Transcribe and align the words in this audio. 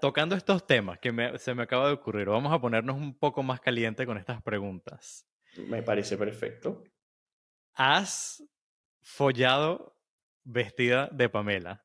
Tocando 0.00 0.36
estos 0.36 0.64
temas 0.64 1.00
que 1.00 1.10
se 1.38 1.54
me 1.54 1.64
acaba 1.64 1.88
de 1.88 1.94
ocurrir, 1.94 2.28
vamos 2.28 2.52
a 2.52 2.60
ponernos 2.60 2.96
un 2.96 3.18
poco 3.18 3.42
más 3.42 3.60
caliente 3.60 4.06
con 4.06 4.16
estas 4.16 4.40
preguntas. 4.42 5.26
Me 5.56 5.82
parece 5.82 6.16
perfecto. 6.16 6.84
¿Has 7.74 8.44
follado 9.02 9.96
vestida 10.44 11.08
de 11.10 11.28
Pamela? 11.28 11.84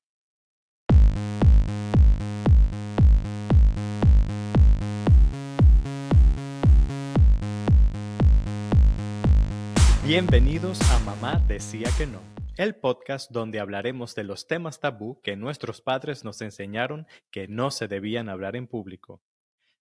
Bienvenidos 10.05 10.79
a 10.91 10.99
Mamá 10.99 11.41
Decía 11.47 11.87
que 11.97 12.05
No, 12.05 12.32
el 12.55 12.75
podcast 12.75 13.31
donde 13.31 13.59
hablaremos 13.59 14.13
de 14.13 14.23
los 14.23 14.45
temas 14.45 14.79
tabú 14.79 15.19
que 15.21 15.35
nuestros 15.35 15.81
padres 15.81 16.23
nos 16.23 16.39
enseñaron 16.41 17.07
que 17.31 17.47
no 17.47 17.71
se 17.71 17.87
debían 17.87 18.29
hablar 18.29 18.55
en 18.55 18.67
público. 18.67 19.23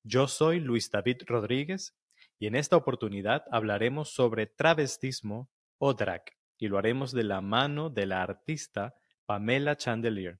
Yo 0.04 0.26
soy 0.26 0.58
Luis 0.58 0.90
David 0.90 1.18
Rodríguez 1.26 1.94
y 2.38 2.46
en 2.46 2.54
esta 2.56 2.76
oportunidad 2.76 3.44
hablaremos 3.50 4.14
sobre 4.14 4.46
travestismo 4.46 5.50
o 5.76 5.92
drag 5.92 6.22
y 6.56 6.68
lo 6.68 6.78
haremos 6.78 7.12
de 7.12 7.24
la 7.24 7.42
mano 7.42 7.90
de 7.90 8.06
la 8.06 8.22
artista 8.22 8.94
Pamela 9.26 9.76
Chandelier. 9.76 10.38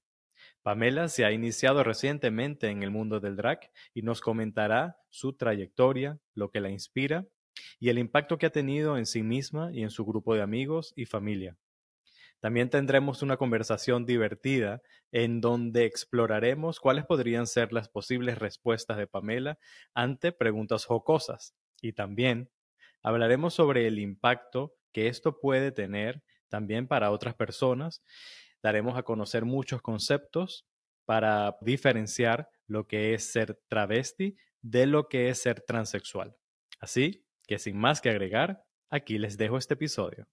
Pamela 0.63 1.09
se 1.09 1.25
ha 1.25 1.31
iniciado 1.31 1.83
recientemente 1.83 2.69
en 2.69 2.81
el 2.81 2.89
mundo 2.89 3.19
del 3.19 3.35
drag 3.35 3.59
y 3.93 4.01
nos 4.01 4.21
comentará 4.21 4.97
su 5.09 5.33
trayectoria, 5.33 6.17
lo 6.33 6.49
que 6.49 6.61
la 6.61 6.71
inspira 6.71 7.27
y 7.79 7.89
el 7.89 7.99
impacto 7.99 8.39
que 8.39 8.47
ha 8.47 8.51
tenido 8.51 8.97
en 8.97 9.05
sí 9.05 9.21
misma 9.21 9.71
y 9.71 9.83
en 9.83 9.91
su 9.91 10.03
grupo 10.03 10.33
de 10.33 10.41
amigos 10.41 10.93
y 10.95 11.05
familia. 11.05 11.57
También 12.43 12.69
tendremos 12.69 13.21
una 13.21 13.37
conversación 13.37 14.05
divertida 14.05 14.81
en 15.13 15.39
donde 15.39 15.85
exploraremos 15.85 16.81
cuáles 16.81 17.05
podrían 17.05 17.47
ser 17.47 17.71
las 17.71 17.87
posibles 17.87 18.37
respuestas 18.37 18.97
de 18.97 19.07
Pamela 19.07 19.57
ante 19.93 20.33
preguntas 20.33 20.83
jocosas. 20.83 21.55
Y 21.81 21.93
también 21.93 22.49
hablaremos 23.01 23.53
sobre 23.53 23.87
el 23.87 23.97
impacto 23.97 24.75
que 24.91 25.07
esto 25.07 25.39
puede 25.39 25.71
tener 25.71 26.21
también 26.49 26.85
para 26.85 27.11
otras 27.11 27.33
personas. 27.33 28.03
Daremos 28.61 28.97
a 28.97 29.03
conocer 29.03 29.45
muchos 29.45 29.81
conceptos 29.81 30.67
para 31.05 31.55
diferenciar 31.61 32.49
lo 32.67 32.87
que 32.87 33.13
es 33.13 33.31
ser 33.31 33.57
travesti 33.69 34.35
de 34.61 34.85
lo 34.85 35.07
que 35.07 35.29
es 35.29 35.41
ser 35.41 35.61
transexual. 35.61 36.35
Así 36.81 37.25
que 37.47 37.57
sin 37.57 37.77
más 37.77 38.01
que 38.01 38.09
agregar, 38.09 38.65
aquí 38.89 39.17
les 39.17 39.37
dejo 39.37 39.57
este 39.57 39.75
episodio. 39.75 40.27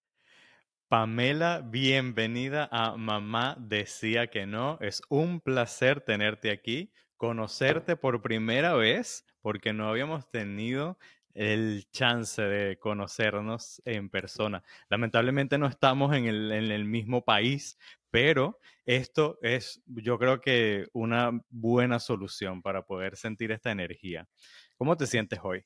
Pamela, 0.91 1.61
bienvenida 1.61 2.69
a 2.73 2.97
Mamá 2.97 3.55
Decía 3.61 4.27
que 4.27 4.45
no. 4.45 4.77
Es 4.81 5.03
un 5.09 5.41
placer 5.41 6.01
tenerte 6.01 6.51
aquí, 6.51 6.91
conocerte 7.17 7.95
por 7.95 8.23
primera 8.23 8.75
vez, 8.75 9.25
porque 9.41 9.73
no 9.73 9.89
habíamos 9.89 10.29
tenido 10.29 10.99
el 11.33 11.89
chance 11.93 12.43
de 12.43 12.77
conocernos 12.81 13.81
en 13.85 14.11
persona. 14.11 14.65
Lamentablemente 14.89 15.59
no 15.59 15.69
estamos 15.69 16.13
en 16.17 16.27
el, 16.27 16.51
en 16.51 16.73
el 16.73 16.85
mismo 16.87 17.25
país, 17.25 17.79
pero 18.11 18.59
esto 18.85 19.39
es, 19.43 19.81
yo 19.87 20.19
creo 20.19 20.41
que 20.41 20.89
una 20.93 21.31
buena 21.51 22.01
solución 22.01 22.63
para 22.63 22.83
poder 22.83 23.17
sentir 23.17 23.53
esta 23.53 23.71
energía. 23.71 24.27
¿Cómo 24.77 24.97
te 24.97 25.07
sientes 25.07 25.39
hoy? 25.41 25.65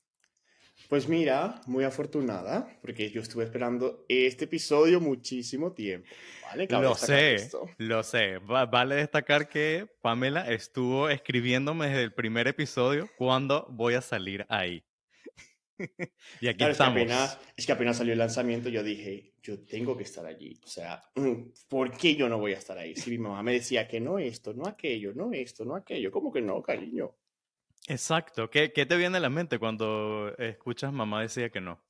Pues 0.88 1.08
mira, 1.08 1.60
muy 1.66 1.84
afortunada, 1.84 2.68
porque 2.82 3.10
yo 3.10 3.22
estuve 3.22 3.44
esperando 3.44 4.04
este 4.08 4.44
episodio 4.44 5.00
muchísimo 5.00 5.72
tiempo. 5.72 6.08
¿vale? 6.42 6.66
Lo 6.68 6.94
sé, 6.94 7.48
lo 7.78 8.02
sé. 8.02 8.38
vale 8.38 8.96
destacar 8.96 9.48
que 9.48 9.86
Pamela 10.02 10.50
estuvo 10.50 11.08
escribiéndome 11.08 11.88
desde 11.88 12.02
el 12.02 12.12
primer 12.12 12.48
episodio 12.48 13.08
cuando 13.16 13.66
voy 13.70 13.94
a 13.94 14.02
salir 14.02 14.44
ahí. 14.48 14.84
y 16.40 16.48
aquí 16.48 16.64
estamos. 16.64 16.70
Es 16.70 17.06
que, 17.06 17.12
apenas, 17.12 17.38
es 17.56 17.66
que 17.66 17.72
apenas 17.72 17.96
salió 17.96 18.12
el 18.12 18.18
lanzamiento, 18.18 18.68
yo 18.68 18.82
dije, 18.82 19.34
yo 19.42 19.64
tengo 19.64 19.96
que 19.96 20.04
estar 20.04 20.24
allí. 20.26 20.60
O 20.64 20.68
sea, 20.68 21.02
¿por 21.68 21.96
qué 21.96 22.14
yo 22.14 22.28
no 22.28 22.38
voy 22.38 22.52
a 22.52 22.58
estar 22.58 22.78
ahí? 22.78 22.94
Si 22.94 23.10
mi 23.10 23.18
mamá 23.18 23.42
me 23.42 23.52
decía 23.52 23.88
que 23.88 24.00
no 24.00 24.18
esto, 24.18 24.54
no 24.54 24.66
aquello, 24.66 25.12
no 25.14 25.32
esto, 25.32 25.64
no 25.64 25.74
aquello, 25.74 26.10
¿cómo 26.10 26.32
que 26.32 26.40
no, 26.40 26.62
cariño? 26.62 27.16
Exacto. 27.88 28.50
¿Qué, 28.50 28.72
¿Qué, 28.72 28.86
te 28.86 28.96
viene 28.96 29.18
a 29.18 29.20
la 29.20 29.30
mente 29.30 29.58
cuando 29.58 30.34
escuchas 30.38 30.92
mamá 30.92 31.22
decía 31.22 31.50
que 31.50 31.60
no? 31.60 31.80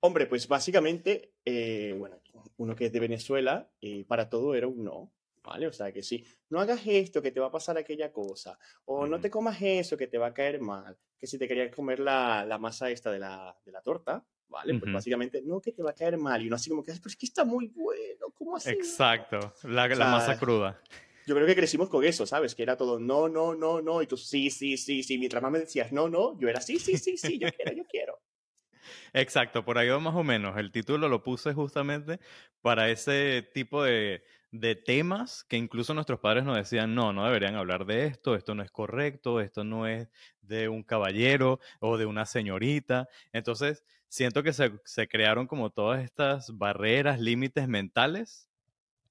Hombre, 0.00 0.26
pues 0.26 0.46
básicamente, 0.48 1.34
eh, 1.44 1.94
bueno, 1.96 2.20
uno 2.58 2.74
que 2.74 2.86
es 2.86 2.92
de 2.92 3.00
Venezuela, 3.00 3.70
eh, 3.80 4.04
para 4.06 4.28
todo 4.28 4.54
era 4.54 4.66
un 4.66 4.84
no, 4.84 5.12
¿vale? 5.42 5.66
O 5.66 5.72
sea, 5.72 5.92
que 5.92 6.02
sí, 6.02 6.24
no 6.50 6.60
hagas 6.60 6.82
esto, 6.86 7.22
que 7.22 7.30
te 7.30 7.40
va 7.40 7.46
a 7.46 7.52
pasar 7.52 7.78
aquella 7.78 8.12
cosa, 8.12 8.58
o 8.84 9.06
no 9.06 9.20
te 9.20 9.30
comas 9.30 9.60
eso, 9.60 9.96
que 9.96 10.06
te 10.06 10.18
va 10.18 10.28
a 10.28 10.34
caer 10.34 10.60
mal, 10.60 10.96
que 11.18 11.26
si 11.26 11.38
te 11.38 11.48
querías 11.48 11.74
comer 11.74 12.00
la, 12.00 12.44
la 12.44 12.58
masa 12.58 12.90
esta 12.90 13.10
de 13.10 13.18
la, 13.18 13.56
de 13.64 13.72
la 13.72 13.80
torta, 13.80 14.24
¿vale? 14.48 14.78
Pues 14.78 14.92
básicamente, 14.92 15.42
no, 15.42 15.60
que 15.60 15.72
te 15.72 15.82
va 15.82 15.90
a 15.90 15.94
caer 15.94 16.18
mal, 16.18 16.42
y 16.42 16.46
uno 16.46 16.56
así 16.56 16.70
como 16.70 16.82
que, 16.82 16.92
pero 16.92 17.08
es 17.08 17.16
que 17.16 17.26
está 17.26 17.44
muy 17.44 17.68
bueno, 17.68 18.26
¿cómo 18.34 18.56
así? 18.56 18.70
Exacto, 18.70 19.54
la, 19.64 19.88
la 19.88 20.10
masa 20.10 20.38
cruda 20.38 20.80
yo 21.26 21.34
creo 21.34 21.46
que 21.46 21.56
crecimos 21.56 21.88
con 21.88 22.04
eso, 22.04 22.24
¿sabes? 22.24 22.54
Que 22.54 22.62
era 22.62 22.76
todo 22.76 23.00
no, 23.00 23.28
no, 23.28 23.54
no, 23.54 23.82
no, 23.82 24.00
y 24.00 24.06
tú 24.06 24.16
sí, 24.16 24.50
sí, 24.50 24.76
sí, 24.76 25.02
sí. 25.02 25.18
Mientras 25.18 25.42
más 25.42 25.52
me 25.52 25.58
decías 25.58 25.92
no, 25.92 26.08
no, 26.08 26.38
yo 26.38 26.48
era 26.48 26.60
sí, 26.60 26.78
sí, 26.78 26.96
sí, 26.96 27.16
sí, 27.16 27.38
yo 27.38 27.48
quiero, 27.52 27.72
yo 27.72 27.84
quiero. 27.86 28.18
Exacto, 29.12 29.64
por 29.64 29.78
ahí 29.78 29.88
va 29.88 29.98
más 29.98 30.14
o 30.14 30.22
menos. 30.22 30.56
El 30.56 30.70
título 30.70 31.08
lo 31.08 31.22
puse 31.22 31.52
justamente 31.52 32.20
para 32.62 32.88
ese 32.90 33.42
tipo 33.52 33.82
de, 33.82 34.22
de 34.52 34.76
temas 34.76 35.44
que 35.44 35.56
incluso 35.56 35.94
nuestros 35.94 36.20
padres 36.20 36.44
nos 36.44 36.56
decían, 36.56 36.94
no, 36.94 37.12
no 37.12 37.24
deberían 37.24 37.56
hablar 37.56 37.86
de 37.86 38.06
esto, 38.06 38.36
esto 38.36 38.54
no 38.54 38.62
es 38.62 38.70
correcto, 38.70 39.40
esto 39.40 39.64
no 39.64 39.86
es 39.86 40.08
de 40.42 40.68
un 40.68 40.84
caballero 40.84 41.58
o 41.80 41.96
de 41.96 42.06
una 42.06 42.26
señorita. 42.26 43.08
Entonces, 43.32 43.84
siento 44.08 44.42
que 44.44 44.52
se, 44.52 44.72
se 44.84 45.08
crearon 45.08 45.46
como 45.46 45.70
todas 45.70 46.04
estas 46.04 46.56
barreras, 46.56 47.20
límites 47.20 47.66
mentales 47.68 48.48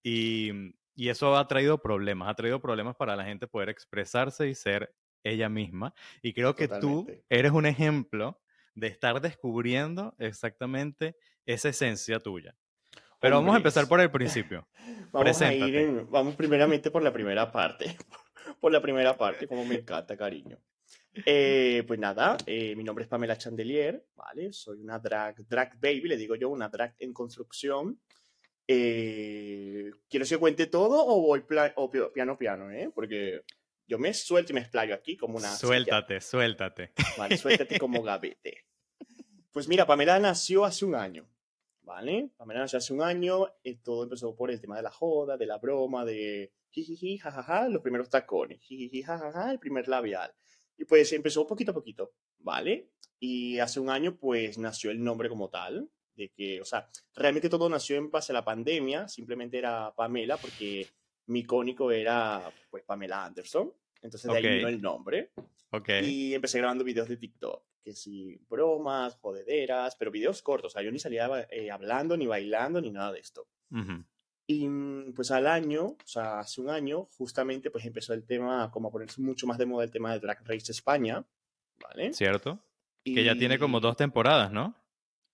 y 0.03 0.51
y 0.95 1.09
eso 1.09 1.35
ha 1.35 1.47
traído 1.47 1.81
problemas, 1.81 2.29
ha 2.29 2.33
traído 2.33 2.61
problemas 2.61 2.95
para 2.95 3.16
la 3.16 3.25
gente 3.25 3.47
poder 3.47 3.69
expresarse 3.69 4.47
y 4.47 4.56
ser 4.56 4.95
ella 5.23 5.50
misma. 5.50 5.94
Y 6.22 6.33
creo 6.33 6.56
que 6.56 6.67
tú 6.67 7.07
eres 7.29 7.51
un 7.51 7.66
ejemplo 7.66 8.39
de 8.75 8.88
estar 8.88 9.19
descubriendo 9.22 10.16
exactamente 10.19 11.17
esa 11.45 11.69
esencia 11.69 12.19
tuya. 12.19 12.56
Pero 13.19 13.38
vamos 13.38 13.56
a 13.56 13.57
empezar 13.57 13.88
por 13.88 14.00
el 14.00 14.11
principio. 14.11 14.67
vamos, 15.11 15.41
a 15.41 15.53
ir 15.53 16.06
vamos 16.09 16.35
primeramente 16.35 16.91
por 16.91 17.01
la 17.01 17.12
primera 17.12 17.51
parte. 17.51 17.97
por 18.59 18.72
la 18.72 18.81
primera 18.81 19.17
parte, 19.17 19.47
como 19.47 19.66
me 19.66 19.75
encanta, 19.75 20.16
cariño. 20.16 20.59
Eh, 21.25 21.83
pues 21.88 21.97
nada, 21.97 22.35
eh, 22.45 22.75
mi 22.75 22.83
nombre 22.83 23.03
es 23.03 23.09
Pamela 23.09 23.38
Chandelier, 23.38 24.06
¿vale? 24.16 24.51
Soy 24.51 24.81
una 24.81 25.00
drag, 25.00 25.47
drag 25.47 25.79
baby, 25.79 26.09
le 26.09 26.17
digo 26.17 26.35
yo, 26.35 26.50
una 26.50 26.67
drag 26.67 26.94
en 27.00 27.13
construcción. 27.13 28.00
Eh, 28.67 29.91
¿Quieres 30.09 30.29
que 30.29 30.37
cuente 30.37 30.67
todo 30.67 31.05
o 31.05 31.21
voy 31.21 31.43
piano 32.13 32.37
piano, 32.37 32.71
eh? 32.71 32.91
Porque 32.93 33.41
yo 33.87 33.99
me 33.99 34.13
suelto 34.13 34.51
y 34.51 34.55
me 34.55 34.61
explayo 34.61 34.95
aquí 34.95 35.15
como 35.15 35.37
una... 35.37 35.55
Suéltate, 35.55 36.21
suéltate. 36.21 36.93
Vale, 37.17 37.37
suéltate 37.37 37.77
como 37.79 38.01
gavete. 38.01 38.65
Pues 39.51 39.67
mira, 39.67 39.85
Pamela 39.85 40.19
nació 40.19 40.65
hace 40.65 40.85
un 40.85 40.95
año, 40.95 41.29
¿vale? 41.81 42.31
Pamela 42.37 42.61
nació 42.61 42.77
hace 42.77 42.93
un 42.93 43.01
año, 43.01 43.47
y 43.63 43.71
eh, 43.71 43.79
todo 43.83 44.03
empezó 44.03 44.35
por 44.35 44.51
el 44.51 44.59
tema 44.59 44.75
de 44.75 44.83
la 44.83 44.91
joda, 44.91 45.37
de 45.37 45.45
la 45.45 45.59
broma, 45.59 46.03
de 46.03 46.51
jijiji, 46.71 47.17
jajaja, 47.17 47.69
los 47.69 47.81
primeros 47.81 48.09
tacones, 48.09 48.59
jijiji, 48.61 49.01
jajaja, 49.03 49.51
el 49.51 49.59
primer 49.59 49.87
labial. 49.87 50.33
Y 50.77 50.85
pues 50.85 51.13
empezó 51.13 51.47
poquito 51.47 51.71
a 51.71 51.73
poquito, 51.73 52.15
¿vale? 52.39 52.91
Y 53.17 53.59
hace 53.59 53.79
un 53.79 53.89
año 53.89 54.17
pues 54.17 54.57
nació 54.57 54.91
el 54.91 55.01
nombre 55.01 55.29
como 55.29 55.49
tal, 55.49 55.89
de 56.15 56.29
que, 56.29 56.61
o 56.61 56.65
sea, 56.65 56.89
realmente 57.15 57.49
todo 57.49 57.69
nació 57.69 57.97
en 57.97 58.09
base 58.09 58.31
a 58.31 58.35
la 58.35 58.45
pandemia, 58.45 59.07
simplemente 59.07 59.57
era 59.57 59.93
Pamela 59.95 60.37
porque 60.37 60.87
mi 61.27 61.39
icónico 61.39 61.91
era 61.91 62.51
pues 62.69 62.83
Pamela 62.83 63.25
Anderson, 63.25 63.71
entonces 64.01 64.31
de 64.31 64.37
ahí 64.37 64.57
vino 64.57 64.67
el 64.67 64.81
nombre. 64.81 65.31
Okay. 65.71 66.05
Y 66.05 66.33
empecé 66.33 66.59
grabando 66.59 66.83
videos 66.83 67.09
de 67.09 67.17
TikTok, 67.17 67.63
que 67.83 67.94
sí, 67.94 68.39
bromas, 68.50 69.15
jodederas, 69.15 69.95
pero 69.95 70.12
videos 70.12 70.41
cortos, 70.41 70.71
o 70.71 70.73
sea, 70.73 70.83
yo 70.83 70.91
ni 70.91 71.00
salía 71.00 71.47
eh, 71.50 71.69
hablando, 71.69 72.15
ni 72.15 72.27
bailando, 72.27 72.79
ni 72.79 72.91
nada 72.91 73.11
de 73.11 73.19
esto. 73.19 73.47
Y 74.47 74.68
mm, 74.68 75.13
pues 75.13 75.31
al 75.31 75.47
año, 75.47 75.85
o 75.85 75.97
sea, 76.06 76.39
hace 76.39 76.61
un 76.61 76.69
año, 76.69 77.07
justamente 77.18 77.71
pues 77.71 77.85
empezó 77.85 78.13
el 78.13 78.25
tema, 78.25 78.69
como 78.71 78.88
a 78.88 78.91
ponerse 78.91 79.21
mucho 79.21 79.47
más 79.47 79.57
de 79.57 79.65
moda 79.65 79.83
el 79.83 79.91
tema 79.91 80.13
de 80.13 80.19
Drag 80.19 80.39
Race 80.45 80.71
España, 80.71 81.25
¿vale? 81.81 82.13
Cierto. 82.13 82.59
Que 83.03 83.23
ya 83.23 83.35
tiene 83.35 83.59
como 83.59 83.79
dos 83.79 83.97
temporadas, 83.97 84.51
¿no? 84.51 84.75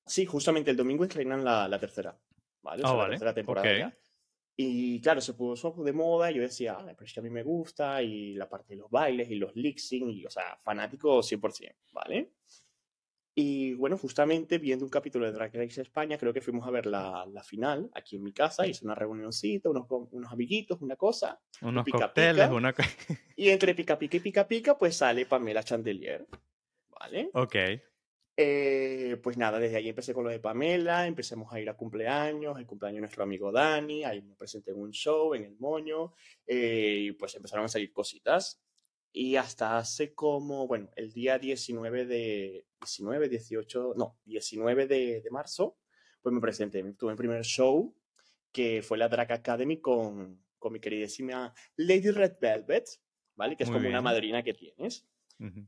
Sí, 0.05 0.25
justamente 0.25 0.71
el 0.71 0.77
domingo 0.77 1.03
estrenan 1.03 1.43
la, 1.43 1.67
la 1.67 1.79
tercera. 1.79 2.17
¿Vale? 2.61 2.83
la 2.83 3.09
tercera 3.09 3.33
temporada 3.33 3.93
Y 4.55 5.01
claro, 5.01 5.19
se 5.21 5.33
puso 5.33 5.71
de 5.83 5.93
moda 5.93 6.31
y 6.31 6.35
yo 6.35 6.41
decía, 6.41 6.77
ah, 6.79 6.85
pero 6.85 7.05
es 7.05 7.13
que 7.13 7.19
a 7.19 7.23
mí 7.23 7.29
me 7.29 7.43
gusta 7.43 8.01
y 8.03 8.33
la 8.33 8.47
parte 8.47 8.73
de 8.73 8.81
los 8.81 8.91
bailes 8.91 9.29
y 9.29 9.35
los 9.35 9.55
lip 9.55 9.77
y, 9.91 10.25
o 10.25 10.29
sea, 10.29 10.57
fanático 10.57 11.19
100%, 11.19 11.75
¿vale? 11.93 12.33
Y 13.33 13.73
bueno, 13.75 13.97
justamente 13.97 14.57
viendo 14.57 14.83
un 14.83 14.91
capítulo 14.91 15.25
de 15.25 15.31
Drag 15.31 15.55
Race 15.55 15.81
España, 15.81 16.17
creo 16.17 16.33
que 16.33 16.41
fuimos 16.41 16.67
a 16.67 16.71
ver 16.71 16.85
la, 16.85 17.25
la 17.31 17.41
final 17.43 17.89
aquí 17.93 18.17
en 18.17 18.23
mi 18.23 18.33
casa, 18.33 18.67
hice 18.67 18.83
una 18.83 18.93
reunioncita, 18.93 19.69
unos, 19.69 19.87
unos 19.89 20.31
amiguitos, 20.31 20.81
una 20.81 20.97
cosa. 20.97 21.39
Unos 21.61 21.85
cócteles, 21.85 22.49
una 22.49 22.75
Y 23.37 23.49
entre 23.49 23.73
pica 23.73 23.97
pica 23.97 24.17
y 24.17 24.19
pica 24.19 24.47
pica, 24.47 24.77
pues 24.77 24.97
sale 24.97 25.25
Pamela 25.25 25.63
Chandelier. 25.63 26.27
¿Vale? 26.89 27.29
Ok. 27.33 27.55
Eh, 28.43 29.17
pues 29.21 29.37
nada, 29.37 29.59
desde 29.59 29.77
ahí 29.77 29.87
empecé 29.87 30.15
con 30.15 30.23
lo 30.23 30.31
de 30.31 30.39
Pamela, 30.39 31.05
empecemos 31.05 31.53
a 31.53 31.59
ir 31.59 31.69
a 31.69 31.77
cumpleaños, 31.77 32.57
el 32.57 32.65
cumpleaños 32.65 32.95
de 32.95 33.01
nuestro 33.01 33.21
amigo 33.21 33.51
Dani, 33.51 34.03
ahí 34.03 34.23
me 34.23 34.33
presenté 34.33 34.71
en 34.71 34.79
un 34.79 34.89
show 34.89 35.35
en 35.35 35.43
el 35.43 35.55
Moño, 35.59 36.13
eh, 36.47 36.97
y 37.01 37.11
pues 37.11 37.35
empezaron 37.35 37.65
a 37.65 37.67
salir 37.67 37.93
cositas. 37.93 38.59
Y 39.13 39.35
hasta 39.35 39.77
hace 39.77 40.15
como, 40.15 40.65
bueno, 40.65 40.89
el 40.95 41.13
día 41.13 41.37
19 41.37 42.05
de, 42.07 42.65
19, 42.79 43.29
18, 43.29 43.93
no, 43.95 44.17
19 44.25 44.87
de, 44.87 45.21
de 45.21 45.29
marzo, 45.29 45.77
pues 46.19 46.33
me 46.33 46.41
presenté, 46.41 46.81
tuve 46.93 47.11
el 47.11 47.17
primer 47.17 47.43
show, 47.43 47.93
que 48.51 48.81
fue 48.81 48.97
la 48.97 49.07
Drag 49.07 49.31
Academy 49.31 49.79
con, 49.81 50.43
con 50.57 50.73
mi 50.73 50.79
queridísima 50.79 51.53
Lady 51.75 52.09
Red 52.09 52.37
Velvet, 52.41 52.87
¿vale? 53.35 53.55
Que 53.55 53.65
es 53.65 53.69
como 53.69 53.87
una 53.87 54.01
madrina 54.01 54.41
que 54.41 54.55
tienes. 54.55 55.05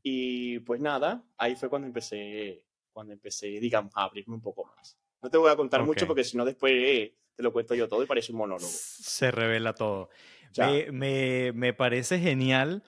Y 0.03 0.59
pues 0.59 0.79
nada, 0.79 1.23
ahí 1.37 1.55
fue 1.55 1.69
cuando 1.69 1.87
empecé, 1.87 2.63
cuando 2.91 3.13
empecé, 3.13 3.47
digamos, 3.47 3.91
a 3.95 4.03
abrirme 4.03 4.35
un 4.35 4.41
poco 4.41 4.65
más. 4.65 4.97
No 5.21 5.29
te 5.29 5.37
voy 5.37 5.51
a 5.51 5.55
contar 5.55 5.83
mucho 5.83 6.05
porque 6.05 6.23
si 6.23 6.37
no 6.37 6.45
después 6.45 7.11
te 7.35 7.43
lo 7.43 7.51
cuento 7.51 7.73
yo 7.73 7.87
todo 7.87 8.03
y 8.03 8.05
parece 8.05 8.31
un 8.31 8.37
monólogo. 8.37 8.69
Se 8.69 9.31
revela 9.31 9.73
todo. 9.73 10.09
Me, 10.57 10.91
me, 10.91 11.51
me, 11.53 11.73
parece 11.73 12.19
genial 12.19 12.83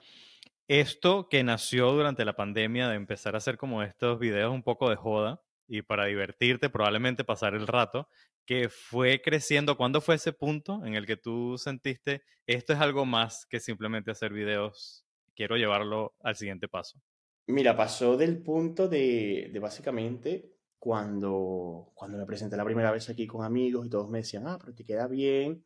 esto 0.68 1.28
que 1.28 1.42
nació 1.42 1.90
durante 1.92 2.24
la 2.24 2.36
pandemia 2.36 2.88
de 2.88 2.94
empezar 2.94 3.34
a 3.34 3.38
hacer 3.38 3.56
como 3.56 3.82
estos 3.82 4.20
videos 4.20 4.52
un 4.52 4.62
poco 4.62 4.88
de 4.88 4.96
joda 4.96 5.42
y 5.66 5.82
para 5.82 6.04
divertirte, 6.04 6.70
probablemente 6.70 7.24
pasar 7.24 7.54
el 7.54 7.66
rato, 7.66 8.08
que 8.44 8.68
fue 8.68 9.20
creciendo. 9.20 9.76
¿Cuándo 9.76 10.00
fue 10.00 10.14
ese 10.14 10.32
punto 10.32 10.84
en 10.84 10.94
el 10.94 11.06
que 11.06 11.16
tú 11.16 11.58
sentiste 11.58 12.22
esto 12.46 12.72
es 12.72 12.78
algo 12.78 13.04
más 13.04 13.46
que 13.46 13.58
simplemente 13.58 14.12
hacer 14.12 14.32
videos 14.32 15.04
quiero 15.36 15.56
llevarlo 15.56 16.14
al 16.20 16.34
siguiente 16.34 16.66
paso? 16.66 16.98
Mira, 17.46 17.76
pasó 17.76 18.16
del 18.16 18.42
punto 18.42 18.88
de, 18.88 19.50
de 19.52 19.58
básicamente 19.60 20.56
cuando, 20.78 21.92
cuando 21.94 22.18
me 22.18 22.26
presenté 22.26 22.56
la 22.56 22.64
primera 22.64 22.90
vez 22.90 23.08
aquí 23.08 23.26
con 23.26 23.44
amigos 23.44 23.86
y 23.86 23.90
todos 23.90 24.08
me 24.08 24.18
decían, 24.18 24.46
ah, 24.46 24.58
pero 24.60 24.74
te 24.74 24.84
queda 24.84 25.06
bien. 25.06 25.64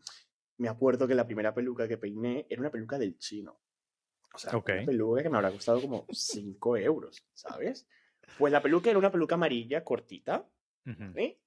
Me 0.58 0.68
acuerdo 0.68 1.08
que 1.08 1.14
la 1.14 1.26
primera 1.26 1.54
peluca 1.54 1.88
que 1.88 1.96
peiné 1.96 2.46
era 2.50 2.60
una 2.60 2.70
peluca 2.70 2.98
del 2.98 3.16
chino. 3.16 3.60
O 4.34 4.38
sea, 4.38 4.56
una 4.56 4.86
peluca 4.86 5.22
que 5.22 5.30
me 5.30 5.36
habrá 5.36 5.50
costado 5.50 5.80
como 5.80 6.06
5 6.10 6.76
euros, 6.76 7.24
¿sabes? 7.32 7.88
Pues 8.38 8.52
la 8.52 8.62
peluca 8.62 8.90
era 8.90 8.98
una 8.98 9.10
peluca 9.10 9.34
amarilla 9.34 9.82
cortita. 9.84 10.48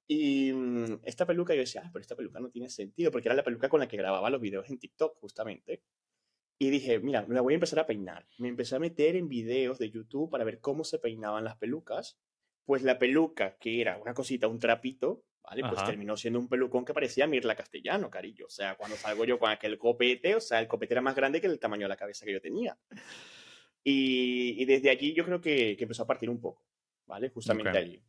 Y 0.08 0.54
mm, 0.54 1.00
esta 1.04 1.26
peluca 1.26 1.54
yo 1.54 1.62
decía, 1.62 1.81
ah, 1.86 1.90
pero 1.92 2.02
esta 2.02 2.16
peluca 2.16 2.40
no 2.40 2.50
tiene 2.50 2.69
sentido, 2.69 3.12
porque 3.12 3.28
era 3.28 3.36
la 3.36 3.44
peluca 3.44 3.69
con 3.69 3.80
la 3.80 3.88
que 3.88 3.98
grababa 3.98 4.30
los 4.30 4.42
videos 4.42 4.69
en 4.69 4.78
TikTok, 4.78 5.18
justamente. 5.19 5.84
Y 6.60 6.70
dije, 6.70 7.00
mira, 7.00 7.26
me 7.28 7.36
la 7.36 7.42
voy 7.42 7.54
a 7.54 7.56
empezar 7.56 7.80
a 7.80 7.88
peinar. 7.88 8.28
Me 8.38 8.48
empecé 8.48 8.76
a 8.76 8.80
meter 8.80 9.16
en 9.16 9.28
videos 9.28 9.80
de 9.80 9.90
YouTube 9.90 10.30
para 10.30 10.44
ver 10.44 10.60
cómo 10.60 10.84
se 10.84 11.00
peinaban 11.00 11.44
las 11.44 11.58
pelucas. 11.58 12.20
Pues 12.66 12.84
la 12.84 12.98
peluca, 12.98 13.58
que 13.58 13.82
era 13.82 13.98
una 13.98 14.14
cosita, 14.14 14.48
un 14.48 14.60
trapito, 14.60 15.24
¿vale? 15.44 15.64
Pues 15.68 15.84
terminó 15.84 16.16
siendo 16.16 16.40
un 16.40 16.48
pelucón 16.48 16.86
que 16.86 16.94
parecía 16.94 17.28
Mirla 17.28 17.56
Castellano, 17.56 18.10
carillo. 18.10 18.46
O 18.46 18.50
sea, 18.50 18.76
cuando 18.76 18.96
salgo 18.96 19.26
yo 19.26 19.38
con 19.38 19.52
aquel 19.52 19.78
copete, 19.78 20.36
o 20.36 20.40
sea, 20.40 20.60
el 20.60 20.68
copete 20.68 20.94
era 20.94 21.02
más 21.02 21.16
grande 21.16 21.42
que 21.42 21.48
el 21.48 21.60
tamaño 21.60 21.84
de 21.84 21.90
la 21.90 21.98
cabeza 21.98 22.26
que 22.26 22.34
yo 22.34 22.42
tenía. 22.42 22.78
Y, 23.84 24.64
desde 24.64 24.90
allí 24.90 25.14
yo 25.14 25.26
creo 25.26 25.42
que, 25.42 25.76
empezó 25.78 26.04
a 26.04 26.08
partir 26.08 26.30
un 26.30 26.40
poco, 26.40 26.66
¿vale? 27.06 27.30
Justamente 27.30 27.78
allí. 27.78 28.02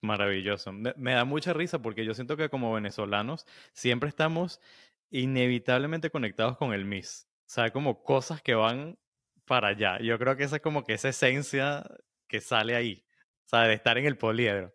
Maravilloso. 0.00 0.72
me, 0.72 1.12
da 1.12 1.24
mucha 1.24 1.52
risa 1.52 1.82
porque 1.82 2.04
yo 2.04 2.14
siento 2.14 2.36
que 2.36 2.48
como 2.48 2.72
venezolanos 2.72 3.46
siempre 3.72 4.08
estamos 4.08 4.60
inevitablemente 5.10 6.10
conectados 6.10 6.56
con 6.56 6.72
el 6.72 6.84
Miss. 6.84 7.26
O 7.46 7.50
sea, 7.50 7.70
como 7.70 8.02
cosas 8.02 8.42
que 8.42 8.54
van 8.54 8.98
para 9.44 9.68
allá. 9.68 9.98
Yo 10.00 10.18
creo 10.18 10.36
que 10.36 10.44
esa 10.44 10.56
es 10.56 10.62
como 10.62 10.84
que 10.84 10.94
esa 10.94 11.08
esencia 11.08 11.84
que 12.28 12.40
sale 12.40 12.76
ahí. 12.76 13.04
O 13.46 13.48
sea, 13.48 13.62
de 13.62 13.74
estar 13.74 13.96
en 13.98 14.06
el 14.06 14.18
poliedro. 14.18 14.74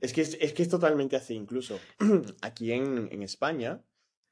Es 0.00 0.12
que 0.12 0.22
es, 0.22 0.52
que 0.52 0.62
es 0.62 0.68
totalmente 0.68 1.16
así. 1.16 1.34
Incluso 1.34 1.80
aquí 2.42 2.72
en, 2.72 3.08
en, 3.10 3.22
España, 3.22 3.82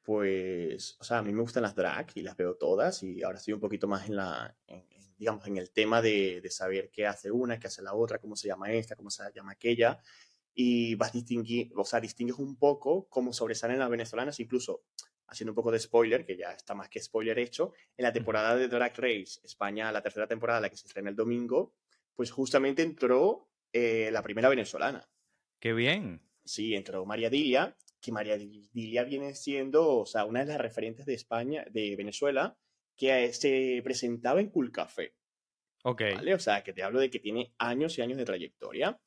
pues, 0.02 0.96
o 1.00 1.04
sea, 1.04 1.18
a 1.18 1.22
mí 1.22 1.32
me 1.32 1.40
gustan 1.42 1.62
las 1.62 1.74
drag 1.74 2.08
y 2.14 2.22
las 2.22 2.36
veo 2.36 2.56
todas 2.56 3.02
y 3.02 3.22
ahora 3.22 3.38
estoy 3.38 3.54
un 3.54 3.60
poquito 3.60 3.88
más 3.88 4.08
en 4.08 4.16
la, 4.16 4.54
digamos, 5.16 5.46
en 5.46 5.56
el 5.56 5.70
tema 5.70 6.02
de, 6.02 6.40
de, 6.40 6.50
saber 6.50 6.90
qué 6.90 7.06
hace 7.06 7.30
una, 7.30 7.58
qué 7.58 7.68
hace 7.68 7.82
la 7.82 7.94
otra, 7.94 8.18
cómo 8.18 8.36
se 8.36 8.48
llama 8.48 8.70
esta, 8.72 8.96
cómo 8.96 9.10
se 9.10 9.22
llama 9.34 9.52
aquella 9.52 9.98
y 10.58 10.94
vas 10.94 11.12
distinguir, 11.12 11.70
o 11.76 11.84
sea, 11.84 12.00
distingues 12.00 12.38
un 12.38 12.56
poco 12.56 13.06
cómo 13.10 13.34
sobresalen 13.34 13.78
las 13.78 13.90
venezolanas, 13.90 14.40
incluso 14.40 14.84
haciendo 15.28 15.52
un 15.52 15.54
poco 15.54 15.70
de 15.70 15.78
spoiler, 15.78 16.24
que 16.24 16.34
ya 16.34 16.52
está 16.52 16.74
más 16.74 16.88
que 16.88 16.98
spoiler 16.98 17.38
hecho, 17.38 17.74
en 17.94 18.04
la 18.04 18.12
temporada 18.12 18.56
de 18.56 18.66
Drag 18.66 18.94
Race 18.96 19.38
España, 19.44 19.92
la 19.92 20.02
tercera 20.02 20.26
temporada, 20.26 20.62
la 20.62 20.70
que 20.70 20.76
se 20.78 20.86
estrena 20.86 21.10
el 21.10 21.16
domingo, 21.16 21.74
pues 22.14 22.30
justamente 22.30 22.82
entró 22.82 23.50
eh, 23.70 24.08
la 24.10 24.22
primera 24.22 24.48
venezolana. 24.48 25.06
¡Qué 25.60 25.74
bien! 25.74 26.22
Sí, 26.42 26.74
entró 26.74 27.04
María 27.04 27.28
Dilia, 27.28 27.76
que 28.00 28.12
María 28.12 28.38
Dilia 28.38 29.04
viene 29.04 29.34
siendo, 29.34 29.98
o 29.98 30.06
sea, 30.06 30.24
una 30.24 30.40
de 30.40 30.46
las 30.46 30.60
referentes 30.60 31.04
de 31.04 31.14
España, 31.14 31.66
de 31.70 31.96
Venezuela, 31.96 32.56
que 32.96 33.30
se 33.34 33.82
presentaba 33.84 34.40
en 34.40 34.48
Cool 34.48 34.72
Café. 34.72 35.12
Ok. 35.82 36.00
¿Vale? 36.14 36.32
O 36.32 36.38
sea, 36.38 36.64
que 36.64 36.72
te 36.72 36.82
hablo 36.82 36.98
de 36.98 37.10
que 37.10 37.18
tiene 37.18 37.52
años 37.58 37.98
y 37.98 38.02
años 38.02 38.16
de 38.16 38.24
trayectoria 38.24 38.98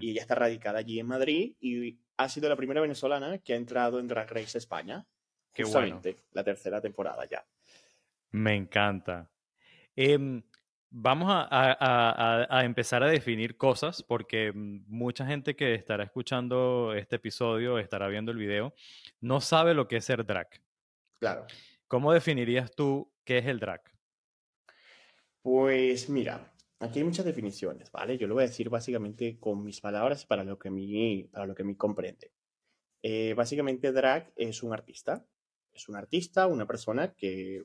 y 0.00 0.10
ella 0.10 0.22
está 0.22 0.34
radicada 0.34 0.78
allí 0.78 1.00
en 1.00 1.06
Madrid 1.06 1.54
y 1.60 1.98
ha 2.16 2.28
sido 2.28 2.48
la 2.48 2.56
primera 2.56 2.80
venezolana 2.80 3.38
que 3.38 3.54
ha 3.54 3.56
entrado 3.56 3.98
en 3.98 4.06
Drag 4.06 4.30
Race 4.30 4.58
España. 4.58 5.06
Qué 5.52 5.64
justamente, 5.64 6.12
bueno. 6.12 6.26
la 6.32 6.44
tercera 6.44 6.80
temporada 6.80 7.28
ya. 7.28 7.44
Me 8.32 8.54
encanta. 8.54 9.30
Em, 9.94 10.42
vamos 10.90 11.28
a, 11.30 12.46
a, 12.48 12.64
empezar 12.64 13.02
a 13.02 13.08
definir 13.08 13.56
cosas 13.56 14.02
porque 14.02 14.52
mucha 14.54 15.26
gente 15.26 15.54
que 15.56 15.74
estará 15.74 16.04
escuchando 16.04 16.94
este 16.94 17.16
episodio, 17.16 17.78
estará 17.78 18.08
viendo 18.08 18.32
el 18.32 18.38
video, 18.38 18.74
no 19.20 19.40
sabe 19.40 19.74
lo 19.74 19.88
que 19.88 19.96
es 19.96 20.04
ser 20.04 20.24
drag. 20.24 20.48
Claro. 21.18 21.46
¿Cómo 21.88 22.12
definirías 22.12 22.74
tú 22.74 23.12
qué 23.24 23.38
es 23.38 23.46
el 23.46 23.60
drag? 23.60 23.82
Pues 25.42 26.08
mira, 26.08 26.53
Aquí 26.84 26.98
hay 26.98 27.04
muchas 27.06 27.24
definiciones, 27.24 27.90
¿vale? 27.90 28.18
Yo 28.18 28.26
lo 28.26 28.34
voy 28.34 28.44
a 28.44 28.46
decir 28.46 28.68
básicamente 28.68 29.38
con 29.40 29.64
mis 29.64 29.80
palabras 29.80 30.26
para 30.26 30.44
lo 30.44 30.58
que 30.58 30.68
me, 30.68 31.26
para 31.32 31.46
lo 31.46 31.54
que 31.54 31.64
me 31.64 31.78
comprende. 31.78 32.30
Eh, 33.02 33.32
básicamente, 33.32 33.90
drag 33.90 34.30
es 34.36 34.62
un 34.62 34.74
artista. 34.74 35.26
Es 35.72 35.88
un 35.88 35.96
artista, 35.96 36.46
una 36.46 36.66
persona 36.66 37.14
que, 37.14 37.64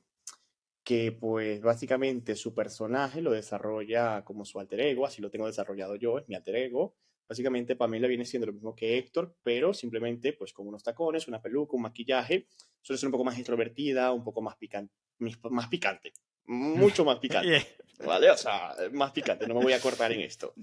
que, 0.86 1.12
pues, 1.12 1.60
básicamente 1.62 2.34
su 2.38 2.54
personaje 2.54 3.22
lo 3.22 3.32
desarrolla 3.32 4.24
como 4.24 4.46
su 4.46 4.58
alter 4.58 4.80
ego, 4.80 5.06
así 5.06 5.22
lo 5.22 5.30
tengo 5.30 5.48
desarrollado 5.48 5.98
yo, 5.98 6.18
es 6.18 6.28
mi 6.30 6.36
alter 6.36 6.56
ego. 6.56 6.96
Básicamente, 7.28 7.76
Pamela 7.76 8.08
viene 8.08 8.24
siendo 8.24 8.48
lo 8.48 8.54
mismo 8.54 8.74
que 8.74 8.98
Héctor, 8.98 9.36
pero 9.44 9.74
simplemente, 9.74 10.32
pues, 10.32 10.54
con 10.54 10.66
unos 10.66 10.82
tacones, 10.82 11.28
una 11.28 11.42
peluca, 11.42 11.76
un 11.76 11.82
maquillaje, 11.82 12.48
suele 12.82 12.98
ser 12.98 13.08
un 13.08 13.12
poco 13.12 13.26
más 13.26 13.38
extrovertida, 13.38 14.14
un 14.14 14.24
poco 14.24 14.42
más 14.42 14.56
picante, 14.56 14.94
más 15.50 15.68
picante, 15.68 16.14
mucho 16.50 17.06
más 17.06 17.20
picante. 17.20 17.66
¿Vale? 18.06 18.32
O 18.32 18.38
sea, 18.38 18.76
más 18.92 19.12
picante, 19.12 19.46
no 19.46 19.54
me 19.56 19.62
voy 19.62 19.74
a 19.74 19.82
cortar 19.82 20.12
en 20.12 20.22
esto. 20.22 20.54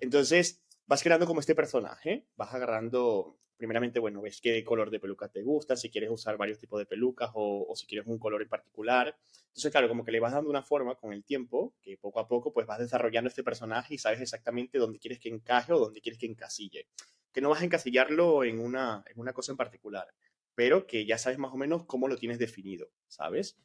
Entonces, 0.00 0.60
vas 0.86 1.02
creando 1.02 1.26
como 1.26 1.40
este 1.40 1.54
personaje, 1.54 2.26
vas 2.36 2.52
agarrando, 2.52 3.38
primeramente, 3.56 4.00
bueno, 4.00 4.20
ves 4.20 4.40
qué 4.40 4.62
color 4.64 4.90
de 4.90 4.98
peluca 4.98 5.28
te 5.28 5.42
gusta, 5.42 5.76
si 5.76 5.88
quieres 5.88 6.10
usar 6.10 6.36
varios 6.36 6.58
tipos 6.58 6.78
de 6.80 6.86
pelucas 6.86 7.30
o, 7.34 7.64
o, 7.68 7.76
si 7.76 7.86
quieres 7.86 8.08
un 8.08 8.18
color 8.18 8.42
en 8.42 8.48
particular. 8.48 9.16
Entonces, 9.46 9.70
claro, 9.70 9.88
como 9.88 10.04
que 10.04 10.10
le 10.10 10.20
vas 10.20 10.32
dando 10.32 10.50
una 10.50 10.62
forma 10.62 10.96
con 10.96 11.12
el 11.12 11.24
tiempo, 11.24 11.74
que 11.80 11.96
poco 11.96 12.20
a 12.20 12.26
poco, 12.26 12.52
pues 12.52 12.66
vas 12.66 12.80
desarrollando 12.80 13.28
este 13.28 13.44
personaje 13.44 13.94
y 13.94 13.98
sabes 13.98 14.20
exactamente 14.20 14.78
dónde 14.78 14.98
quieres 14.98 15.20
que 15.20 15.28
encaje 15.28 15.72
o 15.72 15.78
dónde 15.78 16.00
quieres 16.00 16.18
que 16.18 16.26
encasille. 16.26 16.86
Que 17.32 17.40
no 17.40 17.50
vas 17.50 17.62
a 17.62 17.64
encasillarlo 17.64 18.42
en 18.42 18.58
una, 18.58 19.04
en 19.06 19.18
una 19.20 19.32
cosa 19.32 19.52
en 19.52 19.56
particular, 19.56 20.08
pero 20.56 20.86
que 20.86 21.06
ya 21.06 21.18
sabes 21.18 21.38
más 21.38 21.52
o 21.52 21.56
menos 21.56 21.84
cómo 21.84 22.08
lo 22.08 22.16
tienes 22.16 22.40
definido, 22.40 22.90
¿sabes? 23.06 23.56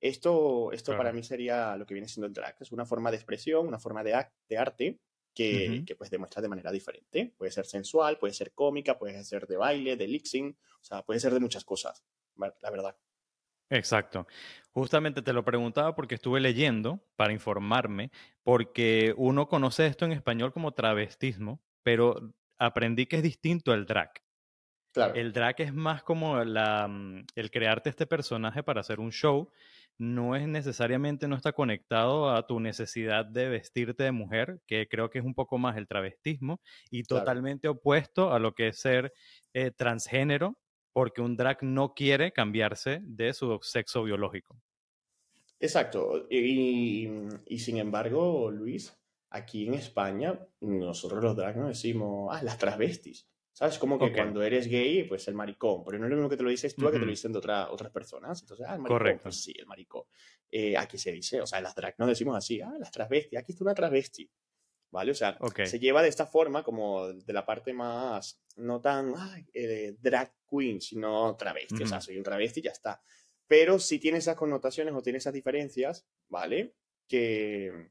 Esto, 0.00 0.70
esto 0.72 0.96
para 0.96 1.12
mí 1.12 1.22
sería 1.22 1.76
lo 1.76 1.84
que 1.84 1.94
viene 1.94 2.08
siendo 2.08 2.26
el 2.26 2.32
drag. 2.32 2.56
Es 2.60 2.70
una 2.70 2.86
forma 2.86 3.10
de 3.10 3.16
expresión, 3.16 3.66
una 3.66 3.78
forma 3.78 4.04
de, 4.04 4.26
de 4.48 4.58
arte 4.58 5.00
que, 5.34 5.82
que, 5.86 5.96
pues 5.96 6.10
demuestra 6.10 6.40
de 6.42 6.48
manera 6.48 6.70
diferente. 6.70 7.34
Puede 7.36 7.50
ser 7.50 7.66
sensual, 7.66 8.18
puede 8.18 8.32
ser 8.32 8.52
cómica, 8.52 8.98
puede 8.98 9.22
ser 9.24 9.46
de 9.46 9.56
baile, 9.56 9.96
de 9.96 10.06
lixing, 10.06 10.56
o 10.80 10.84
sea, 10.84 11.02
puede 11.02 11.20
ser 11.20 11.34
de 11.34 11.40
muchas 11.40 11.64
cosas, 11.64 12.04
la 12.36 12.70
verdad. 12.70 12.96
Exacto. 13.70 14.26
Justamente 14.72 15.22
te 15.22 15.32
lo 15.32 15.44
preguntaba 15.44 15.94
porque 15.94 16.14
estuve 16.14 16.40
leyendo 16.40 17.04
para 17.16 17.32
informarme, 17.32 18.10
porque 18.42 19.14
uno 19.16 19.48
conoce 19.48 19.86
esto 19.86 20.04
en 20.04 20.12
español 20.12 20.52
como 20.52 20.72
travestismo, 20.72 21.60
pero 21.82 22.32
aprendí 22.56 23.06
que 23.06 23.16
es 23.16 23.22
distinto 23.22 23.72
al 23.72 23.86
drag. 23.86 24.10
Claro. 24.92 25.14
El 25.14 25.32
drag 25.32 25.60
es 25.60 25.74
más 25.74 26.02
como 26.02 26.42
la, 26.44 26.88
mm, 26.88 27.26
el 27.34 27.50
crearte 27.50 27.90
este 27.90 28.06
personaje 28.06 28.62
para 28.62 28.80
hacer 28.80 29.00
un 29.00 29.12
show 29.12 29.50
no 29.98 30.36
es 30.36 30.46
necesariamente, 30.46 31.26
no 31.26 31.36
está 31.36 31.52
conectado 31.52 32.30
a 32.30 32.46
tu 32.46 32.60
necesidad 32.60 33.26
de 33.26 33.48
vestirte 33.48 34.04
de 34.04 34.12
mujer, 34.12 34.60
que 34.66 34.88
creo 34.88 35.10
que 35.10 35.18
es 35.18 35.24
un 35.24 35.34
poco 35.34 35.58
más 35.58 35.76
el 35.76 35.88
travestismo, 35.88 36.60
y 36.90 37.02
totalmente 37.02 37.68
opuesto 37.68 38.32
a 38.32 38.38
lo 38.38 38.54
que 38.54 38.68
es 38.68 38.78
ser 38.78 39.12
eh, 39.52 39.72
transgénero, 39.72 40.56
porque 40.92 41.20
un 41.20 41.36
drag 41.36 41.62
no 41.62 41.94
quiere 41.94 42.32
cambiarse 42.32 43.00
de 43.02 43.34
su 43.34 43.58
sexo 43.62 44.04
biológico. 44.04 44.56
Exacto. 45.60 46.26
Y, 46.30 47.08
y, 47.46 47.58
sin 47.58 47.78
embargo, 47.78 48.50
Luis, 48.50 48.96
aquí 49.30 49.66
en 49.66 49.74
España, 49.74 50.38
nosotros 50.60 51.22
los 51.22 51.36
drag 51.36 51.56
no 51.56 51.68
decimos, 51.68 52.30
ah, 52.32 52.42
las 52.42 52.58
transvestis. 52.58 53.28
¿Sabes? 53.58 53.76
Como 53.76 53.98
que 53.98 54.12
cuando 54.12 54.40
eres 54.44 54.68
gay, 54.68 55.02
pues 55.02 55.26
el 55.26 55.34
maricón. 55.34 55.82
Pero 55.84 55.98
no 55.98 56.04
es 56.04 56.10
lo 56.10 56.16
mismo 56.16 56.28
que 56.30 56.36
te 56.36 56.44
lo 56.44 56.50
dices 56.50 56.76
tú 56.76 56.86
a 56.86 56.92
que 56.92 57.00
te 57.00 57.04
lo 57.04 57.10
dicen 57.10 57.32
de 57.32 57.38
otra, 57.38 57.72
otras 57.72 57.90
personas. 57.90 58.40
Entonces, 58.40 58.64
ah, 58.68 58.74
el 58.74 58.82
maricón. 58.82 58.98
Correcto. 58.98 59.22
Pues 59.24 59.42
sí, 59.42 59.52
el 59.58 59.66
maricón. 59.66 60.04
Eh, 60.48 60.76
aquí 60.76 60.96
se 60.96 61.10
dice, 61.10 61.40
o 61.40 61.46
sea, 61.46 61.60
las 61.60 61.74
drag 61.74 61.96
no 61.98 62.06
decimos 62.06 62.36
así, 62.36 62.60
ah, 62.60 62.72
las 62.78 62.92
transvestis, 62.92 63.36
aquí 63.36 63.50
está 63.50 63.64
una 63.64 63.74
transvesti. 63.74 64.30
¿Vale? 64.92 65.10
O 65.10 65.14
sea, 65.14 65.36
se 65.64 65.80
lleva 65.80 66.02
de 66.02 66.08
esta 66.08 66.24
forma 66.24 66.62
como 66.62 67.08
de 67.08 67.32
la 67.32 67.44
parte 67.44 67.72
más, 67.72 68.40
no 68.54 68.80
tan 68.80 69.12
eh, 69.52 69.96
drag 70.00 70.32
queen, 70.48 70.80
sino 70.80 71.34
travesti. 71.34 71.82
O 71.82 71.86
sea, 71.88 72.00
soy 72.00 72.16
un 72.16 72.22
travesti 72.22 72.60
y 72.60 72.62
ya 72.62 72.70
está. 72.70 73.02
Pero 73.48 73.80
sí 73.80 73.98
tiene 73.98 74.18
esas 74.18 74.36
connotaciones 74.36 74.94
o 74.94 75.02
tiene 75.02 75.18
esas 75.18 75.34
diferencias, 75.34 76.06
¿vale? 76.28 76.76
Que, 77.08 77.90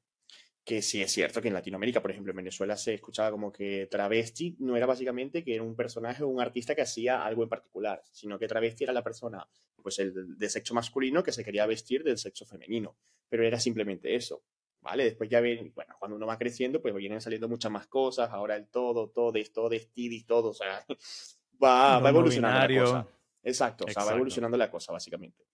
que 0.67 0.81
sí 0.81 1.01
es 1.01 1.13
cierto 1.13 1.41
que 1.41 1.47
en 1.47 1.53
Latinoamérica, 1.53 2.01
por 2.01 2.11
ejemplo, 2.11 2.31
en 2.31 2.35
Venezuela 2.35 2.75
se 2.75 2.95
escuchaba 2.95 3.31
como 3.31 3.53
que 3.53 3.87
travesti 3.89 4.57
no 4.59 4.75
era 4.75 4.85
básicamente 4.85 5.41
que 5.41 5.55
era 5.55 5.63
un 5.63 5.77
personaje 5.77 6.23
o 6.23 6.27
un 6.27 6.41
artista 6.41 6.75
que 6.75 6.81
hacía 6.81 7.23
algo 7.25 7.41
en 7.43 7.47
particular, 7.47 8.01
sino 8.11 8.37
que 8.37 8.49
travesti 8.49 8.83
era 8.83 8.91
la 8.91 9.01
persona, 9.01 9.47
pues 9.81 9.97
el 9.99 10.37
de 10.37 10.49
sexo 10.49 10.73
masculino 10.73 11.23
que 11.23 11.31
se 11.31 11.45
quería 11.45 11.65
vestir 11.65 12.03
del 12.03 12.17
sexo 12.17 12.45
femenino, 12.45 12.97
pero 13.29 13.45
era 13.45 13.61
simplemente 13.61 14.13
eso, 14.13 14.43
¿vale? 14.81 15.05
Después 15.05 15.29
ya 15.29 15.39
ven, 15.39 15.71
bueno, 15.73 15.95
cuando 15.99 16.17
uno 16.17 16.27
va 16.27 16.37
creciendo, 16.37 16.81
pues 16.81 16.93
vienen 16.93 17.21
saliendo 17.21 17.47
muchas 17.47 17.71
más 17.71 17.87
cosas, 17.87 18.29
ahora 18.31 18.57
el 18.57 18.67
todo, 18.67 19.07
todo, 19.07 19.31
todo, 19.53 19.73
y 19.95 20.23
todo, 20.25 20.49
o 20.49 20.53
sea, 20.53 20.85
va, 21.63 21.99
va 21.99 22.09
evolucionando 22.09 22.73
la 22.73 22.81
cosa. 22.81 23.07
Exacto, 23.41 23.85
o 23.87 23.89
sea, 23.89 24.03
va 24.03 24.15
evolucionando 24.15 24.57
la 24.57 24.69
cosa, 24.69 24.91
básicamente. 24.91 25.45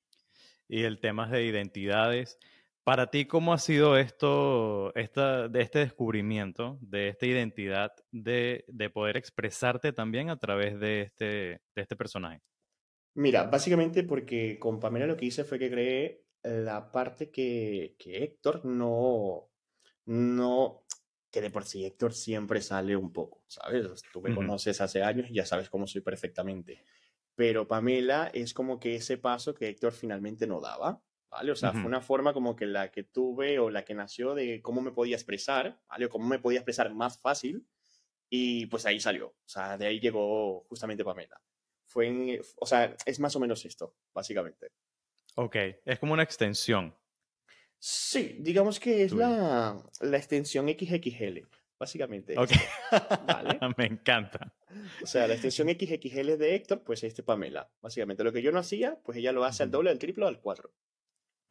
Y 0.67 0.85
el 0.85 0.99
tema 0.99 1.29
de 1.29 1.45
identidades, 1.45 2.39
para 2.83 3.09
ti, 3.09 3.25
¿cómo 3.25 3.53
ha 3.53 3.57
sido 3.57 3.97
esto, 3.97 4.93
esta, 4.95 5.47
de 5.47 5.61
este 5.61 5.79
descubrimiento, 5.79 6.77
de 6.81 7.09
esta 7.09 7.25
identidad, 7.25 7.93
de, 8.11 8.65
poder 8.93 9.17
expresarte 9.17 9.93
también 9.93 10.29
a 10.29 10.37
través 10.37 10.79
de 10.79 11.01
este, 11.01 11.25
de 11.25 11.81
este 11.81 11.95
personaje? 11.95 12.41
Mira, 13.15 13.43
básicamente 13.43 14.03
porque 14.03 14.57
con 14.59 14.79
Pamela 14.79 15.05
lo 15.05 15.15
que 15.15 15.25
hice 15.25 15.43
fue 15.43 15.59
que 15.59 15.71
creé 15.71 16.25
la 16.43 16.91
parte 16.91 17.31
que, 17.31 17.95
que 17.97 18.23
Héctor 18.23 18.65
no, 18.65 19.49
no, 20.05 20.83
que 21.31 21.41
de 21.41 21.49
por 21.49 21.63
sí 21.63 21.85
Héctor 21.85 22.13
siempre 22.13 22.61
sale 22.61 22.95
un 22.95 23.13
poco, 23.13 23.43
¿sabes? 23.47 24.03
Tú 24.11 24.21
me 24.21 24.35
conoces 24.35 24.81
hace 24.81 25.03
años 25.03 25.29
y 25.29 25.35
ya 25.35 25.45
sabes 25.45 25.69
cómo 25.69 25.87
soy 25.87 26.01
perfectamente. 26.01 26.83
Pero 27.35 27.67
Pamela 27.67 28.29
es 28.33 28.53
como 28.53 28.79
que 28.79 28.95
ese 28.95 29.17
paso 29.17 29.55
que 29.55 29.69
Héctor 29.69 29.93
finalmente 29.93 30.45
no 30.45 30.61
daba. 30.61 31.01
¿Vale? 31.33 31.51
O 31.51 31.55
sea, 31.55 31.71
fue 31.71 31.85
una 31.85 32.01
forma 32.01 32.31
como 32.31 32.55
que 32.55 32.65
la 32.65 32.91
que 32.91 33.03
tuve 33.03 33.57
o 33.59 33.69
la 33.69 33.83
que 33.83 33.95
nació 33.95 34.35
de 34.35 34.61
cómo 34.61 34.81
me 34.81 34.91
podía 34.91 35.15
expresar, 35.15 35.79
¿vale? 35.87 36.05
O 36.05 36.09
cómo 36.09 36.27
me 36.27 36.39
podía 36.39 36.59
expresar 36.59 36.93
más 36.93 37.19
fácil 37.19 37.67
y 38.29 38.67
pues 38.67 38.85
ahí 38.85 38.99
salió, 38.99 39.27
o 39.27 39.47
sea, 39.47 39.77
de 39.77 39.87
ahí 39.87 39.99
llegó 39.99 40.61
justamente 40.69 41.03
Pamela. 41.03 41.41
Fue 41.85 42.07
en, 42.07 42.41
o 42.59 42.65
sea, 42.65 42.95
es 43.05 43.19
más 43.19 43.35
o 43.35 43.39
menos 43.39 43.65
esto, 43.65 43.95
básicamente. 44.13 44.71
Ok, 45.35 45.55
es 45.85 45.99
como 45.99 46.13
una 46.13 46.23
extensión. 46.23 46.95
Sí, 47.79 48.37
digamos 48.39 48.79
que 48.79 49.03
es 49.03 49.11
la, 49.11 49.77
la, 50.01 50.17
extensión 50.17 50.67
XXL, 50.69 51.47
básicamente. 51.77 52.37
Ok, 52.37 52.51
¿vale? 53.27 53.59
me 53.77 53.85
encanta. 53.85 54.55
O 55.01 55.05
sea, 55.05 55.27
la 55.27 55.33
extensión 55.33 55.67
XXL 55.69 56.37
de 56.37 56.55
Héctor, 56.55 56.83
pues 56.83 57.03
este 57.03 57.23
Pamela. 57.23 57.69
Básicamente, 57.81 58.23
lo 58.23 58.31
que 58.31 58.41
yo 58.41 58.51
no 58.51 58.59
hacía, 58.59 58.99
pues 59.03 59.17
ella 59.17 59.31
lo 59.31 59.43
hace 59.43 59.63
al 59.63 59.71
doble, 59.71 59.89
al 59.89 59.99
triple 59.99 60.25
o 60.25 60.27
al 60.27 60.39
cuatro. 60.39 60.73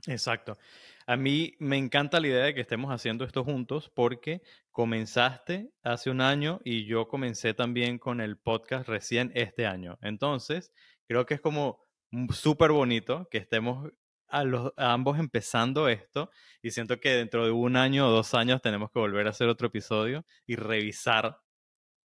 Exacto. 0.07 0.59
A 1.07 1.17
mí 1.17 1.55
me 1.59 1.77
encanta 1.77 2.21
la 2.21 2.29
idea 2.29 2.45
de 2.45 2.55
que 2.55 2.61
estemos 2.61 2.93
haciendo 2.93 3.25
esto 3.25 3.45
juntos 3.45 3.91
porque 3.95 4.43
comenzaste 4.71 5.71
hace 5.83 6.11
un 6.11 6.21
año 6.21 6.61
y 6.65 6.87
yo 6.87 7.09
comencé 7.09 7.55
también 7.55 7.99
con 7.99 8.21
el 8.21 8.37
podcast 8.37 8.89
recién 8.89 9.33
este 9.35 9.67
año. 9.67 9.99
Entonces, 10.03 10.73
creo 11.07 11.27
que 11.27 11.35
es 11.35 11.41
como 11.41 11.85
súper 12.33 12.73
bonito 12.73 13.29
que 13.31 13.39
estemos 13.39 13.91
a, 14.29 14.45
los, 14.45 14.73
ambos 14.77 15.19
empezando 15.19 15.89
esto 15.89 16.31
y 16.63 16.71
siento 16.71 16.99
que 17.01 17.11
dentro 17.11 17.45
de 17.45 17.51
un 17.53 17.77
año 17.77 18.09
o 18.09 18.11
dos 18.11 18.35
años 18.35 18.63
tenemos 18.63 18.91
que 18.91 18.99
volver 18.99 19.27
a 19.27 19.31
hacer 19.31 19.49
otro 19.49 19.69
episodio 19.69 20.25
y 20.47 20.57
revisar 20.57 21.39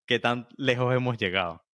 qué 0.06 0.18
tan 0.18 0.48
lejos 0.56 0.94
hemos 0.94 1.18
llegado. 1.18 1.65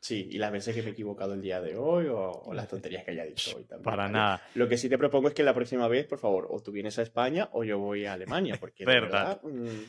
Sí, 0.00 0.28
y 0.30 0.38
las 0.38 0.52
veces 0.52 0.74
que 0.74 0.82
me 0.82 0.88
he 0.88 0.92
equivocado 0.92 1.34
el 1.34 1.42
día 1.42 1.60
de 1.60 1.76
hoy 1.76 2.06
o, 2.08 2.52
las 2.52 2.68
tonterías 2.68 3.04
que 3.04 3.10
haya 3.12 3.24
dicho 3.24 3.56
hoy 3.56 3.64
también. 3.64 3.84
Para 3.84 4.08
nada. 4.08 4.42
Lo 4.54 4.68
que 4.68 4.76
sí 4.76 4.88
te 4.88 4.98
propongo 4.98 5.28
es 5.28 5.34
que 5.34 5.42
la 5.42 5.54
próxima 5.54 5.88
vez, 5.88 6.06
por 6.06 6.18
favor, 6.18 6.46
o 6.50 6.60
tú 6.60 6.72
vienes 6.72 6.98
a 6.98 7.02
España 7.02 7.48
o 7.52 7.64
yo 7.64 7.78
voy 7.78 8.06
a 8.06 8.12
Alemania, 8.12 8.56
porque 8.60 8.84
verdad. 8.84 9.40
Mm, 9.42 9.84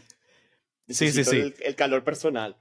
sí, 0.87 1.11
sí, 1.11 1.23
sí. 1.23 1.53
El, 1.59 1.75
calor 1.75 2.03
personal. 2.03 2.57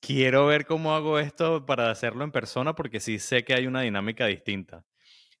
Quiero 0.00 0.46
ver 0.46 0.66
cómo 0.66 0.94
hago 0.94 1.18
esto 1.18 1.64
para 1.66 1.90
hacerlo 1.90 2.24
en 2.24 2.32
persona, 2.32 2.74
porque 2.74 3.00
sí 3.00 3.18
sé 3.18 3.44
que 3.44 3.54
hay 3.54 3.66
una 3.66 3.82
dinámica 3.82 4.26
distinta. 4.26 4.84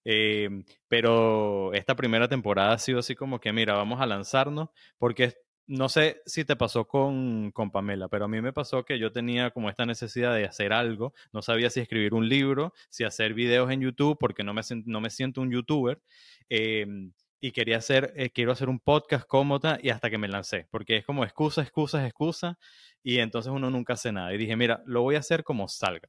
Em, 0.02 0.64
pero 0.88 1.74
esta 1.74 1.94
primera 1.94 2.26
temporada 2.26 2.72
ha 2.72 2.78
sido 2.78 3.00
así 3.00 3.14
como 3.14 3.38
que, 3.38 3.52
mira, 3.52 3.74
vamos 3.74 4.00
a 4.00 4.06
lanzarnos, 4.06 4.70
porque 4.98 5.34
no 5.70 5.88
sé 5.88 6.20
si 6.26 6.44
te 6.44 6.56
pasó 6.56 6.88
con, 6.88 7.52
con, 7.52 7.70
Pamela, 7.70 8.08
pero 8.08 8.24
a 8.24 8.28
mí 8.28 8.40
me 8.40 8.52
pasó 8.52 8.84
que 8.84 8.98
yo 8.98 9.12
tenía 9.12 9.52
como 9.52 9.70
esta 9.70 9.86
necesidad 9.86 10.34
de 10.34 10.44
hacer 10.44 10.72
algo. 10.72 11.14
No 11.32 11.42
sabía 11.42 11.70
si 11.70 11.78
escribir 11.78 12.12
un 12.12 12.28
libro, 12.28 12.74
si 12.88 13.04
hacer 13.04 13.34
videos 13.34 13.70
en 13.70 13.80
YouTube, 13.80 14.18
porque 14.18 14.42
no 14.42 14.52
me, 14.52 14.62
no 14.84 15.00
me 15.00 15.10
siento 15.10 15.40
un 15.40 15.52
youtuber. 15.52 16.02
Em, 16.48 17.12
y 17.40 17.52
quería 17.52 17.76
hacer, 17.76 18.12
eh, 18.16 18.30
quiero 18.30 18.50
hacer 18.50 18.68
un 18.68 18.80
podcast 18.80 19.24
cómoda 19.28 19.78
y 19.80 19.90
hasta 19.90 20.10
que 20.10 20.18
me 20.18 20.26
lancé, 20.26 20.66
porque 20.72 20.96
es 20.96 21.04
como 21.06 21.22
excusa, 21.22 21.62
excusa, 21.62 22.04
excusa, 22.04 22.58
y 23.04 23.20
entonces 23.20 23.52
uno 23.52 23.70
nunca 23.70 23.92
hace 23.92 24.10
nada. 24.10 24.34
Y 24.34 24.38
dije, 24.38 24.56
mira, 24.56 24.82
lo 24.86 25.02
voy 25.02 25.14
a 25.14 25.20
hacer 25.20 25.44
como 25.44 25.68
salga. 25.68 26.08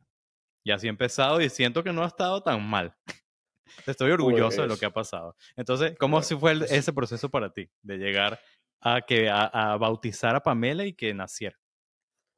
Y 0.64 0.72
así 0.72 0.88
he 0.88 0.90
empezado 0.90 1.40
y 1.40 1.50
siento 1.50 1.84
que 1.84 1.94
no 1.94 2.04
ha 2.04 2.08
estado 2.08 2.42
tan 2.42 2.68
mal. 2.68 2.96
Estoy 3.86 4.10
orgulloso 4.10 4.64
de 4.64 4.68
lo 4.68 4.78
que 4.78 4.88
ha 4.88 4.92
pasado. 4.92 5.36
Entonces, 5.56 5.96
¿cómo 6.00 6.20
fue 6.24 6.58
pues 6.58 6.72
ese 6.72 6.92
proceso 6.94 7.30
para 7.30 7.52
ti 7.52 7.70
de 7.84 7.98
llegar 7.98 8.40
a, 8.82 9.02
que, 9.02 9.30
a, 9.30 9.78
bautizar 9.78 10.36
a 10.36 10.44
Pamela 10.44 10.86
y 10.86 10.94
que 10.94 11.14
naciera? 11.14 11.58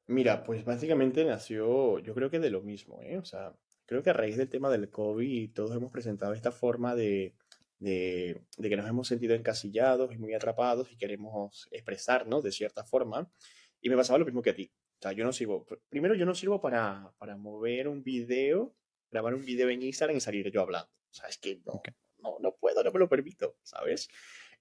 Mira, 0.08 0.44
pues 0.44 0.66
básicamente 0.66 1.24
nació, 1.24 2.00
yo 2.00 2.14
creo 2.14 2.30
que 2.30 2.40
de 2.40 2.50
lo 2.50 2.62
mismo, 2.62 3.02
¿eh? 3.02 3.18
O 3.18 3.26
sea, 3.26 3.54
creo 3.86 4.04
que 4.04 4.10
a 4.10 4.14
raíz 4.14 4.36
del 4.36 4.50
tema 4.50 4.70
del 4.70 4.90
COVID 4.90 5.54
todos 5.54 5.76
hemos 5.76 5.92
presentado 5.92 6.34
esta 6.34 6.52
forma 6.52 6.94
de, 6.94 7.36
de, 7.80 8.42
de, 8.58 8.70
que 8.70 8.76
nos 8.76 8.88
hemos 8.88 9.08
sentido 9.08 9.34
encasillados 9.34 10.14
y 10.14 10.18
muy 10.18 10.34
atrapados 10.34 10.92
y 10.92 10.98
queremos 10.98 11.70
expresarnos 11.72 12.44
de 12.44 12.52
cierta 12.52 12.84
forma. 12.84 13.32
Y 13.80 13.90
me 13.90 13.96
pasaba 13.96 14.20
lo 14.20 14.26
mismo 14.26 14.42
que 14.42 14.50
a 14.50 14.56
ti. 14.56 14.72
O 15.00 15.02
sea, 15.02 15.14
yo 15.14 15.24
no 15.24 15.32
sirvo, 15.32 15.66
primero 15.90 16.16
yo 16.16 16.26
no 16.26 16.36
sirvo 16.36 16.60
para, 16.60 17.14
para 17.18 17.38
mover 17.38 17.88
un 17.88 18.04
video, 18.04 18.76
grabar 19.10 19.34
un 19.34 19.46
video 19.46 19.70
en 19.70 19.82
Instagram 19.82 20.18
y 20.18 20.22
salir 20.22 20.52
yo 20.52 20.62
hablando. 20.62 20.90
O 20.90 21.14
sea, 21.14 21.30
es 21.30 21.38
que 21.38 21.62
no, 21.66 21.82
no, 22.20 22.38
no 22.40 22.56
puedo, 22.56 22.84
no 22.84 22.92
me 22.92 23.00
lo 23.00 23.08
permito, 23.08 23.58
¿sabes? 23.64 24.10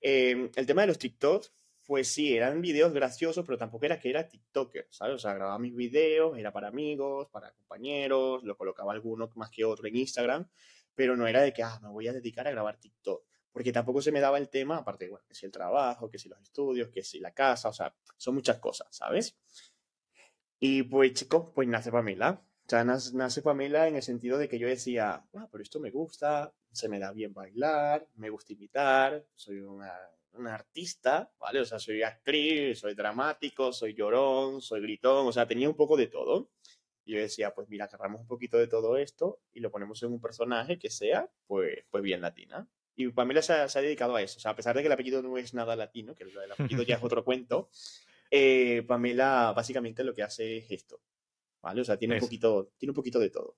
Eh, 0.01 0.51
el 0.55 0.67
tema 0.67 0.83
de 0.83 0.89
los 0.89 0.99
TikToks 0.99 1.53
pues 1.87 2.09
sí, 2.13 2.37
eran 2.37 2.61
videos 2.61 2.93
graciosos, 2.93 3.45
pero 3.45 3.59
tampoco 3.59 3.85
era 3.87 3.99
que 3.99 4.11
era 4.11 4.29
TikToker, 4.29 4.87
¿sabes? 4.91 5.17
O 5.17 5.19
sea, 5.19 5.35
grababa 5.35 5.59
mis 5.59 5.75
videos, 5.75 6.39
era 6.39 6.53
para 6.53 6.69
amigos, 6.69 7.29
para 7.31 7.53
compañeros, 7.53 8.43
lo 8.45 8.57
colocaba 8.57 8.93
alguno 8.93 9.31
más 9.35 9.51
que 9.51 9.65
otro 9.65 9.87
en 9.89 9.97
Instagram, 9.97 10.49
pero 10.95 11.17
no 11.17 11.27
era 11.27 11.43
de 11.43 11.53
que, 11.53 11.63
ah, 11.63 11.79
me 11.83 11.89
voy 11.89 12.09
a 12.09 12.13
dedicar 12.13 12.47
a 12.47 12.51
grabar 12.51 12.79
TikTok, 12.79 13.25
porque 13.53 13.73
tampoco 13.73 14.01
se 14.01 14.13
me 14.13 14.21
daba 14.21 14.39
el 14.39 14.49
tema, 14.49 14.79
aparte, 14.79 15.09
bueno, 15.09 15.25
que 15.27 15.35
si 15.35 15.47
el 15.47 15.53
trabajo, 15.53 16.09
que 16.09 16.19
si 16.19 16.29
los 16.29 16.41
estudios, 16.41 16.89
que 16.89 17.03
si 17.03 17.19
la 17.21 17.33
casa, 17.33 17.69
o 17.69 17.73
sea, 17.73 17.95
son 18.17 18.35
muchas 18.35 18.59
cosas, 18.59 18.89
¿sabes? 18.91 19.37
Y 20.61 20.85
pues, 20.85 21.15
chicos, 21.15 21.51
pues 21.55 21.67
nace 21.69 21.91
Pamela. 21.91 22.41
O 22.65 22.69
sea, 22.69 22.85
nace 22.85 23.43
Pamela 23.43 23.89
en 23.89 23.97
el 23.97 24.03
sentido 24.03 24.39
de 24.39 24.49
que 24.49 24.59
yo 24.59 24.69
decía, 24.69 25.27
ah, 25.35 25.49
pero 25.51 25.63
esto 25.63 25.81
me 25.81 25.91
gusta, 25.91 26.55
se 26.71 26.89
me 26.89 26.99
da 27.01 27.13
bien 27.13 27.35
bailar, 27.35 28.09
me 28.15 28.31
gusta 28.31 28.53
imitar, 28.53 29.27
soy 29.35 29.59
una 29.59 29.93
un 30.35 30.49
artista, 30.49 31.31
¿vale? 31.39 31.61
O 31.61 31.65
sea, 31.65 31.79
soy 31.79 32.03
actriz, 32.03 32.81
soy 32.81 32.95
dramático, 32.95 33.73
soy 33.73 33.95
llorón, 33.95 34.61
soy 34.61 34.81
gritón, 34.81 35.27
o 35.27 35.33
sea, 35.33 35.47
tenía 35.47 35.69
un 35.69 35.77
poco 35.77 35.97
de 35.97 36.07
todo. 36.07 36.51
Y 37.05 37.15
yo 37.15 37.19
decía, 37.19 37.53
pues 37.53 37.69
mira, 37.69 37.87
agarramos 37.87 38.21
un 38.21 38.27
poquito 38.27 38.59
de 38.59 38.69
todo 38.69 38.97
esto 38.97 39.41
y 39.53 39.61
lo 39.61 39.71
ponemos 39.71 40.03
en 40.03 40.13
un 40.13 40.21
personaje 40.21 40.79
que 40.79 40.89
sea, 40.89 41.29
pues, 41.47 41.85
pues 41.91 42.03
bien 42.03 42.21
latina. 42.21 42.69
Y 42.95 43.09
Pamela 43.09 43.43
se 43.43 43.55
ha, 43.55 43.69
se 43.69 43.79
ha 43.79 43.83
dedicado 43.83 44.15
a 44.15 44.23
eso. 44.23 44.37
O 44.39 44.41
sea, 44.41 44.53
a 44.53 44.57
pesar 44.57 44.77
de 44.77 44.83
que 44.83 44.87
el 44.87 44.93
apellido 44.93 45.23
no 45.23 45.37
es 45.37 45.55
nada 45.55 45.75
latino, 45.75 46.15
que 46.15 46.25
el 46.25 46.53
apellido 46.53 46.83
ya 46.83 46.97
es 46.97 47.03
otro 47.03 47.25
cuento, 47.25 47.71
eh, 48.31 48.85
Pamela 48.87 49.53
básicamente 49.55 50.05
lo 50.05 50.15
que 50.15 50.23
hace 50.23 50.59
es 50.59 50.71
esto. 50.71 51.01
¿Vale? 51.61 51.81
O 51.81 51.85
sea, 51.85 51.97
tiene, 51.97 52.15
un 52.15 52.21
poquito, 52.21 52.73
tiene 52.77 52.91
un 52.91 52.97
poquito 52.97 53.19
de 53.19 53.31
todo. 53.31 53.57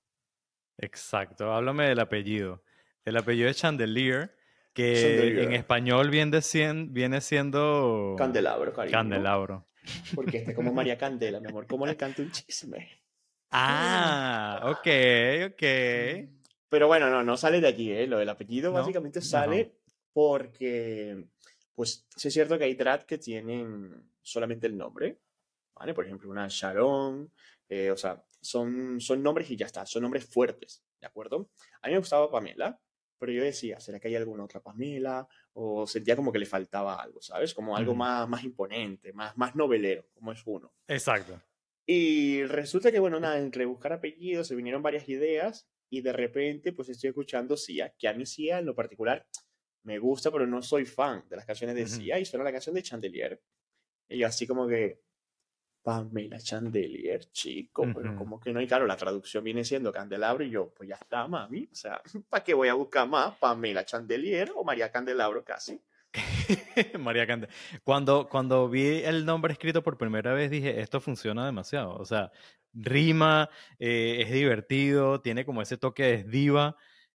Exacto. 0.77 1.51
Háblame 1.51 1.87
del 1.87 1.99
apellido. 1.99 2.63
El 3.03 3.17
apellido 3.17 3.49
es 3.49 3.57
Chandelier 3.57 4.35
que 4.75 5.41
en 5.41 5.53
español 5.53 6.09
viene 6.09 6.41
siendo, 6.41 6.91
viene 6.91 7.21
siendo 7.21 8.15
Candelabro, 8.17 8.73
cariño. 8.73 8.91
Candelabro. 8.91 9.65
Porque 10.13 10.39
este 10.39 10.53
como 10.53 10.73
María 10.73 10.97
Candela, 10.99 11.39
mi 11.39 11.47
amor, 11.47 11.65
¿cómo 11.65 11.87
le 11.87 11.95
canta 11.95 12.21
un 12.21 12.29
chisme? 12.29 12.89
Ah, 13.51 14.59
ok, 14.65 15.53
ok. 15.53 15.63
Pero 16.67 16.87
bueno, 16.87 17.09
no, 17.09 17.23
no 17.23 17.37
sale 17.37 17.61
de 17.61 17.69
aquí, 17.69 17.89
¿eh? 17.89 18.05
Lo 18.05 18.17
del 18.17 18.27
apellido 18.27 18.73
básicamente 18.73 19.21
sale 19.21 19.77
porque, 20.11 21.25
pues, 21.73 22.05
sí 22.13 22.27
es 22.27 22.33
cierto 22.33 22.57
que 22.57 22.65
hay 22.65 22.75
drag 22.75 23.05
que 23.05 23.17
tienen 23.17 24.11
solamente 24.21 24.67
el 24.67 24.77
nombre, 24.77 25.19
¿vale? 25.73 25.93
Por 25.93 26.05
ejemplo, 26.05 26.29
una 26.29 26.47
Sharon, 26.49 27.31
eh, 27.69 27.91
o 27.91 27.97
sea, 27.97 28.21
son, 28.41 28.99
son 28.99 29.23
nombres 29.23 29.49
y 29.51 29.55
ya 29.55 29.67
está, 29.67 29.85
son 29.85 30.01
nombres 30.01 30.25
fuertes, 30.25 30.83
¿de 30.99 31.07
acuerdo? 31.07 31.49
A 31.81 31.87
mí 31.87 31.93
me 31.93 31.99
gustaba 31.99 32.29
Pamela, 32.29 32.77
pero 33.17 33.31
yo 33.31 33.43
decía, 33.43 33.79
¿será 33.79 33.99
que 33.99 34.07
hay 34.07 34.15
alguna 34.15 34.43
otra 34.43 34.61
Pamela? 34.61 35.27
O 35.53 35.87
sentía 35.87 36.15
como 36.15 36.31
que 36.31 36.39
le 36.39 36.45
faltaba 36.45 37.01
algo, 37.01 37.21
¿sabes? 37.21 37.53
Como 37.53 37.75
algo 37.75 37.95
más, 37.95 38.27
más 38.27 38.43
imponente, 38.43 39.13
más, 39.13 39.37
más 39.37 39.55
novelero, 39.55 40.07
como 40.13 40.31
es 40.31 40.41
uno. 40.45 40.73
Exacto. 40.87 41.41
Y 41.85 42.43
resulta 42.43 42.91
que, 42.91 42.99
bueno, 42.99 43.19
nada, 43.19 43.37
entre 43.37 43.65
buscar 43.65 43.93
apellidos 43.93 44.47
se 44.47 44.55
vinieron 44.55 44.81
varias 44.81 45.07
ideas 45.07 45.69
y 45.89 46.01
de 46.01 46.13
repente 46.13 46.73
pues 46.73 46.89
estoy 46.89 47.09
escuchando 47.09 47.55
Sia, 47.55 47.93
que 47.97 48.07
a 48.07 48.13
mí 48.13 48.25
Sia 48.25 48.59
en 48.59 48.65
lo 48.65 48.75
particular 48.75 49.25
me 49.83 49.99
gusta, 49.99 50.31
pero 50.31 50.47
no 50.47 50.61
soy 50.61 50.85
fan 50.85 51.23
de 51.29 51.35
las 51.35 51.45
canciones 51.45 51.75
de 51.75 51.87
Sia 51.87 52.19
y 52.19 52.25
suena 52.25 52.43
la 52.43 52.51
canción 52.51 52.73
de 52.73 52.81
Chandelier. 52.81 53.41
Y 54.09 54.17
yo 54.17 54.27
así 54.27 54.47
como 54.47 54.67
que, 54.67 55.04
Pamela 55.85 56.39
Chandelier, 56.39 57.31
chico, 57.31 57.85
pero 57.93 58.15
como 58.15 58.39
que 58.39 58.51
no, 58.51 58.59
y 58.59 58.65
claro, 58.65 58.87
la 58.87 58.97
traducción 58.97 59.43
viene 59.43 59.63
siendo 59.63 59.93
Candelabro 59.93 60.43
y 60.43 60.49
yo, 60.49 60.73
pues 60.73 60.89
ya 60.89 60.95
está, 60.95 61.27
mami, 61.27 61.69
o 61.71 61.75
sea, 61.75 62.01
¿para 62.27 62.43
qué 62.43 62.55
voy 62.55 62.69
a 62.69 62.73
buscar 62.73 63.07
más? 63.07 63.35
Pamela 63.37 63.85
Chandelier 63.85 64.51
o 64.55 64.63
María 64.63 64.91
Candelabro 64.91 65.45
casi. 65.45 65.79
María 66.99 67.27
Candelabro. 67.27 67.55
Cuando, 67.83 68.27
cuando 68.27 68.67
vi 68.67 69.03
el 69.03 69.25
nombre 69.27 69.53
escrito 69.53 69.83
por 69.83 69.95
primera 69.95 70.33
vez 70.33 70.49
dije, 70.49 70.81
esto 70.81 70.99
funciona 70.99 71.45
demasiado, 71.45 71.93
o 71.93 72.05
sea, 72.05 72.31
rima, 72.73 73.51
eh, 73.77 74.23
es 74.23 74.31
divertido, 74.31 75.21
tiene 75.21 75.45
como 75.45 75.61
ese 75.61 75.77
toque 75.77 76.03
de 76.03 76.23
diva. 76.23 76.75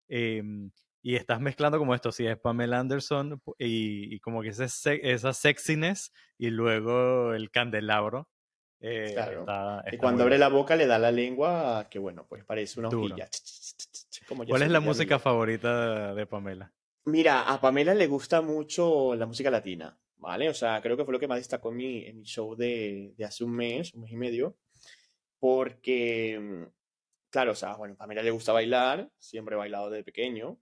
Em, 0.09 0.73
y 1.03 1.15
estás 1.15 1.41
mezclando 1.41 1.79
como 1.79 1.95
esto, 1.95 2.11
si 2.11 2.27
es 2.27 2.37
Pamela 2.37 2.81
Anderson 2.81 3.41
y, 3.61 4.19
como 4.19 4.43
que 4.43 4.49
ese, 4.49 4.67
esa 5.05 5.33
sexiness 5.33 6.13
y 6.37 6.51
luego 6.51 7.33
el 7.33 7.53
candelabro. 7.53 8.29
Eh, 8.81 9.13
claro. 9.15 9.83
y 9.91 9.97
cuando 9.97 10.25
abre 10.25 10.39
la 10.39 10.49
boca 10.49 10.77
le 10.77 10.87
da 10.87 10.99
la 10.99 11.11
lengua 11.11 11.87
que, 11.91 11.99
bueno, 11.99 12.27
pues 12.29 12.45
parece 12.45 12.79
una 12.79 12.89
hojilla. 12.89 13.29
¿Cuál 14.49 14.63
es 14.63 14.71
la 14.71 14.81
música 14.81 15.19
favorita 15.19 16.15
de 16.15 16.27
Pamela? 16.27 16.73
Mira, 17.05 17.43
a 17.43 17.61
Pamela 17.61 17.95
le 17.95 18.07
gusta 18.07 18.43
mucho 18.43 19.15
la 19.15 19.27
música 19.27 19.51
latina, 19.51 19.97
¿vale? 20.17 20.49
O 20.49 20.55
sea, 20.55 20.81
creo 20.83 20.97
que 20.97 21.05
fue 21.05 21.13
lo 21.13 21.21
que 21.21 21.29
más 21.29 21.39
destacó 21.39 21.71
en 21.71 21.77
mi, 21.77 22.05
en 22.05 22.19
mi 22.19 22.25
show 22.25 22.57
de, 22.57 23.15
de 23.17 23.25
hace 23.25 23.45
un 23.45 23.53
mes, 23.53 23.95
un 23.95 24.03
mes 24.03 24.13
y 24.13 24.17
medio, 24.17 24.57
porque, 25.39 26.69
claro, 27.31 27.53
o 27.53 27.55
sea, 27.55 27.77
bueno, 27.77 27.95
a 27.95 27.99
Pamela 27.99 28.23
le 28.23 28.33
gusta 28.33 28.53
bailar, 28.53 29.09
siempre 29.19 29.55
he 29.55 29.59
bailado 29.59 29.89
desde 29.89 30.03
pequeño, 30.03 30.59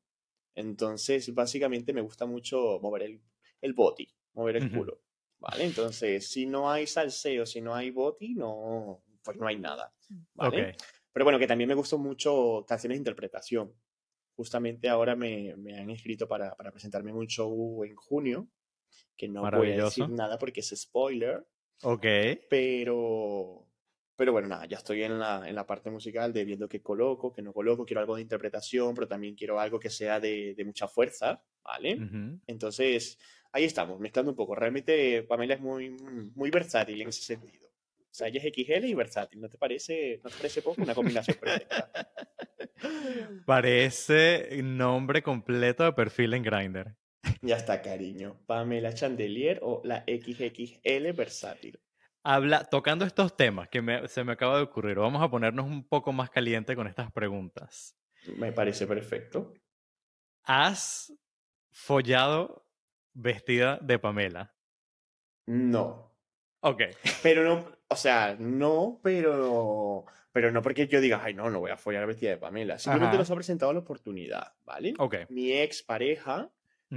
entonces 0.54 1.34
básicamente 1.34 1.92
me 1.92 2.02
gusta 2.02 2.26
mucho 2.26 2.78
mover 2.82 3.02
el, 3.02 3.22
el 3.62 3.72
body, 3.72 4.14
mover 4.34 4.56
el 4.56 4.70
culo, 4.70 5.00
¿vale? 5.44 5.64
Entonces, 5.64 6.26
si 6.28 6.46
no 6.46 6.70
hay 6.70 6.86
salseo, 6.86 7.44
si 7.44 7.60
no 7.60 7.74
hay 7.74 7.90
body, 7.90 8.34
no, 8.34 9.02
pues 9.22 9.36
no 9.36 9.46
hay 9.46 9.58
nada, 9.58 9.92
¿vale? 10.32 10.74
Pero 11.12 11.24
bueno, 11.24 11.38
que 11.38 11.46
también 11.46 11.68
me 11.68 11.74
gustan 11.74 12.00
mucho 12.00 12.64
canciones 12.66 12.96
de 12.96 13.00
interpretación. 13.00 13.72
Justamente 14.36 14.88
ahora 14.88 15.14
me, 15.14 15.54
me 15.56 15.78
han 15.78 15.90
inscrito 15.90 16.26
para, 16.26 16.54
para, 16.56 16.72
presentarme 16.72 17.10
en 17.10 17.18
un 17.18 17.26
show 17.26 17.84
en 17.84 17.94
junio, 17.94 18.48
que 19.16 19.28
no 19.28 19.48
voy 19.50 19.72
a 19.72 19.84
decir 19.84 20.08
nada 20.08 20.38
porque 20.38 20.60
es 20.60 20.74
spoiler. 20.74 21.46
Ok. 21.82 22.06
Pero, 22.48 23.68
pero 24.16 24.32
bueno, 24.32 24.48
nada, 24.48 24.66
ya 24.66 24.78
estoy 24.78 25.02
en 25.02 25.18
la, 25.18 25.48
en 25.48 25.54
la 25.54 25.66
parte 25.66 25.90
musical 25.90 26.32
de 26.32 26.44
viendo 26.44 26.68
qué 26.68 26.82
coloco, 26.82 27.32
qué 27.32 27.42
no 27.42 27.52
coloco. 27.52 27.84
Quiero 27.84 28.00
algo 28.00 28.16
de 28.16 28.22
interpretación, 28.22 28.94
pero 28.94 29.06
también 29.06 29.36
quiero 29.36 29.60
algo 29.60 29.78
que 29.78 29.90
sea 29.90 30.18
de, 30.18 30.54
de 30.54 30.64
mucha 30.64 30.88
fuerza, 30.88 31.44
¿vale? 31.62 31.98
Entonces, 32.46 33.18
ahí 33.54 33.64
estamos, 33.64 33.98
mezclando 34.00 34.32
un 34.32 34.36
poco. 34.36 34.54
Realmente 34.54 35.22
Pamela 35.22 35.54
es 35.54 35.60
muy, 35.60 35.90
muy 36.34 36.50
versátil 36.50 37.00
en 37.00 37.08
ese 37.08 37.22
sentido. 37.22 37.68
O 37.68 38.16
sea, 38.16 38.28
ella 38.28 38.40
es 38.44 38.52
XL 38.52 38.84
y 38.84 38.94
versátil. 38.94 39.40
¿No 39.40 39.48
te 39.48 39.56
parece, 39.56 40.20
no 40.22 40.30
te 40.30 40.36
parece 40.36 40.60
poco? 40.60 40.82
Una 40.82 40.94
combinación 40.94 41.36
perfecta. 41.38 41.90
Parece 43.46 44.60
nombre 44.62 45.22
completo 45.22 45.84
de 45.84 45.92
perfil 45.92 46.34
en 46.34 46.42
Grindr. 46.42 46.96
Ya 47.40 47.56
está, 47.56 47.80
cariño. 47.80 48.40
Pamela 48.46 48.92
Chandelier 48.92 49.60
o 49.62 49.80
la 49.84 50.04
XXL 50.06 51.12
versátil. 51.12 51.80
Habla, 52.22 52.64
tocando 52.64 53.04
estos 53.04 53.36
temas 53.36 53.68
que 53.68 53.82
se 54.08 54.24
me 54.24 54.32
acaba 54.32 54.56
de 54.56 54.64
ocurrir, 54.64 54.96
vamos 54.96 55.22
a 55.22 55.30
ponernos 55.30 55.66
un 55.66 55.86
poco 55.86 56.12
más 56.12 56.30
caliente 56.30 56.76
con 56.76 56.86
estas 56.86 57.10
preguntas. 57.12 57.96
Me 58.36 58.52
parece 58.52 58.86
perfecto. 58.86 59.54
¿Has 60.44 61.12
follado 61.70 62.63
vestida 63.14 63.78
de 63.80 63.98
Pamela? 63.98 64.54
No. 65.46 66.12
Ok. 66.60 66.82
Pero 67.22 67.44
no, 67.44 67.64
o 67.88 67.96
sea, 67.96 68.36
no, 68.38 69.00
pero, 69.02 70.04
pero 70.32 70.50
no 70.50 70.62
porque 70.62 70.86
yo 70.86 71.00
diga, 71.00 71.22
ay, 71.22 71.34
no, 71.34 71.50
no 71.50 71.60
voy 71.60 71.70
a 71.70 71.76
follar 71.76 72.06
vestida 72.06 72.30
de 72.30 72.36
Pamela. 72.38 72.78
Simplemente 72.78 73.18
nos 73.18 73.30
ha 73.30 73.34
presentado 73.34 73.72
la 73.72 73.80
oportunidad, 73.80 74.54
¿vale? 74.64 74.94
Ok. 74.98 75.16
Mi 75.28 75.52
ex 75.52 75.82
pareja, 75.82 76.50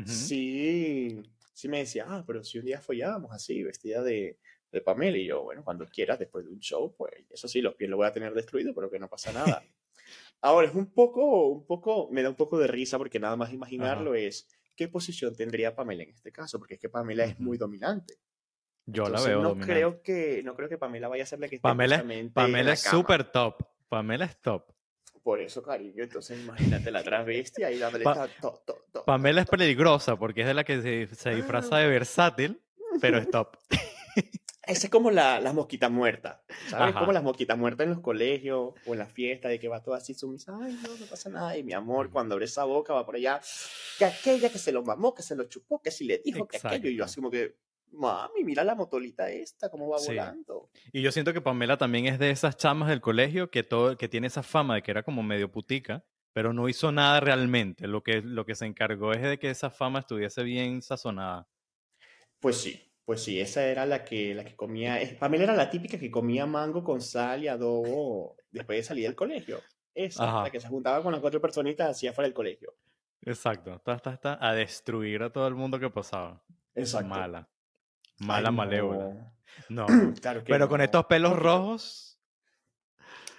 sí, 0.05 1.21
sí 1.53 1.67
me 1.67 1.79
decía, 1.79 2.05
ah, 2.07 2.23
pero 2.25 2.43
si 2.43 2.59
un 2.59 2.65
día 2.65 2.81
follábamos 2.81 3.31
así, 3.31 3.63
vestida 3.63 4.01
de, 4.01 4.39
de 4.71 4.81
Pamela. 4.81 5.17
Y 5.17 5.25
yo, 5.25 5.43
bueno, 5.43 5.63
cuando 5.63 5.85
quieras, 5.85 6.19
después 6.19 6.45
de 6.45 6.51
un 6.51 6.59
show, 6.59 6.93
pues 6.95 7.13
eso 7.29 7.47
sí, 7.47 7.61
los 7.61 7.75
pies 7.75 7.89
los 7.89 7.97
voy 7.97 8.07
a 8.07 8.11
tener 8.11 8.33
destruidos, 8.33 8.73
pero 8.75 8.89
que 8.89 8.99
no 8.99 9.09
pasa 9.09 9.31
nada. 9.31 9.63
Ahora, 10.41 10.67
es 10.67 10.75
un 10.75 10.91
poco, 10.91 11.47
un 11.47 11.65
poco, 11.65 12.09
me 12.11 12.21
da 12.21 12.29
un 12.29 12.35
poco 12.35 12.59
de 12.59 12.67
risa 12.67 12.97
porque 12.97 13.19
nada 13.19 13.35
más 13.35 13.51
imaginarlo 13.51 14.13
es 14.13 14.47
qué 14.77 14.87
posición 14.87 15.35
tendría 15.35 15.75
Pamela 15.75 16.03
en 16.03 16.11
este 16.11 16.31
caso, 16.31 16.57
porque 16.59 16.75
es 16.75 16.79
que 16.79 16.87
Pamela 16.87 17.25
es 17.25 17.37
muy 17.39 17.57
dominante. 17.57 18.13
Yo 18.85 19.09
la 19.09 19.21
veo 19.21 19.41
no 19.41 19.57
creo 19.57 20.01
que 20.01 20.41
No 20.45 20.55
creo 20.55 20.69
que 20.69 20.77
Pamela 20.77 21.09
vaya 21.09 21.23
a 21.23 21.25
ser 21.25 21.39
la 21.39 21.49
que 21.49 21.59
Pamela, 21.59 22.05
Pamela 22.33 22.71
es 22.71 22.79
súper 22.79 23.25
top. 23.25 23.61
Pamela 23.89 24.23
es 24.23 24.39
top. 24.39 24.71
Por 25.21 25.41
eso, 25.41 25.61
cariño, 25.61 26.03
entonces 26.03 26.39
imagínate 26.39 26.89
la 26.89 27.03
travesti 27.03 27.63
ahí 27.63 27.77
dándole 27.77 28.05
top, 28.05 28.63
top, 28.65 28.81
top, 28.93 29.05
Pamela 29.05 29.41
es 29.41 29.47
peligrosa 29.47 30.15
porque 30.15 30.41
es 30.41 30.47
de 30.47 30.53
la 30.53 30.63
que 30.63 30.81
se, 30.81 31.13
se 31.13 31.35
disfraza 31.35 31.79
de 31.79 31.87
versátil, 31.87 32.61
pero 33.01 33.17
es 33.17 33.29
top. 33.29 33.57
Esa 34.67 34.87
es 34.87 34.89
como 34.91 35.11
la, 35.11 35.39
las 35.39 35.53
mosquitas 35.53 35.89
muertas, 35.89 36.41
¿sabes? 36.67 36.93
Como 36.93 37.13
las 37.13 37.23
mosquitas 37.23 37.57
muertas 37.57 37.85
en 37.85 37.91
los 37.91 38.01
colegios 38.01 38.73
o 38.85 38.93
en 38.93 38.99
la 38.99 39.05
fiesta, 39.05 39.47
de 39.47 39.59
que 39.59 39.69
va 39.69 39.81
todo 39.81 39.95
así 39.95 40.13
sumisa, 40.13 40.57
ay, 40.61 40.77
no, 40.83 40.95
no 40.97 41.05
pasa 41.05 41.29
nada, 41.29 41.57
y 41.57 41.63
mi 41.63 41.73
amor, 41.73 42.11
cuando 42.11 42.35
abre 42.35 42.45
esa 42.45 42.65
boca 42.65 42.93
va 42.93 43.05
por 43.05 43.15
allá, 43.15 43.39
que 43.97 44.05
aquella 44.05 44.51
que 44.51 44.57
se 44.57 44.73
lo 44.73 44.83
mamó, 44.83 45.13
que 45.13 45.23
se 45.23 45.35
lo 45.35 45.45
chupó, 45.45 45.81
que 45.81 45.89
si 45.89 46.03
le 46.03 46.17
dijo 46.19 46.47
que 46.47 46.57
aquello, 46.61 46.89
y 46.89 46.97
yo 46.97 47.05
así 47.05 47.15
como 47.15 47.31
que, 47.31 47.55
mami, 47.93 48.43
mira 48.43 48.63
la 48.65 48.75
motolita 48.75 49.29
esta, 49.29 49.69
cómo 49.69 49.87
va 49.87 49.99
volando. 50.05 50.69
Y 50.91 51.01
yo 51.01 51.11
siento 51.13 51.31
que 51.31 51.41
Pamela 51.41 51.77
también 51.77 52.05
es 52.05 52.19
de 52.19 52.31
esas 52.31 52.57
chamas 52.57 52.89
del 52.89 52.99
colegio 52.99 53.49
que, 53.49 53.63
todo, 53.63 53.97
que 53.97 54.09
tiene 54.09 54.27
esa 54.27 54.43
fama 54.43 54.75
de 54.75 54.83
que 54.83 54.91
era 54.91 55.03
como 55.03 55.23
medio 55.23 55.49
putica, 55.49 56.03
pero 56.33 56.51
no 56.51 56.67
hizo 56.67 56.91
nada 56.91 57.19
realmente, 57.19 57.87
lo 57.87 58.03
que, 58.03 58.21
lo 58.21 58.45
que 58.45 58.55
se 58.55 58.65
encargó 58.65 59.13
es 59.13 59.21
de 59.21 59.39
que 59.39 59.49
esa 59.49 59.69
fama 59.69 59.99
estuviese 59.99 60.43
bien 60.43 60.81
sazonada. 60.81 61.47
Pues 62.39 62.57
sí, 62.57 62.86
pues 63.07 63.23
sí, 63.23 63.39
esa 63.39 63.65
era 63.65 63.85
la 63.85 64.03
que, 64.03 64.35
la 64.35 64.43
que 64.43 64.57
comía. 64.57 64.99
Pamela 65.17 65.45
era 65.45 65.55
la 65.55 65.69
típica 65.69 65.97
que 65.97 66.11
comía 66.11 66.45
mango 66.45 66.83
con 66.83 66.99
sal 66.99 67.41
y 67.41 67.47
adobo 67.47 68.35
después 68.51 68.79
de 68.79 68.83
salir 68.83 69.05
del 69.05 69.15
colegio. 69.15 69.61
Esa, 69.95 70.43
la 70.43 70.49
que 70.51 70.59
se 70.59 70.67
juntaba 70.67 71.01
con 71.01 71.13
las 71.13 71.21
cuatro 71.21 71.39
personitas 71.39 71.89
hacia 71.89 72.11
fuera 72.11 72.27
del 72.27 72.33
colegio. 72.33 72.75
Exacto, 73.21 73.75
está, 73.75 73.93
está, 73.93 74.13
está 74.13 74.45
a 74.45 74.53
destruir 74.53 75.23
a 75.23 75.31
todo 75.31 75.47
el 75.47 75.55
mundo 75.55 75.79
que 75.79 75.89
pasaba. 75.89 76.43
Exacto. 76.75 77.07
Mala. 77.07 77.47
Mala, 78.19 78.51
malévola. 78.51 79.33
No, 79.69 79.85
claro 80.21 80.43
que 80.43 80.51
pero 80.51 80.67
con 80.67 80.81
estos 80.81 81.05
pelos 81.05 81.39
rojos. 81.39 82.19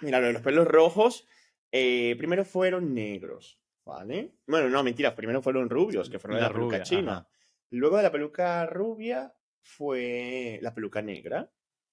Mira, 0.01 0.19
los 0.19 0.41
pelos 0.41 0.67
rojos, 0.67 1.27
eh, 1.71 2.15
primero 2.17 2.43
fueron 2.43 2.95
negros, 2.95 3.61
¿vale? 3.85 4.33
Bueno, 4.47 4.67
no, 4.67 4.81
mentira, 4.81 5.15
primero 5.15 5.43
fueron 5.43 5.69
rubios, 5.69 6.09
que 6.09 6.17
fueron 6.17 6.39
de 6.39 6.47
la, 6.47 6.51
peluca 6.51 6.81
china. 6.81 7.27
Luego 7.69 7.97
de 7.97 8.03
la 8.03 8.11
peluca 8.11 8.65
rubia, 8.65 9.35
fue 9.61 10.59
la 10.61 10.73
peluca 10.73 11.01
negra, 11.01 11.51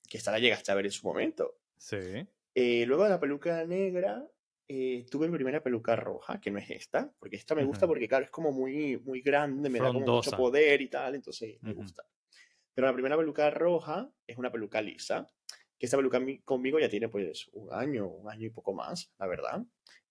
que 0.09 0.18
esta 0.18 0.33
la 0.33 0.38
llegaste 0.38 0.72
a 0.72 0.74
ver 0.74 0.87
en 0.87 0.92
su 0.92 1.07
momento. 1.07 1.59
Sí. 1.76 2.26
Eh, 2.55 2.85
luego 2.87 3.05
de 3.05 3.11
la 3.11 3.20
peluca 3.20 3.64
negra, 3.64 4.26
eh, 4.68 5.07
tuve 5.11 5.29
mi 5.29 5.35
primera 5.35 5.62
peluca 5.62 5.94
roja, 5.94 6.40
que 6.40 6.50
no 6.50 6.59
es 6.59 6.70
esta, 6.70 7.12
porque 7.18 7.37
esta 7.37 7.55
me 7.55 7.64
gusta 7.64 7.87
porque, 7.87 8.09
claro, 8.09 8.24
es 8.24 8.31
como 8.31 8.50
muy, 8.50 8.98
muy 8.98 9.20
grande, 9.20 9.68
me 9.68 9.79
da 9.79 9.92
como 9.92 10.00
mucho 10.00 10.31
poder 10.33 10.81
y 10.81 10.88
tal, 10.88 11.14
entonces 11.14 11.59
me 11.62 11.72
gusta. 11.72 12.05
Pero 12.74 12.88
la 12.88 12.92
primera 12.92 13.16
peluca 13.16 13.50
roja 13.50 14.11
es 14.26 14.37
una 14.37 14.50
peluca 14.50 14.83
lisa, 14.83 15.26
que 15.79 15.87
esta 15.87 15.96
peluca 15.96 16.20
conmigo 16.44 16.81
ya 16.81 16.88
tiene 16.88 17.09
pues 17.09 17.48
un 17.52 17.72
año, 17.72 18.09
un 18.09 18.31
año 18.31 18.46
y 18.46 18.50
poco 18.50 18.72
más, 18.72 19.12
la 19.18 19.26
verdad. 19.26 19.62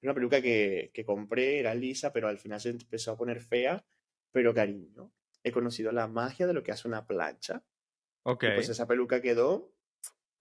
Una 0.02 0.14
peluca 0.14 0.42
que, 0.42 0.92
que 0.94 1.04
compré, 1.04 1.60
era 1.60 1.74
lisa, 1.74 2.14
pero 2.14 2.28
al 2.28 2.38
final 2.38 2.62
se 2.62 2.70
empezó 2.70 3.12
a 3.12 3.18
poner 3.18 3.42
fea 3.42 3.84
Pero 4.32 4.54
cariño, 4.54 5.12
he 5.46 5.52
conocido 5.52 5.92
la 5.94 6.08
magia 6.08 6.48
de 6.48 6.54
lo 6.54 6.64
que 6.64 6.72
hace 6.74 6.88
una 6.88 7.06
plancha. 7.08 7.64
Ok. 8.24 8.44
Y 8.44 8.56
pues 8.56 8.68
esa 8.70 8.88
peluca 8.88 9.22
quedó 9.22 9.72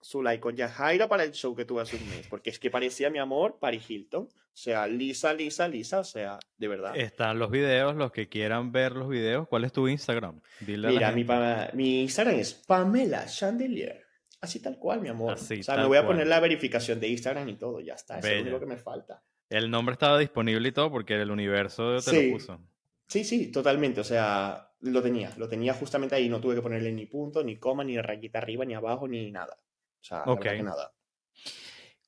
su 0.01 0.21
like 0.21 0.41
con 0.41 0.55
Yajaira 0.55 1.07
para 1.07 1.23
el 1.23 1.31
show 1.31 1.55
que 1.55 1.65
tuve 1.65 1.81
hace 1.83 1.95
un 1.95 2.09
mes. 2.09 2.27
Porque 2.27 2.49
es 2.49 2.59
que 2.59 2.69
parecía 2.69 3.09
mi 3.09 3.19
amor 3.19 3.57
Paris 3.59 3.89
Hilton. 3.89 4.23
O 4.23 4.57
sea, 4.57 4.87
lisa, 4.87 5.33
lisa, 5.33 5.67
lisa. 5.67 5.99
O 5.99 6.03
sea, 6.03 6.39
de 6.57 6.67
verdad. 6.67 6.95
Están 6.97 7.39
los 7.39 7.51
videos, 7.51 7.95
los 7.95 8.11
que 8.11 8.27
quieran 8.29 8.71
ver 8.71 8.93
los 8.93 9.07
videos. 9.09 9.47
¿Cuál 9.47 9.63
es 9.65 9.71
tu 9.71 9.87
Instagram? 9.87 10.41
Dile 10.61 10.87
a 10.87 10.91
Mira, 10.91 11.11
mi, 11.11 11.77
mi 11.77 12.01
Instagram 12.03 12.35
es 12.35 12.53
Pamela 12.53 13.25
Chandelier. 13.25 14.03
Así 14.41 14.59
tal 14.61 14.77
cual, 14.77 15.01
mi 15.01 15.09
amor. 15.09 15.33
Así 15.33 15.59
o 15.59 15.63
sea, 15.63 15.77
me 15.77 15.85
voy 15.85 15.97
a 15.97 16.01
cual. 16.01 16.13
poner 16.13 16.27
la 16.27 16.39
verificación 16.39 16.99
de 16.99 17.07
Instagram 17.09 17.49
y 17.49 17.55
todo. 17.57 17.79
Ya 17.79 17.93
está. 17.93 18.19
Eso 18.19 18.27
es 18.27 18.35
lo 18.37 18.41
único 18.43 18.59
que 18.59 18.65
me 18.65 18.77
falta. 18.77 19.23
El 19.49 19.69
nombre 19.69 19.93
estaba 19.93 20.17
disponible 20.17 20.69
y 20.69 20.71
todo 20.71 20.89
porque 20.91 21.15
el 21.21 21.29
universo 21.31 21.95
te 21.97 22.01
Sí. 22.01 22.27
lo 22.27 22.33
puso. 22.37 22.59
Sí, 23.07 23.23
sí, 23.23 23.51
totalmente. 23.51 24.01
O 24.01 24.03
sea, 24.03 24.71
lo 24.81 25.01
tenía. 25.01 25.31
Lo 25.37 25.47
tenía 25.47 25.73
justamente 25.73 26.15
ahí. 26.15 26.29
No 26.29 26.41
tuve 26.41 26.55
que 26.55 26.61
ponerle 26.61 26.91
ni 26.91 27.05
punto, 27.05 27.43
ni 27.43 27.57
coma, 27.57 27.83
ni 27.83 27.99
rayita 27.99 28.39
arriba, 28.39 28.65
ni 28.65 28.73
abajo, 28.73 29.07
ni 29.07 29.31
nada. 29.31 29.57
O 30.01 30.03
sea, 30.03 30.23
la 30.25 30.31
Ok. 30.33 30.43
verdad 30.43 30.57
que 30.57 30.63
nada. 30.63 30.91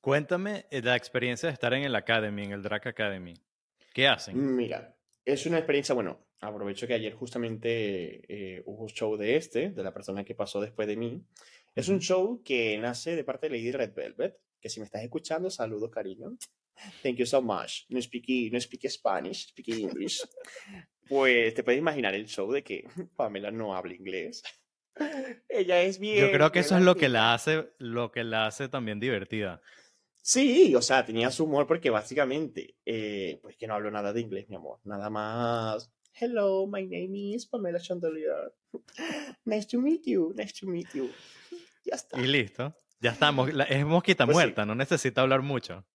Cuéntame 0.00 0.66
eh, 0.70 0.80
la 0.82 0.96
experiencia 0.96 1.48
de 1.48 1.52
estar 1.52 1.74
en 1.74 1.82
el 1.82 1.94
Academy, 1.94 2.44
en 2.44 2.52
el 2.52 2.62
Drag 2.62 2.86
Academy. 2.86 3.34
¿Qué 3.92 4.06
hacen? 4.06 4.56
Mira, 4.56 4.96
es 5.24 5.44
una 5.46 5.58
experiencia, 5.58 5.94
bueno, 5.94 6.26
aprovecho 6.40 6.86
que 6.86 6.94
ayer 6.94 7.14
justamente 7.14 8.22
eh, 8.28 8.62
hubo 8.66 8.88
show 8.88 9.16
de 9.16 9.36
este, 9.36 9.70
de 9.70 9.82
la 9.82 9.92
persona 9.92 10.24
que 10.24 10.34
pasó 10.34 10.60
después 10.60 10.86
de 10.86 10.96
mí. 10.96 11.24
Es 11.74 11.88
un 11.88 12.00
show 12.00 12.42
que 12.44 12.78
nace 12.78 13.16
de 13.16 13.24
parte 13.24 13.48
de 13.48 13.56
Lady 13.56 13.72
Red 13.72 13.92
Velvet, 13.94 14.38
que 14.60 14.68
si 14.68 14.80
me 14.80 14.86
estás 14.86 15.02
escuchando, 15.02 15.50
saludos, 15.50 15.90
cariño. 15.90 16.36
Thank 17.02 17.16
you 17.16 17.26
so 17.26 17.40
much. 17.42 17.86
No 17.88 18.00
speak, 18.00 18.52
no 18.52 18.60
speak 18.60 18.88
Spanish, 18.90 19.48
speak 19.48 19.68
English. 19.68 20.20
Pues 21.08 21.54
te 21.54 21.62
puedes 21.62 21.78
imaginar 21.78 22.14
el 22.14 22.26
show 22.26 22.50
de 22.52 22.62
que 22.62 22.84
Pamela 23.16 23.50
no 23.50 23.74
habla 23.74 23.94
inglés. 23.94 24.42
Ella 25.48 25.82
es 25.82 25.98
bien. 25.98 26.26
Yo 26.26 26.32
creo 26.32 26.52
que 26.52 26.60
eso 26.60 26.76
es 26.76 26.82
lo 26.82 26.96
que 26.96 27.08
la 27.08 27.34
hace, 27.34 27.70
lo 27.78 28.10
que 28.10 28.24
la 28.24 28.46
hace 28.46 28.68
también 28.68 29.00
divertida. 29.00 29.60
Sí, 30.20 30.74
o 30.74 30.82
sea, 30.82 31.06
tenía 31.06 31.30
su 31.30 31.44
humor 31.44 31.66
porque 31.66 31.88
básicamente, 31.88 32.76
eh, 32.84 33.38
pues 33.40 33.56
que 33.56 33.66
no 33.66 33.74
hablo 33.74 33.90
nada 33.90 34.12
de 34.12 34.20
inglés, 34.20 34.46
mi 34.48 34.56
amor. 34.56 34.80
Nada 34.84 35.08
más. 35.08 35.90
Hello, 36.20 36.66
my 36.66 36.82
name 36.84 37.16
is 37.34 37.46
Pamela 37.46 37.78
Chandelier. 37.80 38.52
Nice 39.44 39.66
to 39.68 39.80
meet 39.80 40.02
you, 40.04 40.34
nice 40.36 40.52
to 40.60 40.66
meet 40.66 40.88
you. 40.92 41.08
Ya 41.84 41.94
está. 41.94 42.20
Y 42.20 42.26
listo. 42.26 42.76
Ya 43.00 43.12
estamos. 43.12 43.48
Es 43.70 43.86
mosquita 43.86 44.26
Pues 44.26 44.36
sí. 44.36 44.42
muerta, 44.42 44.66
no 44.66 44.74
necesita 44.74 45.22
hablar 45.22 45.40
mucho. 45.42 45.86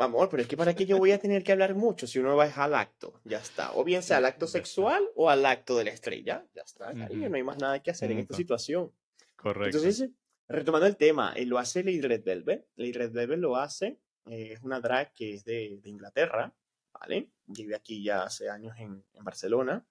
Mi 0.00 0.04
amor, 0.06 0.28
pero 0.30 0.42
es 0.42 0.48
que 0.48 0.56
para 0.56 0.74
qué 0.74 0.86
yo 0.86 0.98
voy 0.98 1.12
a 1.12 1.18
tener 1.18 1.42
que 1.44 1.52
hablar 1.52 1.74
mucho 1.74 2.06
si 2.06 2.18
uno 2.18 2.34
va 2.36 2.44
al 2.46 2.74
acto. 2.74 3.20
Ya 3.24 3.38
está. 3.38 3.72
O 3.74 3.84
bien 3.84 4.02
sea 4.02 4.16
al 4.16 4.24
acto 4.24 4.46
sexual 4.46 5.02
o 5.14 5.28
al 5.28 5.44
acto 5.44 5.76
de 5.76 5.84
la 5.84 5.90
estrella. 5.90 6.46
Ya 6.54 6.62
está, 6.62 6.92
cariño. 6.94 7.28
No 7.28 7.36
hay 7.36 7.42
más 7.42 7.58
nada 7.58 7.82
que 7.82 7.90
hacer 7.90 8.10
en 8.10 8.18
esta 8.18 8.34
situación. 8.34 8.92
Correcto. 9.36 9.76
Entonces, 9.78 10.08
retomando 10.48 10.86
el 10.86 10.96
tema, 10.96 11.32
eh, 11.36 11.44
lo 11.46 11.58
hace 11.58 11.84
Lady 11.84 12.00
Red 12.00 12.24
Velvet. 12.24 12.66
Lady 12.76 12.92
Red 12.92 13.12
Velvet 13.12 13.38
lo 13.38 13.56
hace, 13.56 14.00
eh, 14.26 14.52
es 14.54 14.62
una 14.62 14.80
drag 14.80 15.12
que 15.12 15.34
es 15.34 15.44
de, 15.44 15.78
de 15.82 15.88
Inglaterra, 15.90 16.54
¿vale? 16.92 17.30
Vive 17.46 17.74
aquí 17.76 18.02
ya 18.02 18.22
hace 18.24 18.48
años 18.48 18.74
en, 18.78 19.04
en 19.12 19.24
Barcelona. 19.24 19.86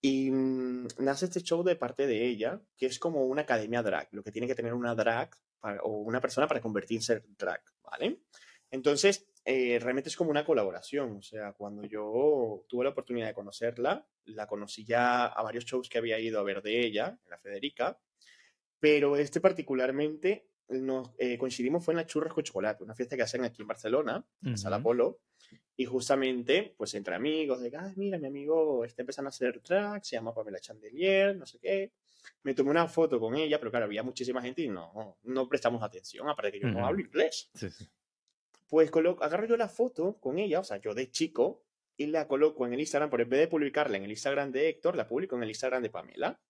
Y 0.00 0.30
mm, 0.30 0.86
nace 1.00 1.26
este 1.26 1.40
show 1.42 1.62
de 1.62 1.76
parte 1.76 2.06
de 2.06 2.24
ella, 2.26 2.60
que 2.76 2.86
es 2.86 2.98
como 2.98 3.26
una 3.26 3.42
academia 3.42 3.82
drag, 3.82 4.08
lo 4.12 4.22
que 4.22 4.32
tiene 4.32 4.46
que 4.46 4.54
tener 4.54 4.74
una 4.74 4.94
drag 4.94 5.30
para- 5.58 5.82
o 5.82 5.98
una 6.02 6.20
persona 6.20 6.46
para 6.48 6.60
convertirse 6.60 7.14
en 7.14 7.36
drag, 7.36 7.62
¿vale? 7.82 8.20
Entonces, 8.70 9.26
eh, 9.50 9.78
realmente 9.80 10.08
es 10.10 10.16
como 10.16 10.30
una 10.30 10.44
colaboración. 10.44 11.16
O 11.18 11.22
sea, 11.22 11.52
cuando 11.52 11.84
yo 11.84 12.64
tuve 12.68 12.84
la 12.84 12.90
oportunidad 12.90 13.26
de 13.28 13.34
conocerla, 13.34 14.06
la 14.24 14.46
conocí 14.46 14.84
ya 14.84 15.26
a 15.26 15.42
varios 15.42 15.64
shows 15.64 15.88
que 15.88 15.98
había 15.98 16.18
ido 16.20 16.40
a 16.40 16.42
ver 16.44 16.62
de 16.62 16.80
ella, 16.86 17.18
en 17.24 17.30
la 17.30 17.38
Federica, 17.38 18.00
pero 18.78 19.16
este 19.16 19.40
particularmente 19.40 20.48
nos 20.68 21.10
eh, 21.18 21.38
coincidimos 21.38 21.84
fue 21.84 21.94
en 21.94 21.98
la 21.98 22.06
Churras 22.06 22.32
con 22.34 22.44
Chocolate, 22.44 22.84
una 22.84 22.94
fiesta 22.94 23.16
que 23.16 23.22
hacen 23.22 23.44
aquí 23.44 23.62
en 23.62 23.68
Barcelona, 23.68 24.24
en 24.50 24.58
Sala 24.58 24.80
Ujú. 24.80 24.82
Polo, 24.82 25.20
y 25.76 25.86
justamente, 25.86 26.74
pues 26.76 26.94
entre 26.94 27.14
amigos, 27.16 27.60
de 27.62 27.72
"Ay, 27.76 27.94
mira, 27.96 28.18
mi 28.18 28.28
amigo 28.28 28.84
está 28.84 29.02
empezando 29.02 29.28
a 29.28 29.30
hacer 29.30 29.62
drag, 29.62 30.04
se 30.04 30.16
llama 30.16 30.34
Pamela 30.34 30.60
Chandelier, 30.60 31.36
no 31.36 31.46
sé 31.46 31.58
qué. 31.60 31.92
Me 32.44 32.54
tomé 32.54 32.70
una 32.70 32.88
foto 32.88 33.20
con 33.20 33.36
ella, 33.36 33.58
pero 33.58 33.70
claro, 33.70 33.86
había 33.86 34.02
muchísima 34.02 34.42
gente 34.42 34.62
y 34.62 34.68
no, 34.68 35.18
no 35.24 35.48
prestamos 35.48 35.82
atención, 35.82 36.28
aparte 36.28 36.52
que 36.52 36.60
yo 36.60 36.68
no 36.70 36.86
Ujú. 36.86 36.86
hablo 36.86 37.00
inglés. 37.02 37.50
Sí, 37.54 37.70
sí. 37.70 37.90
Pues 38.70 38.90
agarro 39.20 39.46
yo 39.46 39.56
la 39.56 39.68
foto 39.68 40.18
con 40.20 40.38
ella, 40.38 40.60
o 40.60 40.64
sea, 40.64 40.78
yo 40.78 40.94
de 40.94 41.10
chico, 41.10 41.64
y 41.96 42.06
la 42.06 42.26
coloco 42.26 42.66
en 42.66 42.72
el 42.72 42.80
Instagram, 42.80 43.10
pero 43.10 43.24
en 43.24 43.28
vez 43.28 43.40
de 43.40 43.48
publicarla 43.48 43.98
en 43.98 44.04
el 44.04 44.10
Instagram 44.10 44.52
de 44.52 44.70
Héctor, 44.70 44.96
la 44.96 45.06
publico 45.06 45.36
en 45.36 45.42
el 45.42 45.50
Instagram 45.50 45.82
de 45.82 45.90
Pamela. 45.90 46.40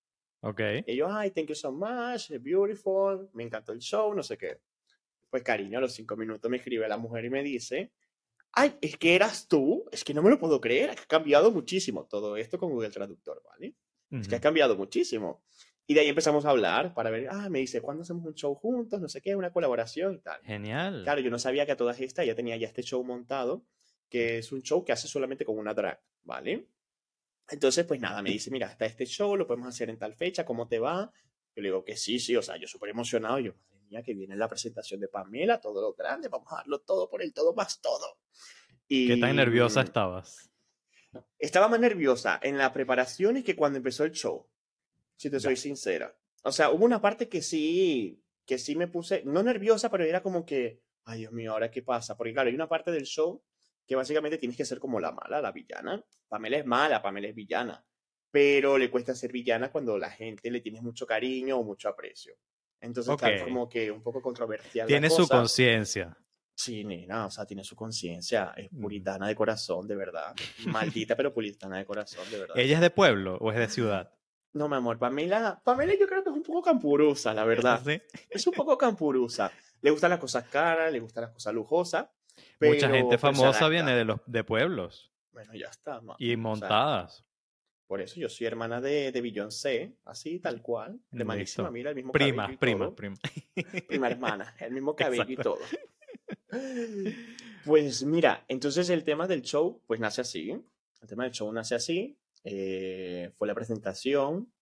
Ok. 0.42 0.61
Y 0.87 0.94
yo, 0.94 1.09
ay, 1.11 1.33
thank 1.33 1.48
you 1.48 1.54
so 1.54 1.72
much, 1.72 2.30
beautiful, 2.40 3.28
me 3.33 3.42
encantó 3.42 3.72
el 3.72 3.80
show, 3.80 4.14
no 4.14 4.22
sé 4.22 4.38
qué. 4.38 4.61
Pues 5.28 5.42
cariño, 5.42 5.78
a 5.78 5.80
los 5.80 5.92
cinco 5.92 6.16
minutos 6.16 6.48
me 6.50 6.59
escribe 6.59 6.87
la 6.88 6.98
mujer 6.98 7.24
y 7.24 7.30
me 7.30 7.42
dice, 7.42 7.90
ay, 8.52 8.76
es 8.80 8.96
que 8.96 9.14
eras 9.14 9.48
tú, 9.48 9.87
es 9.90 10.04
que 10.04 10.14
no 10.14 10.22
me 10.22 10.30
lo 10.30 10.38
puedo 10.38 10.61
creer, 10.61 10.90
ha 10.90 10.94
cambiado 10.94 11.50
muchísimo 11.50 12.06
todo 12.06 12.37
esto 12.37 12.59
con 12.59 12.70
Google 12.70 12.90
Traductor, 12.90 13.42
¿vale? 13.44 13.74
Es 14.11 14.26
que 14.28 14.35
ha 14.35 14.40
cambiado 14.40 14.76
muchísimo. 14.76 15.42
Y 15.90 15.94
de 15.94 16.03
ahí 16.03 16.09
empezamos 16.09 16.44
a 16.44 16.50
hablar 16.50 16.94
para 16.94 17.11
ver, 17.11 17.26
ah, 17.33 17.48
me 17.50 17.59
dice, 17.59 17.81
¿cuándo 17.81 18.05
hacemos 18.05 18.24
un 18.24 18.35
show 18.35 18.55
juntos? 18.55 19.00
No 19.00 19.09
sé 19.09 19.20
qué, 19.20 19.35
una 19.35 19.53
colaboración 19.53 20.14
y 20.14 20.18
tal. 20.20 20.40
Genial. 20.44 21.03
Claro, 21.03 21.20
yo 21.20 21.33
no 21.33 21.38
sabía 21.40 21.66
que 21.66 21.72
a 21.72 21.76
todas 21.76 22.00
estas 22.00 22.24
ya 22.24 22.37
tenía 22.37 22.57
ya 22.57 22.68
este 22.68 22.85
show 22.85 23.03
montado, 23.03 23.64
que 24.09 24.38
es 24.38 24.53
un 24.53 24.62
show 24.62 24.85
que 24.85 24.92
hace 24.92 25.09
solamente 25.09 25.44
con 25.44 25.59
una 25.59 25.74
drag, 25.74 26.00
¿vale? 26.22 26.68
Entonces, 27.48 27.85
pues 27.87 28.00
nada, 28.00 28.22
me 28.22 28.31
dice, 28.31 28.53
mira, 28.53 28.68
está 28.68 28.87
este 28.87 29.05
show, 29.05 29.35
lo 29.35 29.48
podemos 29.48 29.66
hacer 29.66 29.90
en 29.90 29.98
tal 29.98 30.14
fecha, 30.14 30.44
¿cómo 30.44 30.68
te 30.68 30.79
va? 30.79 31.11
Yo 31.57 31.61
le 31.61 31.70
digo 31.70 31.85
que 31.85 31.96
sí, 31.96 32.20
sí, 32.20 32.37
o 32.37 32.42
sea, 32.42 32.57
yo 32.57 32.68
súper 32.68 32.90
emocionado, 32.90 33.40
yo, 33.40 33.55
madre 33.68 33.85
mía, 33.88 34.03
que 34.05 34.14
viene 34.14 34.37
la 34.37 34.46
presentación 34.46 35.00
de 35.00 35.09
Pamela, 35.09 35.61
todo 35.61 35.83
lo 35.83 35.94
grande, 35.94 36.29
vamos 36.29 36.53
a 36.53 36.59
darlo 36.59 36.83
todo 36.83 37.11
por 37.11 37.20
el 37.20 37.35
todo 37.35 37.53
más 37.53 37.81
todo. 37.81 38.20
Y 38.87 39.09
¿Qué 39.09 39.16
tan 39.16 39.35
nerviosa 39.35 39.81
estabas? 39.81 40.53
estaba 41.40 41.66
más 41.66 41.81
nerviosa 41.81 42.38
en 42.40 42.59
las 42.59 42.70
preparaciones 42.70 43.42
que 43.42 43.57
cuando 43.57 43.79
empezó 43.79 44.05
el 44.05 44.12
show, 44.12 44.46
si 45.20 45.28
te 45.28 45.38
soy 45.38 45.54
sincera. 45.54 46.16
O 46.44 46.50
sea, 46.50 46.70
hubo 46.70 46.83
una 46.87 47.02
parte 47.02 47.28
que 47.28 47.42
sí, 47.42 48.24
que 48.46 48.56
sí 48.56 48.74
me 48.74 48.88
puse, 48.88 49.22
no 49.26 49.42
nerviosa, 49.42 49.90
pero 49.90 50.02
era 50.04 50.22
como 50.22 50.46
que, 50.46 50.80
ay 51.04 51.18
Dios 51.20 51.33
mío, 51.33 51.52
¿ahora 51.52 51.70
qué 51.70 51.83
pasa? 51.83 52.16
Porque 52.16 52.33
claro, 52.33 52.48
hay 52.48 52.54
una 52.54 52.70
parte 52.70 52.90
del 52.90 53.04
show 53.04 53.44
que 53.87 53.96
básicamente 53.96 54.38
tienes 54.38 54.56
que 54.56 54.64
ser 54.64 54.78
como 54.78 54.98
la 54.98 55.12
mala, 55.12 55.42
la 55.42 55.52
villana. 55.52 56.02
Pamela 56.26 56.56
es 56.56 56.64
mala, 56.64 57.02
Pamela 57.02 57.28
es 57.28 57.35
villana, 57.35 57.85
pero 58.30 58.78
le 58.78 58.90
cuesta 58.90 59.14
ser 59.14 59.30
villana 59.30 59.70
cuando 59.70 59.98
la 59.98 60.09
gente 60.11 60.50
le 60.50 60.62
tienes 60.62 60.80
mucho 60.80 61.06
cariño 61.06 61.59
o 61.59 61.64
mucho 61.64 61.90
aprecio. 61.90 62.38
Entonces, 62.80 63.14
claro, 63.18 63.35
es 63.37 63.42
Ok. 63.42 63.48
como 63.48 63.68
que 63.68 63.90
un 63.90 64.02
poco 64.02 64.22
controversial. 64.22 64.87
la 64.87 64.88
Tiene 64.88 65.11
su 65.11 65.28
conciencia. 65.28 66.16
Sí, 66.54 66.83
nena, 66.83 67.26
o 67.26 67.30
sea, 67.30 67.44
tiene 67.44 67.62
su 67.62 67.76
conciencia, 67.76 68.54
es 68.56 68.72
Ujú. 68.72 68.80
puritana 68.83 69.28
de 69.28 69.35
corazón, 69.35 69.87
de 69.87 69.96
verdad. 69.96 70.35
Maldita, 70.64 71.14
pero 71.14 71.35
puritana 71.35 71.76
de 71.76 71.85
corazón, 71.85 72.30
de 72.30 72.38
verdad. 72.38 72.56
¿Ella 72.59 72.76
es 72.76 72.80
de 72.80 72.90
pueblo 72.90 73.37
o 73.38 73.52
es 73.52 73.59
de 73.59 73.68
ciudad? 73.68 74.14
No, 74.52 74.68
mi 74.68 74.76
amor, 74.76 74.98
Pamela, 74.98 75.60
Pamela 75.64 75.94
yo 75.98 76.06
creo 76.08 76.22
que 76.24 76.30
es 76.30 76.36
un 76.36 76.42
poco 76.42 76.62
campurusa, 76.62 77.32
la 77.34 77.44
verdad. 77.44 77.80
Sí. 77.84 78.00
Es 78.28 78.46
un 78.46 78.52
poco 78.54 78.76
campurusa. 78.76 79.50
Le 79.80 79.90
gustan 79.90 80.10
las 80.10 80.18
cosas 80.18 80.44
caras, 80.48 80.92
le 80.92 81.00
gustan 81.00 81.22
las 81.24 81.32
cosas 81.32 81.54
lujosas. 81.54 82.08
Mucha 82.60 82.88
gente 82.90 83.14
se 83.14 83.18
famosa 83.18 83.68
viene 83.68 83.94
de 83.94 84.04
los 84.04 84.20
de 84.26 84.44
pueblos 84.44 85.12
Bueno, 85.32 85.54
ya 85.54 85.68
está. 85.68 86.00
y 86.18 86.32
O 86.32 86.36
sea, 86.36 86.36
montadas. 86.38 87.24
por 87.86 88.00
eso 88.00 88.18
yo 88.18 88.28
soy 88.28 88.46
hermana 88.46 88.80
de, 88.80 89.12
de 89.12 89.20
Beyoncé, 89.20 89.94
así, 90.04 90.38
tal 90.40 90.62
cual. 90.62 91.00
Hermanísima, 91.12 91.64
Listo. 91.68 91.72
mira, 91.72 91.90
el 91.90 91.96
mismo 91.96 92.12
prima, 92.12 92.44
cabello 92.44 92.54
y 92.54 92.56
prima, 92.58 92.84
todo. 92.86 92.94
prima. 92.94 93.16
Prima 93.88 94.08
hermana, 94.08 94.54
el 94.60 94.72
mismo 94.72 94.94
cabello 94.96 95.24
y 95.28 95.36
todo. 95.36 95.58
Pues 97.64 98.02
mira, 98.04 98.44
entonces 98.48 98.88
el 98.90 99.04
tema 99.04 99.26
del 99.26 99.42
show, 99.42 99.80
pues 99.86 100.00
nace 100.00 100.20
así. 100.22 100.50
El 101.00 101.08
tema 101.08 101.24
del 101.24 101.32
show 101.32 101.52
nace 101.52 101.74
así. 101.74 102.16
Eh, 102.44 103.33
fue 103.37 103.48
la 103.48 103.55
presentación 103.55 104.53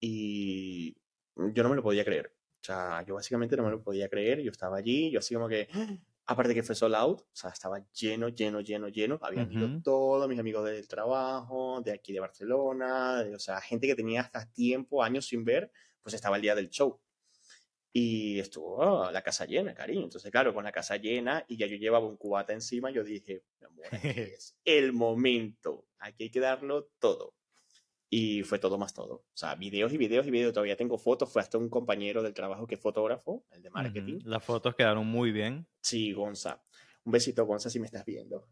y 0.00 0.94
yo 1.36 1.62
no 1.62 1.70
me 1.70 1.76
lo 1.76 1.82
podía 1.82 2.04
creer. 2.04 2.34
O 2.60 2.64
sea, 2.64 3.04
yo 3.06 3.14
básicamente 3.14 3.56
no 3.56 3.64
me 3.64 3.70
lo 3.70 3.82
podía 3.82 4.08
creer. 4.08 4.40
Yo 4.40 4.50
estaba 4.50 4.76
allí, 4.76 5.10
yo 5.10 5.18
así 5.18 5.34
como 5.34 5.48
que, 5.48 5.68
aparte 6.26 6.54
que 6.54 6.62
fue 6.62 6.74
sold 6.74 6.94
out, 6.94 7.20
o 7.22 7.26
sea, 7.32 7.50
estaba 7.50 7.84
lleno, 7.92 8.28
lleno, 8.28 8.60
lleno, 8.60 8.88
lleno. 8.88 9.18
Habían 9.22 9.52
ido 9.52 9.66
Ujú. 9.66 9.82
todos 9.82 10.28
mis 10.28 10.38
amigos 10.38 10.64
del 10.64 10.86
trabajo, 10.88 11.80
de 11.82 11.92
aquí 11.92 12.12
de 12.12 12.20
Barcelona, 12.20 13.24
de- 13.24 13.34
o 13.34 13.38
sea, 13.38 13.60
gente 13.60 13.86
que 13.86 13.94
tenía 13.96 14.20
hasta 14.22 14.50
tiempo, 14.52 15.02
años 15.02 15.26
sin 15.26 15.44
ver, 15.44 15.70
pues 16.02 16.14
estaba 16.14 16.36
el 16.36 16.42
día 16.42 16.54
del 16.54 16.68
show. 16.70 17.00
Y 17.94 18.38
estuvo 18.40 18.76
oh, 18.76 19.10
la 19.10 19.22
casa 19.22 19.44
llena, 19.44 19.74
cariño. 19.74 20.04
Entonces, 20.04 20.30
claro, 20.30 20.54
con 20.54 20.64
la 20.64 20.72
casa 20.72 20.96
llena 20.96 21.44
y 21.46 21.56
ya 21.58 21.66
yo 21.66 21.76
llevaba 21.76 22.06
un 22.06 22.16
cubata 22.16 22.52
encima, 22.52 22.90
yo 22.90 23.04
dije, 23.04 23.44
es 24.36 24.56
el 24.64 24.92
momento. 24.92 25.86
Aquí 26.02 26.24
hay 26.24 26.30
que 26.30 26.40
darlo 26.40 26.90
todo. 26.98 27.34
Y 28.10 28.42
fue 28.42 28.58
todo 28.58 28.76
más 28.76 28.92
todo. 28.92 29.14
O 29.14 29.36
sea, 29.36 29.54
videos 29.54 29.92
y 29.92 29.96
videos 29.96 30.26
y 30.26 30.30
videos. 30.30 30.52
Todavía 30.52 30.76
tengo 30.76 30.98
fotos. 30.98 31.32
Fue 31.32 31.40
hasta 31.40 31.56
un 31.56 31.70
compañero 31.70 32.22
del 32.22 32.34
trabajo 32.34 32.66
que 32.66 32.74
es 32.74 32.80
fotógrafo, 32.80 33.46
el 33.50 33.62
de 33.62 33.70
marketing. 33.70 34.16
Ujú. 34.16 34.28
Las 34.28 34.44
fotos 34.44 34.74
quedaron 34.74 35.06
muy 35.06 35.32
bien. 35.32 35.66
Sí, 35.80 36.12
Gonza. 36.12 36.62
Un 37.04 37.12
besito, 37.12 37.46
Gonza, 37.46 37.70
si 37.70 37.80
me 37.80 37.86
estás 37.86 38.04
viendo. 38.04 38.48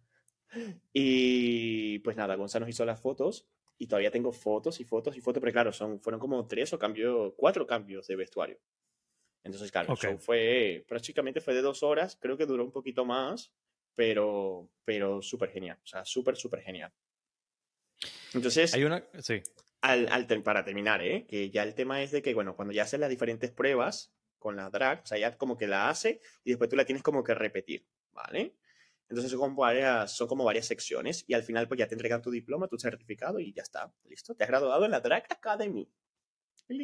Y 0.93 1.99
pues 2.01 2.17
nada, 2.17 2.35
Gonza 2.37 2.59
nos 2.59 2.69
hizo 2.69 2.85
las 2.85 3.01
fotos 3.01 3.49
y 3.79 3.87
todavía 3.87 4.11
tengo 4.11 4.33
fotos 4.33 4.81
y 4.81 4.85
fotos 4.85 5.17
y 5.17 5.21
fotos, 5.21 5.41
pero 5.41 5.53
claro, 5.53 5.73
son, 5.73 6.01
fueron 6.01 6.21
como 6.21 6.47
tres 6.47 6.73
o 6.73 6.79
cambio, 6.79 7.35
cuatro 7.37 7.67
cambios 7.67 8.07
de 8.07 8.17
vestuario. 8.17 8.59
Entonces, 9.43 9.71
claro, 9.71 9.93
el 9.93 9.99
show 9.99 10.19
fue, 10.19 10.85
prácticamente 10.87 11.41
fue 11.41 11.55
de 11.55 11.63
dos 11.63 11.83
horas, 11.83 12.19
creo 12.21 12.37
que 12.37 12.47
duró 12.47 12.65
un 12.65 12.73
poquito 12.73 13.05
más, 13.05 13.55
pero, 13.95 14.71
pero 14.85 15.23
súper 15.23 15.51
genial, 15.51 15.79
o 15.83 15.87
sea, 15.87 16.05
súper, 16.05 16.37
súper 16.37 16.61
genial. 16.61 16.93
Entonces, 18.35 18.75
hay 18.75 18.85
una, 18.85 19.05
sí. 19.19 19.43
Al, 19.81 20.09
al, 20.09 20.27
para 20.43 20.65
terminar, 20.65 21.03
¿eh? 21.03 21.27
que 21.29 21.51
ya 21.51 21.63
el 21.63 21.75
tema 21.75 22.03
es 22.03 22.11
de 22.11 22.23
que, 22.23 22.35
bueno, 22.35 22.55
cuando 22.55 22.73
ya 22.73 22.83
haces 22.83 23.01
las 23.01 23.11
diferentes 23.11 23.51
pruebas 23.51 24.13
con 24.39 24.57
la 24.57 24.71
drag, 24.71 25.03
o 25.03 25.07
sea, 25.07 25.19
ya 25.19 25.37
como 25.37 25.57
que 25.57 25.67
la 25.67 25.89
hace 25.89 26.21
y 26.45 26.51
después 26.51 26.69
tú 26.69 26.77
la 26.77 26.85
tienes 26.85 27.03
como 27.03 27.25
que 27.25 27.35
repetir, 27.35 27.87
¿vale? 28.13 28.57
Entonces 29.09 29.31
son 29.31 29.41
como, 29.41 29.63
varias, 29.63 30.17
son 30.17 30.29
como 30.29 30.45
varias 30.45 30.67
secciones 30.67 31.25
y 31.27 31.35
al 31.35 31.43
final 31.43 31.67
pues 31.67 31.79
ya 31.79 31.89
te 31.89 31.95
entregan 31.95 32.23
tu 32.23 32.31
diploma, 32.31 32.69
tu 32.69 32.79
certificado 32.79 33.41
y 33.41 33.53
ya 33.53 33.63
está, 33.63 33.93
listo. 34.05 34.35
Te 34.35 34.45
has 34.45 34.51
graduado 34.51 34.85
en 34.85 34.93
la 34.93 35.01
Drag 35.01 35.25
Academy. 35.29 35.89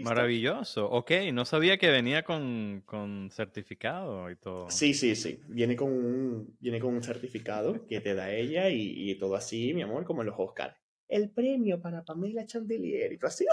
Maravilloso. 0.02 0.90
Ok, 0.90 1.12
no 1.32 1.44
sabía 1.44 1.78
que 1.78 1.90
venía 1.90 2.24
con, 2.24 2.82
con, 2.84 3.30
certificado 3.30 4.28
y 4.30 4.36
todo. 4.36 4.68
Sí, 4.68 4.94
sí, 4.94 5.14
sí. 5.14 5.40
Viene 5.46 5.76
con 5.76 5.92
un, 5.92 6.56
viene 6.58 6.80
con 6.80 6.94
un 6.94 7.04
certificado 7.04 7.86
que 7.86 8.00
te 8.00 8.14
da 8.14 8.32
ella 8.32 8.68
y, 8.68 9.10
y 9.10 9.14
todo 9.16 9.36
así, 9.36 9.72
mi 9.74 9.82
amor, 9.82 10.04
como 10.04 10.22
en 10.22 10.26
los 10.26 10.36
Oscars. 10.38 10.76
El 11.08 11.30
premio 11.30 11.80
para 11.80 12.04
Pamela 12.04 12.46
Chandelier 12.46 13.12
y 13.12 13.18
todo 13.18 13.28
así. 13.28 13.46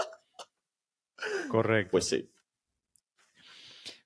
Correcto. 1.50 1.92
Pues 1.92 2.06
sí. 2.06 2.30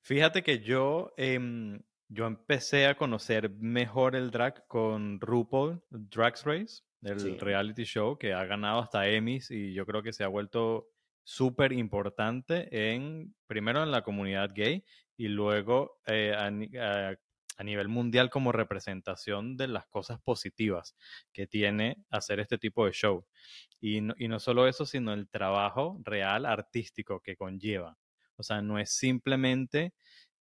Fíjate 0.02 0.42
que 0.42 0.60
yo 0.60 1.12
em, 1.16 1.80
yo 2.08 2.26
empecé 2.26 2.86
a 2.86 2.96
conocer 2.96 3.50
mejor 3.50 4.16
el 4.16 4.30
drag 4.30 4.66
con 4.66 5.20
RuPaul 5.20 5.82
Drag 5.90 6.34
Race, 6.44 6.82
el 7.02 7.38
reality 7.38 7.84
show 7.84 8.16
que 8.16 8.32
ha 8.32 8.44
ganado 8.46 8.80
hasta 8.80 9.06
Emmys 9.06 9.50
y 9.50 9.74
yo 9.74 9.84
creo 9.84 10.02
que 10.02 10.12
se 10.12 10.24
ha 10.24 10.28
vuelto 10.28 10.88
súper 11.22 11.72
importante 11.72 12.68
en, 12.70 13.34
primero 13.46 13.82
en 13.82 13.90
la 13.90 14.02
comunidad 14.02 14.50
gay 14.54 14.82
y 15.18 15.28
luego 15.28 16.00
eh, 16.06 16.34
a, 16.34 17.14
nivel 17.64 17.88
mundial 17.88 18.30
como 18.30 18.52
representación 18.52 19.56
de 19.56 19.68
las 19.68 19.86
cosas 19.86 20.20
positivas 20.20 20.96
que 21.32 21.46
tiene 21.46 22.04
hacer 22.10 22.40
este 22.40 22.58
tipo 22.58 22.86
de 22.86 22.92
show. 22.92 23.26
Y 23.80 24.00
no, 24.00 24.14
y 24.18 24.28
no 24.28 24.38
solo 24.40 24.66
eso, 24.68 24.86
sino 24.86 25.12
el 25.12 25.28
trabajo 25.28 25.98
real 26.02 26.46
artístico 26.46 27.20
que 27.20 27.36
conlleva. 27.36 27.96
O 28.36 28.42
sea, 28.42 28.62
no 28.62 28.78
es 28.78 28.90
simplemente 28.92 29.94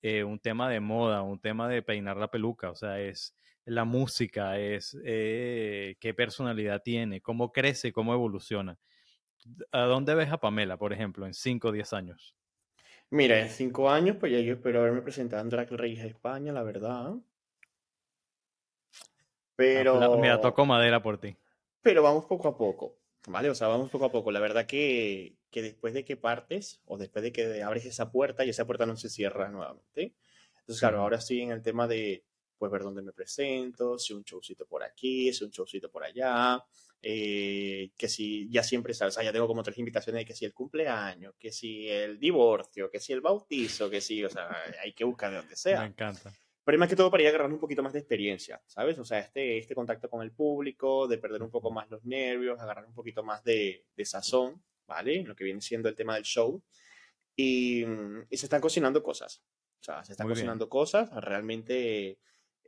eh, 0.02 0.24
un 0.24 0.38
tema 0.38 0.68
de 0.70 0.80
moda, 0.80 1.22
un 1.22 1.40
tema 1.40 1.68
de 1.68 1.82
peinar 1.82 2.16
la 2.16 2.30
peluca, 2.30 2.70
o 2.70 2.76
sea, 2.76 3.00
es 3.00 3.34
la 3.64 3.84
música, 3.84 4.58
es 4.58 4.96
eh, 5.04 5.96
qué 5.98 6.14
personalidad 6.14 6.82
tiene, 6.82 7.20
cómo 7.20 7.52
crece, 7.52 7.92
cómo 7.92 8.12
evoluciona. 8.14 8.78
¿A 9.72 9.82
dónde 9.82 10.14
ves 10.14 10.30
a 10.30 10.38
Pamela, 10.38 10.76
por 10.76 10.92
ejemplo, 10.92 11.26
en 11.26 11.34
5 11.34 11.68
o 11.68 11.72
10 11.72 11.92
años? 11.92 12.36
Mira, 13.10 13.40
en 13.40 13.48
5 13.48 13.90
años, 13.90 14.16
pues 14.18 14.32
ya 14.32 14.40
yo 14.40 14.54
espero 14.54 14.80
haberme 14.80 15.02
presentado 15.02 15.42
en 15.42 15.48
Drag 15.48 15.70
Race 15.70 16.06
España, 16.06 16.52
la 16.52 16.62
verdad. 16.62 17.14
Pero... 19.54 20.18
Mira, 20.18 20.40
toco 20.40 20.66
madera 20.66 21.02
por 21.02 21.18
ti. 21.18 21.36
Pero 21.82 22.02
vamos 22.02 22.24
poco 22.24 22.48
a 22.48 22.56
poco. 22.56 22.98
¿vale? 23.26 23.50
O 23.50 23.54
sea, 23.54 23.68
vamos 23.68 23.90
poco 23.90 24.06
a 24.06 24.12
poco. 24.12 24.30
La 24.30 24.40
verdad 24.40 24.66
que, 24.66 25.36
que 25.50 25.62
después 25.62 25.94
de 25.94 26.04
que 26.04 26.16
partes 26.16 26.80
o 26.86 26.96
después 26.96 27.22
de 27.22 27.32
que 27.32 27.62
abres 27.62 27.84
esa 27.84 28.10
puerta 28.10 28.44
y 28.44 28.50
esa 28.50 28.66
puerta 28.66 28.86
no 28.86 28.96
se 28.96 29.08
cierra 29.08 29.48
nuevamente. 29.48 30.14
Entonces, 30.60 30.80
claro, 30.80 31.00
ahora 31.00 31.18
estoy 31.18 31.42
en 31.42 31.50
el 31.50 31.62
tema 31.62 31.86
de, 31.86 32.24
pues, 32.58 32.70
ver 32.72 32.82
dónde 32.82 33.02
me 33.02 33.12
presento, 33.12 33.98
si 33.98 34.12
un 34.12 34.22
showcito 34.22 34.66
por 34.66 34.82
aquí, 34.82 35.32
si 35.32 35.44
un 35.44 35.50
showcito 35.50 35.90
por 35.90 36.04
allá, 36.04 36.62
eh, 37.02 37.90
que 37.96 38.08
si 38.08 38.48
ya 38.50 38.62
siempre 38.62 38.94
sabes, 38.94 39.16
ya 39.16 39.32
tengo 39.32 39.46
como 39.46 39.62
tres 39.62 39.78
invitaciones 39.78 40.20
de 40.20 40.24
que 40.24 40.34
si 40.34 40.44
el 40.44 40.54
cumpleaños, 40.54 41.34
que 41.38 41.52
si 41.52 41.88
el 41.88 42.18
divorcio, 42.18 42.90
que 42.90 43.00
si 43.00 43.12
el 43.12 43.20
bautizo, 43.20 43.88
que 43.90 44.00
si, 44.00 44.24
o 44.24 44.30
sea, 44.30 44.48
hay 44.82 44.92
que 44.92 45.04
buscar 45.04 45.30
de 45.30 45.36
donde 45.38 45.56
sea. 45.56 45.80
Me 45.80 45.86
encanta. 45.86 46.32
Pero 46.64 46.78
más 46.78 46.88
que 46.88 46.96
todo 46.96 47.12
para 47.12 47.22
ir 47.22 47.28
agarrando 47.28 47.54
un 47.54 47.60
poquito 47.60 47.82
más 47.82 47.92
de 47.92 48.00
experiencia, 48.00 48.60
¿sabes? 48.66 48.98
O 48.98 49.04
sea, 49.04 49.20
este, 49.20 49.56
este 49.58 49.74
contacto 49.74 50.10
con 50.10 50.20
el 50.22 50.32
público, 50.32 51.06
de 51.06 51.18
perder 51.18 51.42
un 51.44 51.50
poco 51.50 51.70
más 51.70 51.88
los 51.90 52.04
nervios, 52.04 52.58
agarrar 52.58 52.86
un 52.86 52.94
poquito 52.94 53.22
más 53.22 53.44
de, 53.44 53.84
de 53.94 54.04
sazón, 54.04 54.60
¿vale? 54.84 55.22
Lo 55.22 55.36
que 55.36 55.44
viene 55.44 55.60
siendo 55.60 55.88
el 55.88 55.94
tema 55.94 56.16
del 56.16 56.24
show. 56.24 56.60
Y, 57.36 57.84
y 58.30 58.36
se 58.36 58.46
están 58.46 58.60
cocinando 58.60 59.00
cosas. 59.02 59.44
O 59.80 59.84
sea, 59.84 60.04
se 60.04 60.10
están 60.10 60.26
cocinando 60.26 60.68
cosas. 60.68 61.08
Realmente 61.14 62.18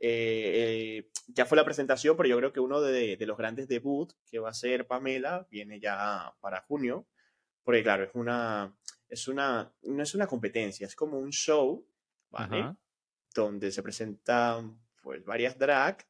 eh, 0.01 1.01
eh, 1.01 1.11
ya 1.27 1.45
fue 1.45 1.57
la 1.57 1.65
presentación, 1.65 2.15
pero 2.15 2.29
yo 2.29 2.37
creo 2.37 2.53
que 2.53 2.59
uno 2.59 2.81
de, 2.81 3.17
de, 3.17 3.25
los 3.25 3.37
grandes 3.37 3.67
debut 3.67 4.13
que 4.25 4.39
va 4.39 4.49
a 4.49 4.53
ser 4.53 4.87
Pamela 4.87 5.47
viene 5.51 5.79
ya 5.79 6.33
para 6.39 6.61
junio. 6.61 7.07
Porque 7.63 7.83
claro, 7.83 8.05
es 8.05 8.15
una, 8.15 8.75
es 9.09 9.27
una, 9.27 9.71
no 9.83 10.03
es 10.03 10.15
una 10.15 10.27
competencia, 10.27 10.87
es 10.87 10.95
como 10.95 11.19
un 11.19 11.31
show, 11.31 11.85
¿vale? 12.29 12.75
donde 13.33 13.71
se 13.71 13.83
presentan 13.83 14.79
pues 15.01 15.23
varias 15.23 15.57
drag 15.57 16.05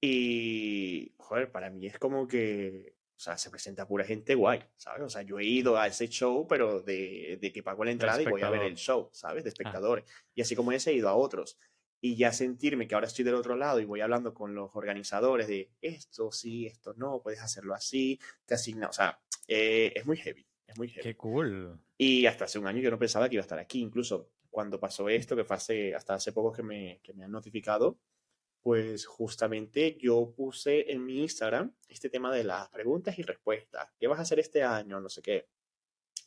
y, 0.00 1.12
joder, 1.18 1.50
para 1.50 1.70
mí 1.70 1.86
es 1.86 1.98
como 1.98 2.26
que, 2.26 2.96
o 3.16 3.20
sea, 3.20 3.36
se 3.36 3.50
presenta 3.50 3.86
pura 3.86 4.04
gente 4.04 4.34
guay, 4.34 4.64
¿sabes? 4.76 5.02
O 5.02 5.10
sea, 5.10 5.22
yo 5.22 5.38
he 5.38 5.44
ido 5.44 5.76
a 5.76 5.86
ese 5.86 6.08
show, 6.08 6.46
pero 6.48 6.80
de, 6.80 7.38
de 7.40 7.52
que 7.52 7.62
pago 7.62 7.84
la 7.84 7.90
entrada 7.90 8.22
y 8.22 8.26
voy 8.26 8.42
a 8.42 8.50
ver 8.50 8.62
el 8.62 8.76
show, 8.76 9.10
¿sabes? 9.12 9.44
De 9.44 9.50
ah. 9.50 9.52
espectadores. 9.52 10.04
Y 10.34 10.40
así 10.40 10.56
como 10.56 10.72
ese, 10.72 10.92
he 10.92 10.94
ido 10.94 11.08
a 11.08 11.14
otros. 11.14 11.58
Y 12.00 12.16
ya 12.16 12.32
sentirme 12.32 12.88
que 12.88 12.94
ahora 12.94 13.06
estoy 13.06 13.24
del 13.24 13.34
otro 13.34 13.56
lado 13.56 13.80
y 13.80 13.84
voy 13.84 14.00
hablando 14.00 14.32
con 14.32 14.54
los 14.54 14.74
organizadores 14.74 15.48
de 15.48 15.70
esto 15.80 16.32
sí, 16.32 16.66
esto 16.66 16.94
no, 16.96 17.20
puedes 17.22 17.40
hacerlo 17.40 17.74
así, 17.74 18.18
te 18.46 18.54
asigna, 18.54 18.88
o 18.88 18.92
sea, 18.92 19.20
eh, 19.46 19.92
es 19.94 20.06
muy 20.06 20.16
heavy, 20.16 20.46
es 20.66 20.78
muy 20.78 20.88
heavy. 20.88 21.02
Qué 21.02 21.16
cool. 21.16 21.78
Y 21.98 22.26
hasta 22.26 22.46
hace 22.46 22.58
un 22.58 22.66
año 22.66 22.80
yo 22.80 22.90
no 22.90 22.98
pensaba 22.98 23.28
que 23.28 23.34
iba 23.34 23.42
a 23.42 23.42
estar 23.42 23.58
aquí, 23.58 23.80
incluso 23.80 24.30
cuando 24.50 24.80
pasó 24.80 25.08
esto, 25.08 25.36
que 25.36 25.44
fue 25.44 25.56
hasta 25.94 26.14
hace 26.14 26.32
poco 26.32 26.52
que 26.52 26.62
me, 26.62 27.00
que 27.02 27.12
me 27.12 27.24
han 27.24 27.30
notificado, 27.30 27.98
pues 28.62 29.06
justamente 29.06 29.96
yo 30.00 30.32
puse 30.36 30.90
en 30.92 31.04
mi 31.04 31.22
Instagram 31.22 31.74
este 31.88 32.10
tema 32.10 32.34
de 32.34 32.44
las 32.44 32.68
preguntas 32.68 33.18
y 33.18 33.22
respuestas. 33.22 33.88
¿Qué 33.98 34.06
vas 34.06 34.18
a 34.18 34.22
hacer 34.22 34.38
este 34.38 34.62
año? 34.62 35.00
No 35.00 35.08
sé 35.08 35.22
qué. 35.22 35.46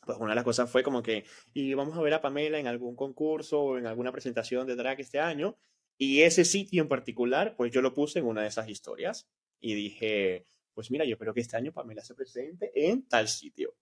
Pues 0.04 0.18
una 0.18 0.30
de 0.30 0.34
las 0.36 0.44
cosas 0.44 0.70
fue 0.70 0.82
como 0.82 1.02
que, 1.02 1.24
y 1.52 1.74
vamos 1.74 1.96
a 1.96 2.02
ver 2.02 2.14
a 2.14 2.20
Pamela 2.20 2.58
en 2.58 2.66
algún 2.66 2.96
concurso 2.96 3.60
o 3.62 3.78
en 3.78 3.86
alguna 3.86 4.12
presentación 4.12 4.66
de 4.66 4.76
drag 4.76 5.00
este 5.00 5.20
año. 5.20 5.56
Y 5.96 6.22
ese 6.22 6.44
sitio 6.44 6.82
en 6.82 6.88
particular, 6.88 7.54
pues 7.56 7.72
yo 7.72 7.80
lo 7.80 7.94
puse 7.94 8.18
en 8.18 8.26
una 8.26 8.42
de 8.42 8.48
esas 8.48 8.68
historias. 8.68 9.28
Y 9.60 9.74
dije, 9.74 10.46
pues 10.74 10.90
mira, 10.90 11.04
yo 11.04 11.12
espero 11.12 11.32
que 11.32 11.40
este 11.40 11.56
año 11.56 11.72
Pamela 11.72 12.02
se 12.02 12.14
presente 12.14 12.70
en 12.74 13.06
tal 13.06 13.28
sitio. 13.28 13.74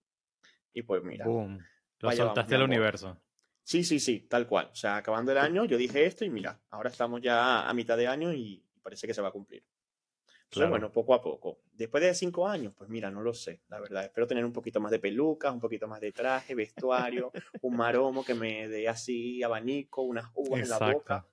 Y 0.73 0.83
pues 0.83 1.03
mira. 1.03 1.27
Boom. 1.27 1.59
Lo 2.01 2.13
soltaste 2.13 2.55
al 2.55 2.63
universo. 2.63 3.21
Sí, 3.65 3.85
sí, 3.85 4.01
sí, 4.01 4.27
tal 4.29 4.47
cual. 4.47 4.69
O 4.73 4.75
sea, 4.75 4.97
acabando 4.97 5.33
el 5.33 5.39
año, 5.39 5.65
yo 5.65 5.77
dije 5.77 6.05
esto 6.05 6.25
y 6.25 6.31
mira, 6.31 6.61
ahora 6.71 6.91
estamos 6.91 7.21
ya 7.21 7.69
a 7.69 7.75
mitad 7.75 7.97
de 7.97 8.09
año 8.09 8.33
y 8.33 8.65
parece 8.83 9.07
que 9.07 9.15
se 9.15 9.23
va 9.23 9.29
a 9.29 9.33
cumplir. 9.33 9.65
Entonces, 10.53 10.69
bueno, 10.69 10.93
poco 10.93 11.15
a 11.15 11.23
poco. 11.23 11.61
Después 11.73 12.03
de 12.03 12.15
cinco 12.15 12.47
años, 12.47 12.75
pues 12.77 12.91
mira, 12.91 13.11
no 13.11 13.23
lo 13.23 13.33
sé, 13.33 13.63
la 13.69 13.81
verdad. 13.81 14.05
Espero 14.05 14.27
tener 14.27 14.45
un 14.45 14.53
poquito 14.53 14.81
más 14.81 14.93
de 14.93 14.99
pelucas, 14.99 15.51
un 15.51 15.61
poquito 15.61 15.89
más 15.89 15.99
de 15.99 16.13
traje, 16.13 16.55
vestuario, 16.55 17.33
un 17.63 17.75
maromo 17.75 18.23
que 18.23 18.35
me 18.35 18.69
dé 18.69 18.87
así 18.87 19.43
abanico, 19.43 20.03
unas 20.03 20.27
uvas 20.35 20.61
en 20.61 20.69
la 20.69 20.93
boca. 20.93 21.27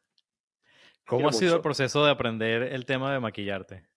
¿Cómo 1.05 1.27
ha 1.27 1.34
sido 1.34 1.58
el 1.58 1.62
proceso 1.62 2.05
de 2.05 2.12
aprender 2.12 2.63
el 2.63 2.86
tema 2.86 3.12
de 3.12 3.19
maquillarte? 3.19 3.89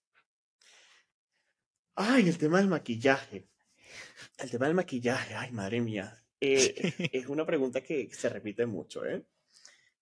Ay, 1.94 2.28
el 2.28 2.37
tema 2.37 2.58
del 2.58 2.66
maquillaje. 2.66 3.46
El 4.38 4.50
tema 4.50 4.66
del 4.66 4.74
maquillaje, 4.74 5.37
ay, 5.37 5.52
madre 5.52 5.80
mía. 5.80 6.20
Eh, 6.40 6.74
es 7.12 7.28
una 7.28 7.46
pregunta 7.46 7.80
que 7.80 8.12
se 8.12 8.28
repite 8.28 8.66
mucho, 8.66 9.04
¿eh? 9.04 9.24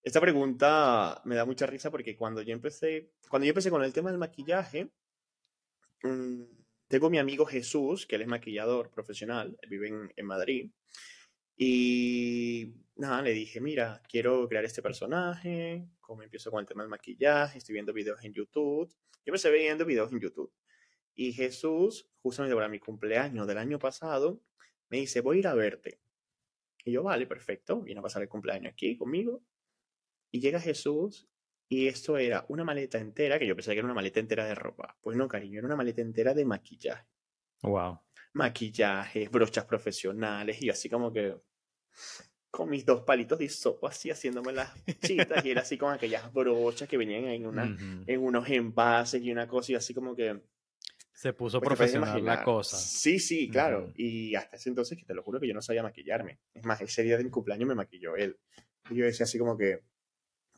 Esta 0.02 0.18
pregunta 0.18 1.20
me 1.26 1.34
da 1.34 1.44
mucha 1.44 1.66
risa 1.66 1.90
porque 1.90 2.16
cuando 2.16 2.40
yo 2.40 2.54
empecé, 2.54 3.10
cuando 3.28 3.44
yo 3.44 3.50
empecé 3.50 3.68
con 3.68 3.84
el 3.84 3.92
tema 3.92 4.08
del 4.08 4.18
maquillaje, 4.18 4.90
mm, 6.02 6.42
tengo 6.88 7.08
mi 7.08 7.18
amigo 7.18 7.46
Jesús, 7.46 8.06
que 8.06 8.16
él 8.16 8.22
es 8.22 8.28
maquillador 8.28 8.90
profesional, 8.90 9.56
vive 9.68 10.10
en, 10.16 10.26
Madrid, 10.26 10.70
y 11.56 12.74
nada, 12.96 13.22
le 13.22 13.32
dije, 13.32 13.60
mira, 13.60 14.02
quiero 14.08 14.48
crear 14.48 14.64
este 14.64 14.82
personaje, 14.82 15.86
como 16.00 16.22
empiezo 16.22 16.50
con 16.50 16.60
el 16.60 16.66
tema 16.66 16.82
del 16.82 16.90
maquillaje, 16.90 17.58
estoy 17.58 17.74
viendo 17.74 17.92
videos 17.92 18.24
en 18.24 18.32
YouTube. 18.32 18.88
Yo 18.90 19.30
empecé 19.30 19.52
viendo 19.52 19.84
videos 19.84 20.10
en 20.10 20.20
YouTube. 20.20 20.52
Y 21.14 21.32
Jesús, 21.32 22.10
justamente 22.22 22.56
para 22.56 22.68
mi 22.68 22.80
cumpleaños 22.80 23.46
del 23.46 23.58
año 23.58 23.78
pasado, 23.78 24.42
me 24.88 24.98
dice, 24.98 25.20
voy 25.20 25.36
a 25.36 25.40
ir 25.40 25.46
a 25.46 25.54
verte. 25.54 26.00
Y 26.84 26.92
yo, 26.92 27.02
vale, 27.04 27.26
perfecto, 27.26 27.82
viene 27.82 28.00
a 28.00 28.02
pasar 28.02 28.22
el 28.22 28.28
cumpleaños 28.28 28.72
aquí 28.72 28.96
conmigo. 28.96 29.42
Y 30.32 30.40
llega 30.40 30.58
Jesús 30.58 31.29
y 31.72 31.86
esto 31.86 32.18
era 32.18 32.44
una 32.48 32.64
maleta 32.64 32.98
entera, 32.98 33.38
que 33.38 33.46
yo 33.46 33.54
pensé 33.54 33.70
que 33.70 33.78
era 33.78 33.86
una 33.86 33.94
maleta 33.94 34.18
entera 34.18 34.44
de 34.44 34.56
ropa. 34.56 34.98
Pues 35.00 35.16
no, 35.16 35.28
cariño, 35.28 35.60
era 35.60 35.66
una 35.68 35.76
maleta 35.76 36.02
entera 36.02 36.34
de 36.34 36.44
maquillaje. 36.44 37.06
Wow. 37.62 38.00
Maquillaje, 38.32 39.28
brochas 39.28 39.66
profesionales 39.66 40.60
y 40.60 40.68
así 40.68 40.88
como 40.90 41.12
que 41.12 41.36
con 42.50 42.68
mis 42.68 42.84
dos 42.84 43.02
palitos 43.02 43.38
de 43.38 43.48
sopa 43.48 43.90
así 43.90 44.10
haciéndome 44.10 44.52
las 44.52 44.72
chitas 45.00 45.44
y 45.44 45.52
era 45.52 45.60
así 45.60 45.78
con 45.78 45.92
aquellas 45.92 46.32
brochas 46.32 46.88
que 46.88 46.96
venían 46.96 47.26
en, 47.26 47.46
una, 47.46 47.76
en 48.04 48.20
unos 48.20 48.48
envases 48.50 49.22
y 49.22 49.30
una 49.30 49.46
cosa 49.46 49.70
y 49.70 49.74
así 49.76 49.94
como 49.94 50.16
que 50.16 50.42
Se 51.12 51.32
puso 51.34 51.60
Pues 51.60 51.68
profesional 51.68 52.24
la 52.24 52.42
cosa. 52.42 52.76
Sí, 52.76 53.20
sí, 53.20 53.48
claro. 53.48 53.84
Ujú. 53.84 53.92
Y 53.94 54.34
hasta 54.34 54.56
ese 54.56 54.70
entonces, 54.70 54.98
que 54.98 55.04
te 55.04 55.14
lo 55.14 55.22
juro 55.22 55.38
que 55.38 55.46
yo 55.46 55.54
no 55.54 55.62
sabía 55.62 55.84
maquillarme. 55.84 56.40
Es 56.52 56.64
más, 56.64 56.80
ese 56.80 57.04
día 57.04 57.16
de 57.16 57.22
mi 57.22 57.30
cumpleaños 57.30 57.68
me 57.68 57.76
maquilló 57.76 58.16
él. 58.16 58.36
Y 58.90 58.96
yo 58.96 59.04
decía 59.04 59.22
así 59.22 59.38
como 59.38 59.56
que, 59.56 59.84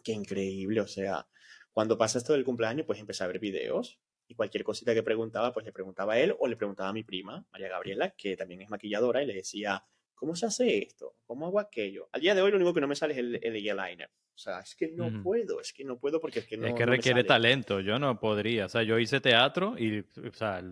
qué 0.03 0.13
increíble, 0.13 0.81
o 0.81 0.87
sea, 0.87 1.27
cuando 1.73 1.97
pasa 1.97 2.19
esto 2.19 2.33
del 2.35 2.45
cumpleaños, 2.45 2.87
pues 2.87 2.99
empecé 2.99 3.25
a 3.25 3.29
ver 3.29 3.39
videos 3.39 3.99
y 4.29 4.35
cualquier 4.35 4.65
cosita 4.65 4.95
que 4.95 5.03
preguntaba, 5.03 5.53
pues 5.53 5.67
le 5.67 5.73
preguntaba 5.73 6.15
a 6.15 6.19
él 6.19 6.35
o 6.39 6.47
le 6.47 6.57
preguntaba 6.57 6.91
a 6.91 6.93
mi 6.93 7.03
prima, 7.03 7.45
María 7.53 7.69
Gabriela, 7.69 8.11
que 8.11 8.37
también 8.37 8.63
es 8.63 8.71
maquilladora, 8.71 9.23
y 9.23 9.27
le 9.27 9.35
decía, 9.35 9.85
¿cómo 10.15 10.37
se 10.37 10.47
hace 10.47 10.79
esto? 10.79 11.17
¿Cómo 11.25 11.47
hago 11.47 11.59
aquello? 11.61 12.09
Al 12.13 12.21
día 12.21 12.35
de 12.35 12.43
hoy 12.43 12.51
lo 12.51 12.57
único 12.57 12.75
que 12.75 12.81
no 12.81 12.89
me 12.89 12.95
sale 12.95 13.15
es 13.15 13.19
el, 13.19 13.41
el 13.43 13.57
eyeliner. 13.57 14.11
O 14.35 14.39
sea, 14.39 14.61
es 14.61 14.75
que 14.75 14.89
no 14.89 15.23
puedo, 15.23 15.61
es 15.61 15.73
que 15.73 15.85
no 15.85 15.99
puedo 15.99 16.21
porque 16.21 16.41
es 16.41 16.47
que 16.47 16.57
no 16.57 16.67
es 16.67 16.75
que 16.75 16.87
no 16.87 16.91
me 16.91 16.97
requiere 16.97 17.21
sale. 17.21 17.29
talento. 17.29 17.81
Yo 17.81 17.99
no 17.99 18.19
podría. 18.19 18.67
O 18.67 18.69
sea, 18.69 18.83
yo 18.83 18.99
hice 18.99 19.21
teatro 19.21 19.77
y, 19.79 20.01
o 20.01 20.33
sea, 20.33 20.63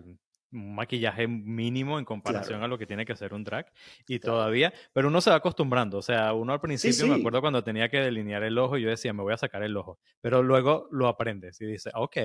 un 0.51 0.75
maquillaje 0.75 1.27
mínimo 1.27 1.97
en 1.99 2.05
comparación 2.05 2.59
Claro. 2.59 2.65
a 2.65 2.67
lo 2.67 2.77
que 2.77 2.85
tiene 2.85 3.05
que 3.05 3.13
hacer 3.13 3.33
un 3.33 3.43
drag. 3.43 3.71
Y 4.07 4.19
Claro. 4.19 4.37
todavía, 4.37 4.73
pero 4.93 5.07
uno 5.07 5.21
se 5.21 5.29
va 5.29 5.37
acostumbrando. 5.37 5.97
O 5.97 6.01
sea, 6.01 6.33
uno 6.33 6.53
al 6.53 6.61
principio, 6.61 7.07
me 7.07 7.15
sí. 7.15 7.19
acuerdo 7.19 7.41
cuando 7.41 7.63
tenía 7.63 7.89
que 7.89 7.97
delinear 7.99 8.43
el 8.43 8.57
ojo, 8.57 8.77
yo 8.77 8.89
decía, 8.89 9.13
me 9.13 9.23
voy 9.23 9.33
a 9.33 9.37
sacar 9.37 9.63
el 9.63 9.75
ojo. 9.77 9.99
Pero 10.21 10.43
luego 10.43 10.87
lo 10.91 11.07
aprendes 11.07 11.59
y 11.61 11.65
dices, 11.65 11.93
ok, 11.95 12.17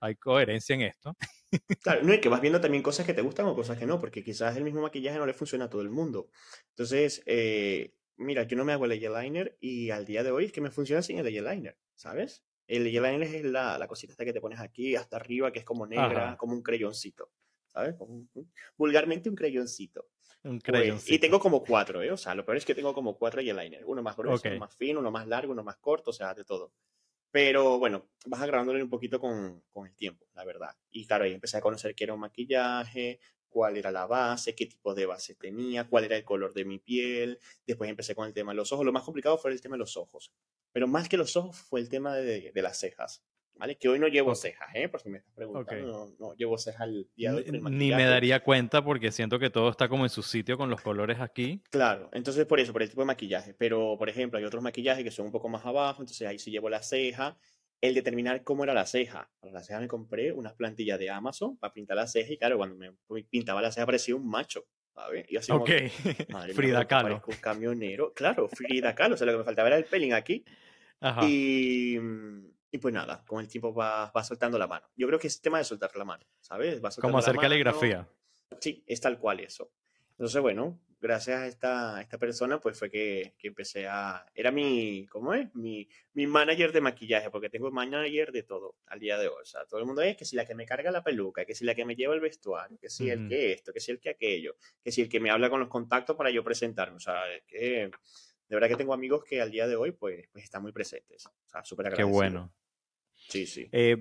hay 0.00 0.16
coherencia 0.16 0.74
en 0.74 0.82
esto. 0.82 1.16
Claro, 1.82 2.02
no, 2.04 2.14
y 2.14 2.20
que 2.20 2.28
vas 2.28 2.40
viendo 2.40 2.60
también 2.60 2.82
cosas 2.82 3.04
que 3.06 3.14
te 3.14 3.22
gustan 3.22 3.46
o 3.46 3.54
cosas 3.54 3.78
que 3.78 3.86
no, 3.86 3.98
porque 3.98 4.22
quizás 4.24 4.56
el 4.56 4.64
mismo 4.64 4.82
maquillaje 4.82 5.18
no 5.18 5.26
le 5.26 5.34
funciona 5.34 5.64
a 5.66 5.70
todo 5.70 5.82
el 5.82 5.90
mundo. 5.90 6.28
Entonces, 6.70 7.22
eh, 7.26 7.94
mira, 8.16 8.44
yo 8.44 8.56
no 8.56 8.64
me 8.64 8.72
hago 8.72 8.84
el 8.84 8.92
eyeliner 8.92 9.56
y 9.60 9.90
al 9.90 10.04
día 10.06 10.22
de 10.22 10.30
hoy 10.30 10.46
es 10.46 10.52
que 10.52 10.60
me 10.60 10.70
funciona 10.70 11.02
sin 11.02 11.18
el 11.18 11.26
eyeliner, 11.26 11.78
¿sabes? 11.94 12.44
El 12.68 12.86
eyeliner 12.86 13.22
es 13.22 13.44
la, 13.44 13.78
la 13.78 13.86
cosita 13.88 14.12
esta 14.12 14.24
que 14.24 14.32
te 14.32 14.40
pones 14.40 14.60
aquí 14.60 14.94
hasta 14.96 15.16
arriba, 15.16 15.52
que 15.52 15.58
es 15.60 15.64
como 15.64 15.86
negra, 15.86 16.30
Ajá. 16.30 16.36
como 16.36 16.52
un 16.54 16.62
crayoncito, 16.62 17.30
¿sabes? 17.72 17.94
Como 17.96 18.14
un- 18.14 18.30
un- 18.34 18.52
vulgarmente 18.76 19.28
un 19.28 19.36
crayoncito. 19.36 20.08
Un 20.44 20.58
Pues, 20.58 20.60
y 20.60 20.62
crayoncito. 20.62 21.20
tengo 21.20 21.38
como 21.40 21.62
cuatro, 21.64 22.02
¿eh? 22.02 22.10
O 22.10 22.16
sea, 22.16 22.34
lo 22.34 22.44
peor 22.44 22.56
es 22.56 22.64
que 22.64 22.74
tengo 22.74 22.92
como 22.92 23.16
cuatro 23.16 23.40
eyeliners. 23.40 23.84
Uno 23.86 24.02
más 24.02 24.16
grueso, 24.16 24.36
Ok. 24.40 24.46
uno 24.50 24.58
más 24.58 24.74
fino, 24.76 25.00
uno 25.00 25.10
más 25.10 25.26
largo, 25.28 25.52
uno 25.52 25.62
más 25.62 25.76
corto, 25.76 26.10
o 26.10 26.12
sea, 26.12 26.34
de 26.34 26.44
todo. 26.44 26.72
Pero 27.30 27.78
bueno, 27.78 28.10
vas 28.26 28.42
agravándole 28.42 28.82
un 28.82 28.90
poquito 28.90 29.18
con, 29.20 29.62
con 29.70 29.86
el 29.86 29.94
tiempo, 29.94 30.26
la 30.34 30.44
verdad. 30.44 30.76
Y 30.90 31.06
claro, 31.06 31.24
ahí 31.24 31.32
empecé 31.32 31.56
a 31.56 31.60
conocer 31.62 31.94
qué 31.94 32.04
era 32.04 32.12
un 32.14 32.20
maquillaje, 32.20 33.20
cuál 33.48 33.76
era 33.76 33.90
la 33.90 34.06
base, 34.06 34.54
qué 34.54 34.66
tipo 34.66 34.94
de 34.94 35.06
base 35.06 35.34
tenía, 35.36 35.88
cuál 35.88 36.04
era 36.04 36.16
el 36.16 36.24
color 36.24 36.52
de 36.52 36.64
mi 36.64 36.78
piel. 36.78 37.38
Después 37.66 37.88
empecé 37.88 38.14
con 38.14 38.26
el 38.26 38.34
tema 38.34 38.52
de 38.52 38.56
los 38.56 38.70
ojos. 38.72 38.84
Lo 38.84 38.92
más 38.92 39.02
complicado 39.04 39.38
fue 39.38 39.50
el 39.52 39.60
tema 39.62 39.76
de 39.76 39.80
los 39.80 39.96
ojos. 39.96 40.32
Pero 40.72 40.86
más 40.88 41.08
que 41.08 41.16
los 41.16 41.36
ojos 41.36 41.56
fue 41.56 41.80
el 41.80 41.88
tema 41.88 42.16
de, 42.16 42.50
de 42.52 42.62
las 42.62 42.78
cejas. 42.78 43.22
¿Vale? 43.62 43.76
Que 43.76 43.88
hoy 43.88 44.00
no 44.00 44.08
llevo 44.08 44.32
Ok. 44.32 44.38
cejas, 44.38 44.68
¿eh? 44.74 44.88
Por 44.88 45.00
si 45.00 45.08
me 45.08 45.18
estás 45.18 45.32
preguntando, 45.36 45.86
no, 46.18 46.26
no 46.30 46.34
llevo 46.34 46.58
cejas 46.58 46.80
al 46.80 47.06
día 47.14 47.30
de 47.30 47.36
hoy. 47.36 47.44
el 47.46 47.62
Ni- 47.62 47.92
me 47.94 48.04
daría 48.06 48.42
cuenta 48.42 48.82
porque 48.82 49.12
siento 49.12 49.38
que 49.38 49.50
todo 49.50 49.70
está 49.70 49.88
como 49.88 50.04
en 50.04 50.10
su 50.10 50.20
sitio 50.24 50.58
con 50.58 50.68
los 50.68 50.80
colores 50.80 51.20
aquí. 51.20 51.62
Claro, 51.70 52.10
entonces 52.12 52.44
por 52.44 52.58
eso, 52.58 52.72
por 52.72 52.82
el 52.82 52.88
tipo 52.88 53.02
de 53.02 53.06
maquillaje. 53.06 53.54
Pero, 53.54 53.94
por 53.96 54.08
ejemplo, 54.08 54.36
hay 54.40 54.44
otros 54.44 54.64
maquillajes 54.64 55.04
que 55.04 55.12
son 55.12 55.26
un 55.26 55.30
poco 55.30 55.48
más 55.48 55.64
abajo, 55.64 56.02
entonces 56.02 56.26
ahí 56.26 56.40
sí 56.40 56.50
llevo 56.50 56.68
la 56.70 56.82
ceja. 56.82 57.36
El 57.80 57.94
determinar 57.94 58.42
cómo 58.42 58.64
era 58.64 58.74
la 58.74 58.84
ceja. 58.84 59.30
Para 59.38 59.52
la 59.52 59.62
ceja 59.62 59.78
me 59.78 59.86
compré 59.86 60.32
unas 60.32 60.54
plantillas 60.54 60.98
de 60.98 61.10
Amazon 61.10 61.56
para 61.56 61.72
pintar 61.72 61.96
la 61.96 62.08
ceja 62.08 62.32
y 62.32 62.38
claro, 62.38 62.56
cuando 62.58 62.74
me 62.74 63.22
pintaba 63.30 63.62
la 63.62 63.70
ceja 63.70 63.86
parecía 63.86 64.16
un 64.16 64.28
macho, 64.28 64.64
¿sabes? 64.92 65.24
Y 65.28 65.36
así 65.36 65.52
Ok. 65.52 65.70
madre 66.30 66.52
Frida 66.52 66.84
Kahlo. 66.88 67.22
un 67.28 67.36
camionero. 67.36 68.12
Claro, 68.12 68.48
Frida 68.48 68.92
Kahlo, 68.96 69.14
o 69.14 69.18
sea, 69.18 69.24
lo 69.26 69.34
que 69.34 69.38
me 69.38 69.44
faltaba 69.44 69.68
era 69.68 69.76
el 69.78 69.84
pelín 69.84 70.14
aquí. 70.14 70.44
Ajá. 71.00 71.26
Y, 71.28 71.98
y 72.74 72.78
pues 72.78 72.92
nada, 72.92 73.22
con 73.26 73.40
el 73.40 73.46
tiempo 73.48 73.72
va, 73.72 74.10
va 74.10 74.24
soltando 74.24 74.58
la 74.58 74.66
mano. 74.66 74.88
Yo 74.96 75.06
creo 75.06 75.18
que 75.18 75.26
es 75.28 75.40
tema 75.40 75.58
de 75.58 75.64
soltar 75.64 75.94
la 75.94 76.04
mano, 76.04 76.24
¿sabes? 76.40 76.82
Va 76.82 76.90
Como 77.00 77.12
la 77.12 77.18
hacer 77.20 77.34
mano. 77.34 77.42
caligrafía. 77.48 78.08
Sí, 78.60 78.82
es 78.86 79.00
tal 79.00 79.18
cual 79.18 79.40
eso. 79.40 79.70
Entonces, 80.12 80.40
bueno, 80.40 80.80
gracias 81.00 81.38
a 81.40 81.46
esta, 81.46 81.96
a 81.96 82.00
esta 82.00 82.16
persona, 82.16 82.60
pues 82.60 82.78
fue 82.78 82.90
que, 82.90 83.34
que 83.38 83.48
empecé 83.48 83.86
a... 83.88 84.24
Era 84.34 84.50
mi, 84.50 85.06
¿cómo 85.06 85.34
es? 85.34 85.54
Mi, 85.54 85.86
mi 86.14 86.26
manager 86.26 86.72
de 86.72 86.80
maquillaje, 86.80 87.28
porque 87.30 87.50
tengo 87.50 87.70
manager 87.70 88.32
de 88.32 88.42
todo 88.42 88.76
al 88.86 89.00
día 89.00 89.18
de 89.18 89.28
hoy. 89.28 89.42
O 89.42 89.44
sea, 89.44 89.66
todo 89.66 89.80
el 89.80 89.86
mundo 89.86 90.00
es 90.00 90.16
que 90.16 90.24
si 90.24 90.34
la 90.36 90.46
que 90.46 90.54
me 90.54 90.64
carga 90.64 90.90
la 90.90 91.02
peluca, 91.02 91.44
que 91.44 91.54
si 91.54 91.64
la 91.66 91.74
que 91.74 91.84
me 91.84 91.94
lleva 91.96 92.14
el 92.14 92.20
vestuario, 92.20 92.78
que 92.78 92.88
si 92.88 93.10
el 93.10 93.20
Ujú. 93.20 93.28
que 93.28 93.52
esto, 93.52 93.72
que 93.72 93.80
si 93.80 93.90
el 93.90 94.00
que 94.00 94.10
aquello, 94.10 94.56
que 94.82 94.92
si 94.92 95.02
el 95.02 95.08
que 95.10 95.20
me 95.20 95.30
habla 95.30 95.50
con 95.50 95.60
los 95.60 95.68
contactos 95.68 96.16
para 96.16 96.30
yo 96.30 96.42
presentarme. 96.44 96.96
O 96.96 97.00
sea, 97.00 97.30
es 97.34 97.42
que 97.44 97.90
de 98.48 98.56
verdad 98.56 98.68
que 98.68 98.76
tengo 98.76 98.94
amigos 98.94 99.24
que 99.24 99.40
al 99.40 99.50
día 99.50 99.66
de 99.66 99.76
hoy, 99.76 99.92
pues, 99.92 100.28
pues 100.30 100.44
están 100.44 100.62
muy 100.62 100.72
presentes. 100.72 101.26
O 101.26 101.32
sea, 101.48 101.64
súper 101.64 101.84
Qué 101.86 102.02
agradecido. 102.02 102.14
bueno. 102.16 102.52
Sí, 103.32 103.46
sí. 103.46 103.66
Eh, 103.72 103.96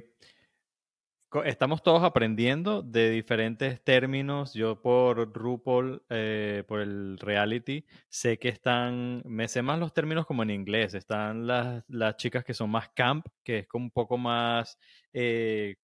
estamos 1.45 1.81
todos 1.81 2.03
aprendiendo 2.03 2.81
de 2.81 3.09
diferentes 3.09 3.81
términos. 3.81 4.53
Yo 4.53 4.81
por 4.81 5.31
RuPaul, 5.33 6.03
eh, 6.09 6.63
por 6.67 6.81
el 6.81 7.17
reality, 7.17 7.85
sé 8.09 8.37
que 8.37 8.49
están, 8.49 9.21
me 9.25 9.47
sé 9.47 9.61
más 9.61 9.79
los 9.79 9.93
términos 9.93 10.25
como 10.25 10.43
en 10.43 10.49
inglés. 10.49 10.93
Están 10.93 11.47
las, 11.47 11.85
las 11.87 12.17
chicas 12.17 12.43
que 12.43 12.53
son 12.53 12.69
más 12.69 12.89
camp, 12.89 13.25
que 13.43 13.59
es 13.59 13.67
como 13.67 13.85
un 13.85 13.91
poco 13.91 14.17
más, 14.17 14.77
eh, 15.13 15.75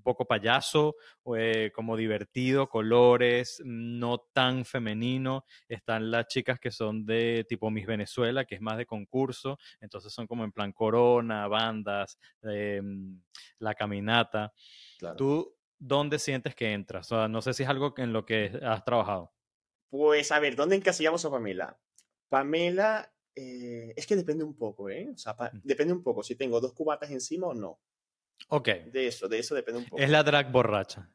un 0.00 0.02
poco 0.02 0.24
payaso, 0.24 0.96
eh, 1.36 1.70
como 1.74 1.94
divertido, 1.96 2.68
colores, 2.68 3.60
no 3.64 4.18
tan 4.32 4.64
femenino. 4.64 5.44
Están 5.68 6.10
las 6.10 6.26
chicas 6.26 6.58
que 6.58 6.70
son 6.70 7.04
de 7.04 7.44
tipo 7.48 7.70
Miss 7.70 7.86
Venezuela, 7.86 8.46
que 8.46 8.54
es 8.54 8.60
más 8.62 8.78
de 8.78 8.86
concurso. 8.86 9.58
Entonces 9.80 10.10
son 10.12 10.26
como 10.26 10.42
en 10.44 10.52
plan 10.52 10.72
corona, 10.72 11.46
bandas, 11.48 12.18
em, 12.42 13.20
la 13.58 13.74
caminata. 13.74 14.52
Claro. 14.98 15.16
¿Tú 15.16 15.56
dónde 15.78 16.18
sientes 16.18 16.54
que 16.54 16.72
entras? 16.72 17.12
O 17.12 17.16
sea, 17.16 17.28
no 17.28 17.42
sé 17.42 17.52
si 17.52 17.62
es 17.62 17.68
algo 17.68 17.92
en 17.98 18.12
lo 18.14 18.24
que 18.24 18.58
has 18.62 18.82
trabajado. 18.84 19.32
Pues 19.90 20.32
a 20.32 20.38
ver, 20.40 20.56
¿dónde 20.56 20.76
encasillamos 20.76 21.24
a 21.26 21.30
Pamela? 21.30 21.78
Pamela, 22.28 23.12
eh, 23.34 23.92
es 23.96 24.06
que 24.06 24.16
depende 24.16 24.44
un 24.44 24.56
poco, 24.56 24.88
¿eh? 24.88 25.10
O 25.12 25.18
sea, 25.18 25.36
pa- 25.36 25.50
Mm. 25.52 25.60
depende 25.64 25.92
un 25.92 26.02
poco 26.02 26.22
si 26.22 26.36
tengo 26.36 26.60
dos 26.60 26.72
cubatas 26.72 27.10
encima 27.10 27.48
o 27.48 27.54
no. 27.54 27.80
Ok. 28.48 28.68
De 28.68 29.06
eso, 29.06 29.28
de 29.28 29.38
eso 29.38 29.54
depende 29.54 29.80
un 29.80 29.86
poco. 29.86 30.02
Es 30.02 30.10
la 30.10 30.22
drag 30.22 30.50
borracha. 30.50 31.08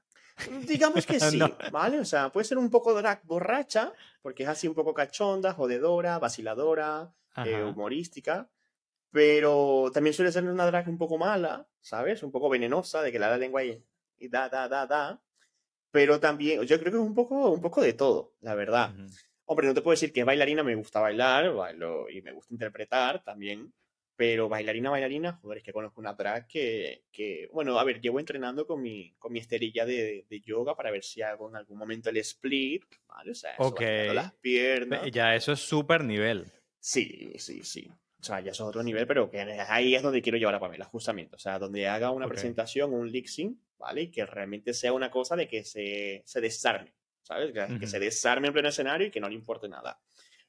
Digamos 0.67 1.05
que 1.05 1.19
sí, 1.19 1.37
No. 1.37 1.55
¿vale? 1.71 1.99
O 1.99 2.05
sea, 2.05 2.31
puede 2.31 2.45
ser 2.45 2.57
un 2.57 2.69
poco 2.69 2.93
drag 2.93 3.23
borracha, 3.23 3.93
porque 4.21 4.43
es 4.43 4.49
así 4.49 4.67
un 4.67 4.75
poco 4.75 4.93
cachonda, 4.93 5.53
jodedora, 5.53 6.19
vaciladora, 6.19 7.13
eh, 7.43 7.63
humorística, 7.63 8.49
pero 9.11 9.89
también 9.93 10.13
suele 10.13 10.31
ser 10.31 10.43
una 10.43 10.65
drag 10.65 10.87
un 10.89 10.97
poco 10.97 11.17
mala, 11.17 11.67
¿sabes? 11.81 12.21
Un 12.23 12.31
poco 12.31 12.49
venenosa, 12.49 13.01
de 13.01 13.11
que 13.11 13.19
la 13.19 13.29
da 13.29 13.37
lengua 13.37 13.63
y, 13.63 13.81
y 14.17 14.27
da, 14.27 14.49
da, 14.49 14.67
da, 14.67 14.85
da. 14.85 15.21
Pero 15.91 16.19
también, 16.19 16.61
yo 16.63 16.79
creo 16.79 16.91
que 16.91 16.97
es 16.97 17.03
un 17.03 17.15
poco, 17.15 17.51
un 17.51 17.61
poco 17.61 17.81
de 17.81 17.93
todo, 17.93 18.33
la 18.41 18.55
verdad. 18.55 18.93
Ujú. 18.93 19.07
Hombre, 19.45 19.67
no 19.67 19.73
te 19.73 19.81
puedo 19.81 19.93
decir 19.93 20.11
que 20.11 20.23
bailarina 20.23 20.63
me 20.63 20.75
gusta 20.75 20.99
bailar, 20.99 21.53
bailo 21.53 22.09
y 22.09 22.21
me 22.21 22.33
gusta 22.33 22.53
interpretar 22.53 23.23
también, 23.23 23.71
pero 24.15 24.47
bailarina, 24.47 24.89
bailarina, 24.89 25.33
joder, 25.33 25.57
es 25.57 25.63
que 25.63 25.73
conozco 25.73 25.99
una 25.99 26.13
drag 26.13 26.47
que, 26.47 27.03
que 27.11 27.49
bueno, 27.51 27.77
a 27.77 27.83
ver, 27.83 27.99
llevo 27.99 28.19
entrenando 28.19 28.65
con 28.65 28.81
mi, 28.81 29.13
con 29.19 29.33
mi 29.33 29.39
esterilla 29.39 29.85
de, 29.85 30.25
de 30.29 30.41
yoga 30.41 30.75
para 30.75 30.91
ver 30.91 31.03
si 31.03 31.21
hago 31.21 31.49
en 31.49 31.57
algún 31.57 31.77
momento 31.77 32.09
el 32.09 32.17
split, 32.17 32.85
¿vale? 33.07 33.31
O 33.31 33.35
sea, 33.35 33.51
eso, 33.53 33.63
Ok. 33.63 33.81
bajando 33.81 34.13
las 34.13 34.33
piernas. 34.35 35.11
Ya 35.11 35.35
eso 35.35 35.51
es 35.51 35.59
súper 35.59 36.03
nivel. 36.03 36.45
Sí, 36.79 37.33
sí, 37.37 37.63
sí. 37.63 37.91
O 38.19 38.23
sea, 38.23 38.39
ya 38.39 38.51
eso 38.51 38.63
es 38.63 38.69
otro 38.69 38.81
nivel, 38.81 39.05
pero 39.05 39.29
que 39.29 39.39
ahí 39.41 39.93
es 39.93 40.01
donde 40.01 40.21
quiero 40.21 40.37
llevar 40.37 40.55
a 40.55 40.59
Pamela, 40.59 40.85
justamente. 40.85 41.35
O 41.35 41.39
sea, 41.39 41.59
donde 41.59 41.87
haga 41.87 42.09
una 42.09 42.27
presentación, 42.27 42.93
un 42.93 43.11
sync, 43.27 43.59
¿vale? 43.77 44.03
Y 44.03 44.11
que 44.11 44.25
realmente 44.25 44.73
sea 44.73 44.93
una 44.93 45.11
cosa 45.11 45.35
de 45.35 45.47
que 45.47 45.63
se, 45.63 46.23
se 46.25 46.41
desarme, 46.41 46.95
¿sabes? 47.21 47.53
Que, 47.53 47.85
se 47.85 47.99
desarme 47.99 48.47
en 48.47 48.53
pleno 48.53 48.69
escenario 48.69 49.07
y 49.07 49.11
que 49.11 49.19
no 49.19 49.29
le 49.29 49.35
importe 49.35 49.67
nada. 49.67 49.99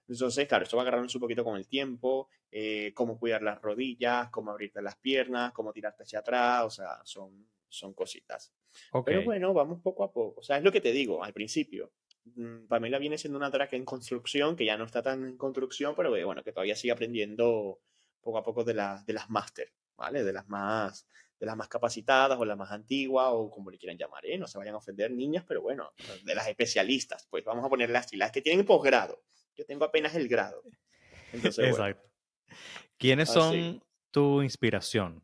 Entonces, 0.08 0.46
claro, 0.46 0.64
esto 0.64 0.76
va 0.76 0.82
agarrándose 0.82 1.18
un 1.18 1.22
poquito 1.22 1.44
con 1.44 1.56
el 1.56 1.66
tiempo, 1.66 2.28
eh, 2.50 2.92
cómo 2.94 3.18
cuidar 3.18 3.42
las 3.42 3.60
rodillas, 3.60 4.30
cómo 4.30 4.50
abrirte 4.50 4.80
las 4.82 4.96
piernas, 4.96 5.52
cómo 5.52 5.72
tirarte 5.72 6.04
hacia 6.04 6.20
atrás, 6.20 6.64
o 6.64 6.70
sea, 6.70 7.00
son, 7.04 7.48
son 7.68 7.92
cositas. 7.94 8.52
Ok. 8.92 9.06
Pero 9.06 9.24
bueno, 9.24 9.52
vamos 9.52 9.80
poco 9.82 10.04
a 10.04 10.12
poco. 10.12 10.40
O 10.40 10.42
sea, 10.42 10.58
es 10.58 10.64
lo 10.64 10.72
que 10.72 10.80
te 10.80 10.92
digo 10.92 11.24
al 11.24 11.32
principio. 11.32 11.92
Mm, 12.34 12.66
Pamela 12.66 12.98
viene 12.98 13.18
siendo 13.18 13.38
una 13.38 13.50
drag 13.50 13.74
en 13.74 13.84
construcción, 13.84 14.56
que 14.56 14.64
ya 14.64 14.76
no 14.76 14.84
está 14.84 15.02
tan 15.02 15.24
en 15.24 15.36
construcción, 15.36 15.94
pero 15.96 16.12
que, 16.12 16.24
bueno, 16.24 16.42
que 16.42 16.52
todavía 16.52 16.76
sigue 16.76 16.92
aprendiendo 16.92 17.80
poco 18.20 18.38
a 18.38 18.42
poco 18.44 18.64
de, 18.64 18.74
las 18.74 19.06
de 19.06 19.12
las 19.12 19.30
máster, 19.30 19.72
¿vale? 19.96 20.24
De 20.24 20.32
las 20.32 20.48
más 20.48 21.06
de 21.38 21.46
las 21.46 21.56
más 21.56 21.68
capacitadas 21.68 22.38
o 22.38 22.44
las 22.46 22.56
más 22.56 22.70
antiguas 22.70 23.26
o 23.30 23.50
como 23.50 23.70
le 23.70 23.78
quieran 23.78 23.98
llamar, 23.98 24.24
¿eh? 24.24 24.38
No 24.38 24.46
se 24.46 24.58
vayan 24.58 24.74
a 24.74 24.78
ofender 24.78 25.10
niñas, 25.10 25.44
pero 25.46 25.60
bueno, 25.60 25.92
de 26.24 26.34
las 26.34 26.48
especialistas, 26.48 27.26
pues 27.30 27.44
vamos 27.44 27.64
a 27.64 27.68
ponerlas 27.68 28.06
así, 28.06 28.16
las 28.16 28.32
que 28.32 28.40
tienen 28.40 28.64
posgrado. 28.64 29.22
Yo 29.56 29.64
tengo 29.64 29.84
apenas 29.84 30.14
el 30.14 30.28
grado. 30.28 30.62
Entonces, 31.32 31.70
bueno, 31.70 31.86
Exacto. 31.86 32.10
¿Quiénes 32.98 33.30
Así. 33.30 33.38
son 33.38 33.84
tu 34.10 34.42
inspiración? 34.42 35.22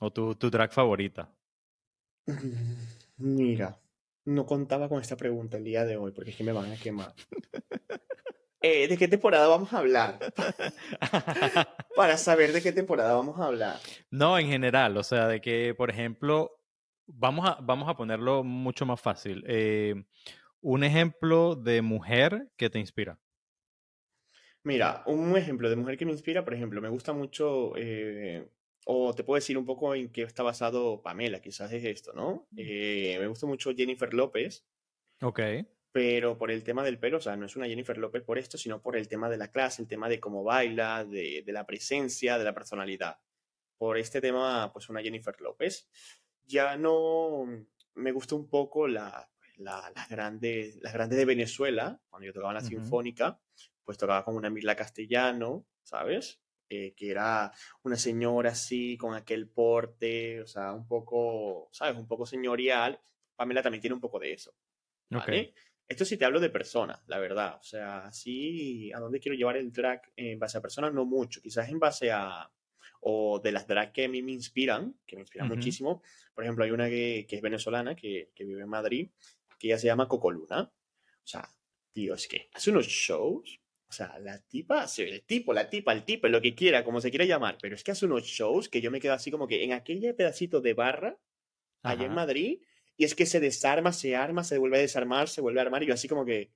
O 0.00 0.12
tu, 0.12 0.34
tu 0.34 0.50
drag 0.50 0.72
favorita. 0.72 1.32
Mira, 3.16 3.80
no 4.24 4.46
contaba 4.46 4.88
con 4.88 5.00
esta 5.00 5.16
pregunta 5.16 5.56
el 5.56 5.64
día 5.64 5.84
de 5.84 5.96
hoy 5.96 6.12
porque 6.12 6.30
es 6.30 6.36
que 6.36 6.44
me 6.44 6.52
van 6.52 6.72
a 6.72 6.76
quemar. 6.76 7.14
Eh, 8.66 8.88
¿De 8.88 8.96
qué 8.96 9.08
temporada 9.08 9.46
vamos 9.46 9.74
a 9.74 9.78
hablar? 9.80 10.18
Para 11.96 12.16
saber 12.16 12.50
de 12.50 12.62
qué 12.62 12.72
temporada 12.72 13.12
vamos 13.12 13.38
a 13.38 13.44
hablar. 13.44 13.78
No, 14.10 14.38
en 14.38 14.46
general, 14.46 14.96
o 14.96 15.02
sea, 15.02 15.28
de 15.28 15.42
que, 15.42 15.74
por 15.74 15.90
ejemplo, 15.90 16.50
vamos 17.06 17.46
a, 17.46 17.58
vamos 17.60 17.90
a 17.90 17.94
ponerlo 17.94 18.42
mucho 18.42 18.86
más 18.86 18.98
fácil. 18.98 19.44
Eh, 19.46 20.06
un 20.64 20.82
ejemplo 20.82 21.56
de 21.56 21.82
mujer 21.82 22.48
que 22.56 22.70
te 22.70 22.78
inspira. 22.78 23.20
Mira, 24.62 25.02
un 25.06 25.36
ejemplo 25.36 25.68
de 25.68 25.76
mujer 25.76 25.98
que 25.98 26.06
me 26.06 26.12
inspira, 26.12 26.42
por 26.42 26.54
ejemplo, 26.54 26.80
me 26.80 26.88
gusta 26.88 27.12
mucho, 27.12 27.76
eh, 27.76 28.48
o 28.86 29.14
te 29.14 29.24
puedo 29.24 29.36
decir 29.36 29.58
un 29.58 29.66
poco 29.66 29.94
en 29.94 30.10
qué 30.10 30.22
está 30.22 30.42
basado 30.42 31.02
Pamela, 31.02 31.42
quizás 31.42 31.70
es 31.70 31.84
esto, 31.84 32.14
¿no? 32.14 32.48
Eh, 32.56 33.18
me 33.20 33.26
gusta 33.26 33.46
mucho 33.46 33.74
Jennifer 33.74 34.14
López. 34.14 34.66
Ok. 35.20 35.40
Pero 35.92 36.38
por 36.38 36.50
el 36.50 36.64
tema 36.64 36.82
del 36.82 36.98
pelo, 36.98 37.18
o 37.18 37.20
sea, 37.20 37.36
no 37.36 37.44
es 37.44 37.56
una 37.56 37.66
Jennifer 37.66 37.98
López 37.98 38.22
por 38.22 38.38
esto, 38.38 38.56
sino 38.56 38.80
por 38.80 38.96
el 38.96 39.06
tema 39.06 39.28
de 39.28 39.36
la 39.36 39.52
clase, 39.52 39.82
el 39.82 39.88
tema 39.88 40.08
de 40.08 40.18
cómo 40.18 40.44
baila, 40.44 41.04
de, 41.04 41.42
de 41.44 41.52
la 41.52 41.66
presencia, 41.66 42.38
de 42.38 42.44
la 42.44 42.54
personalidad. 42.54 43.18
Por 43.76 43.98
este 43.98 44.22
tema, 44.22 44.72
pues 44.72 44.88
una 44.88 45.02
Jennifer 45.02 45.38
López. 45.42 45.90
Ya 46.46 46.78
no 46.78 47.66
me 47.94 48.12
gusta 48.12 48.34
un 48.34 48.48
poco 48.48 48.88
la, 48.88 49.28
la, 49.56 49.92
las, 49.94 50.08
grandes, 50.08 50.76
las 50.82 50.92
grandes 50.92 51.18
de 51.18 51.24
Venezuela, 51.24 52.00
cuando 52.08 52.26
yo 52.26 52.32
tocaba 52.32 52.52
en 52.52 52.62
la 52.62 52.68
Sinfónica, 52.68 53.40
pues 53.84 53.98
tocaba 53.98 54.24
con 54.24 54.36
una 54.36 54.50
Mirla 54.50 54.76
Castellano, 54.76 55.66
¿sabes? 55.82 56.40
Eh, 56.68 56.94
que 56.96 57.10
era 57.10 57.52
una 57.82 57.96
señora 57.96 58.50
así, 58.50 58.96
con 58.96 59.14
aquel 59.14 59.48
porte, 59.48 60.40
o 60.40 60.46
sea, 60.46 60.72
un 60.72 60.86
poco, 60.86 61.68
¿sabes? 61.72 61.96
Un 61.96 62.06
poco 62.06 62.26
señorial. 62.26 63.00
Pamela 63.36 63.62
también 63.62 63.80
tiene 63.80 63.94
un 63.94 64.00
poco 64.00 64.18
de 64.18 64.32
eso. 64.32 64.54
¿vale? 65.10 65.54
Esto 65.86 66.04
sí 66.04 66.16
te 66.16 66.24
hablo 66.24 66.40
de 66.40 66.48
personas, 66.48 67.02
la 67.06 67.18
verdad. 67.18 67.58
O 67.60 67.62
sea, 67.62 68.10
sí, 68.10 68.90
¿a 68.92 69.00
dónde 69.00 69.20
quiero 69.20 69.36
llevar 69.36 69.56
el 69.56 69.72
drag 69.72 70.00
en 70.16 70.38
base 70.38 70.56
a 70.58 70.62
personas? 70.62 70.94
No 70.94 71.04
mucho, 71.04 71.42
quizás 71.42 71.68
en 71.68 71.78
base 71.78 72.10
a, 72.10 72.50
o 73.00 73.38
de 73.38 73.52
las 73.52 73.66
drag 73.66 73.92
que 73.92 74.06
a 74.06 74.08
mí 74.08 74.22
me 74.22 74.32
inspiran, 74.32 74.96
que 75.06 75.16
me 75.16 75.22
inspiran 75.22 75.48
muchísimo. 75.48 76.02
Por 76.34 76.44
ejemplo, 76.44 76.64
hay 76.64 76.70
una 76.70 76.88
que, 76.88 77.26
que 77.28 77.36
es 77.36 77.42
venezolana, 77.42 77.94
que, 77.94 78.30
que, 78.34 78.44
vive 78.44 78.62
en 78.62 78.68
Madrid, 78.68 79.10
que 79.64 79.68
ella 79.70 79.78
se 79.78 79.86
llama 79.86 80.08
Cocoluna. 80.08 80.60
O 80.60 81.26
sea, 81.26 81.48
tío, 81.94 82.14
es 82.14 82.28
que 82.28 82.50
hace 82.52 82.70
unos 82.70 82.86
shows. 82.86 83.60
O 83.88 83.92
sea, 83.92 84.18
la 84.18 84.38
tipa, 84.42 84.86
el 84.98 85.24
tipo, 85.24 85.54
la 85.54 85.70
tipa, 85.70 85.92
el 85.92 86.04
tipo, 86.04 86.28
lo 86.28 86.42
que 86.42 86.54
quiera, 86.54 86.84
como 86.84 87.00
se 87.00 87.10
quiera 87.10 87.24
llamar, 87.24 87.56
pero 87.62 87.74
es 87.74 87.82
que 87.82 87.92
hace 87.92 88.04
unos 88.04 88.24
shows 88.24 88.68
que 88.68 88.80
yo 88.82 88.90
me 88.90 89.00
quedo 89.00 89.14
así 89.14 89.30
como 89.30 89.46
que 89.46 89.62
en 89.64 89.72
aquel 89.72 90.14
pedacito 90.14 90.60
de 90.60 90.74
barra, 90.74 91.18
allá 91.82 92.04
en 92.04 92.12
Madrid, 92.12 92.60
y 92.96 93.04
es 93.04 93.14
que 93.14 93.24
se 93.24 93.40
desarma, 93.40 93.92
se 93.92 94.16
arma, 94.16 94.42
se 94.42 94.58
vuelve 94.58 94.78
a 94.78 94.80
desarmar, 94.80 95.28
se 95.28 95.40
vuelve 95.40 95.60
a 95.60 95.62
armar, 95.62 95.82
y 95.82 95.86
yo 95.86 95.94
así 95.94 96.08
como 96.08 96.24
que, 96.24 96.50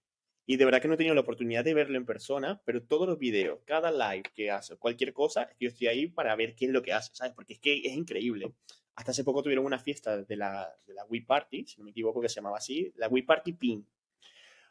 y 0.50 0.56
de 0.56 0.64
verdad 0.64 0.80
que 0.80 0.88
no 0.88 0.94
he 0.94 0.96
tenido 0.96 1.14
la 1.14 1.20
oportunidad 1.20 1.62
de 1.62 1.74
verlo 1.74 1.98
en 1.98 2.06
persona, 2.06 2.58
pero 2.64 2.82
todos 2.82 3.06
los 3.06 3.18
videos, 3.18 3.60
cada 3.66 3.92
live 3.92 4.30
que 4.34 4.50
hace, 4.50 4.76
cualquier 4.76 5.12
cosa, 5.12 5.50
yo 5.60 5.68
estoy 5.68 5.88
ahí 5.88 6.06
para 6.06 6.34
ver 6.36 6.54
qué 6.54 6.64
es 6.64 6.70
lo 6.70 6.80
que 6.80 6.94
hace, 6.94 7.10
¿sabes? 7.14 7.34
Porque 7.34 7.52
es 7.52 7.58
que 7.58 7.82
es 7.84 7.92
increíble. 7.92 8.54
Hasta 8.94 9.10
hace 9.10 9.24
poco 9.24 9.42
tuvieron 9.42 9.66
una 9.66 9.78
fiesta 9.78 10.22
de 10.22 10.36
la, 10.36 10.74
de 10.86 10.94
la 10.94 11.04
Wii 11.04 11.20
Party, 11.26 11.66
si 11.66 11.76
no 11.76 11.84
me 11.84 11.90
equivoco 11.90 12.22
que 12.22 12.30
se 12.30 12.36
llamaba 12.36 12.56
así, 12.56 12.90
la 12.96 13.08
Wii 13.08 13.24
Party 13.24 13.52
Pin. 13.52 13.86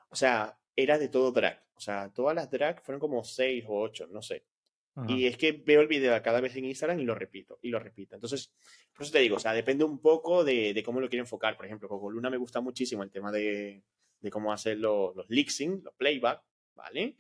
O 0.09 0.15
sea, 0.15 0.57
era 0.75 0.97
de 0.97 1.09
todo 1.09 1.32
drag. 1.32 1.63
O 1.75 1.80
sea, 1.80 2.11
todas 2.11 2.34
las 2.34 2.49
drag 2.49 2.82
fueron 2.82 2.99
como 2.99 3.23
seis 3.23 3.63
o 3.67 3.80
ocho, 3.80 4.07
no 4.07 4.23
sé. 4.23 4.45
Y 5.07 5.28
es 5.28 5.38
que 5.38 5.51
veo 5.51 5.82
el 5.82 5.88
video 5.88 6.19
cada 6.23 6.41
vez 6.41 6.55
en 6.55 6.65
Instagram 6.65 6.99
y 6.99 7.05
lo 7.05 7.13
repito, 7.13 7.59
y 7.61 7.69
lo 7.69 7.78
repito. 7.78 8.15
Entonces, 8.15 8.51
por 8.95 9.03
eso 9.03 9.11
te 9.11 9.19
digo, 9.19 9.36
o 9.36 9.39
sea, 9.39 9.53
depende 9.53 9.84
un 9.84 9.99
poco 9.99 10.43
de, 10.43 10.73
de 10.73 10.82
cómo 10.82 10.99
lo 10.99 11.07
quiero 11.07 11.21
enfocar. 11.21 11.55
Por 11.55 11.67
ejemplo, 11.67 11.88
con 11.88 12.11
Luna 12.11 12.32
me 12.32 12.38
gusta 12.38 12.61
muchísimo 12.61 13.03
el 13.03 13.11
tema 13.11 13.32
de, 13.32 13.84
de 14.20 14.30
cómo 14.30 14.51
hacer 14.51 14.78
los, 14.78 15.15
los 15.15 15.30
lixing, 15.30 15.82
los 15.84 15.93
playback, 15.95 16.43
¿vale? 16.76 17.15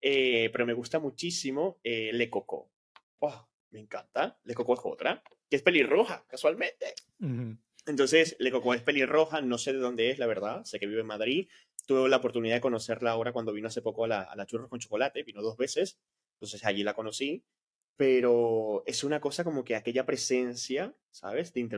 Eh, 0.00 0.50
pero 0.52 0.66
me 0.66 0.72
gusta 0.72 0.98
muchísimo 0.98 1.78
eh, 1.82 2.10
Le 2.12 2.28
Coco. 2.28 2.70
Oh, 3.20 3.48
me 3.70 3.80
encanta. 3.80 4.38
Le 4.44 4.54
Coco 4.54 4.74
es 4.74 4.80
otra, 4.84 5.22
que 5.48 5.56
es 5.56 5.62
pelirroja, 5.62 6.24
casualmente. 6.28 6.94
Entonces, 7.86 8.36
Le 8.38 8.50
Coco 8.50 8.74
es 8.74 8.82
pelirroja, 8.82 9.40
no 9.40 9.58
sé 9.58 9.72
de 9.72 9.78
dónde 9.78 10.10
es, 10.10 10.18
la 10.18 10.26
verdad, 10.26 10.64
sé 10.64 10.78
que 10.78 10.86
vive 10.86 11.00
en 11.00 11.06
Madrid. 11.06 11.48
Tuve 11.86 12.08
la 12.08 12.18
oportunidad 12.18 12.56
de 12.56 12.60
conocerla 12.60 13.10
ahora 13.10 13.32
cuando 13.32 13.52
vino 13.52 13.68
hace 13.68 13.82
poco 13.82 14.04
a 14.04 14.08
la, 14.08 14.22
a 14.22 14.36
la 14.36 14.46
Churros 14.46 14.68
con 14.68 14.78
Chocolate, 14.78 15.22
vino 15.24 15.42
dos 15.42 15.56
veces, 15.56 15.98
entonces 16.34 16.64
allí 16.64 16.84
la 16.84 16.94
conocí 16.94 17.44
pero 17.96 18.82
es 18.86 19.04
una 19.04 19.20
cosa 19.20 19.44
como 19.44 19.64
que 19.64 19.76
aquella 19.76 20.06
presencia, 20.06 20.94
¿sabes? 21.10 21.52
De, 21.52 21.68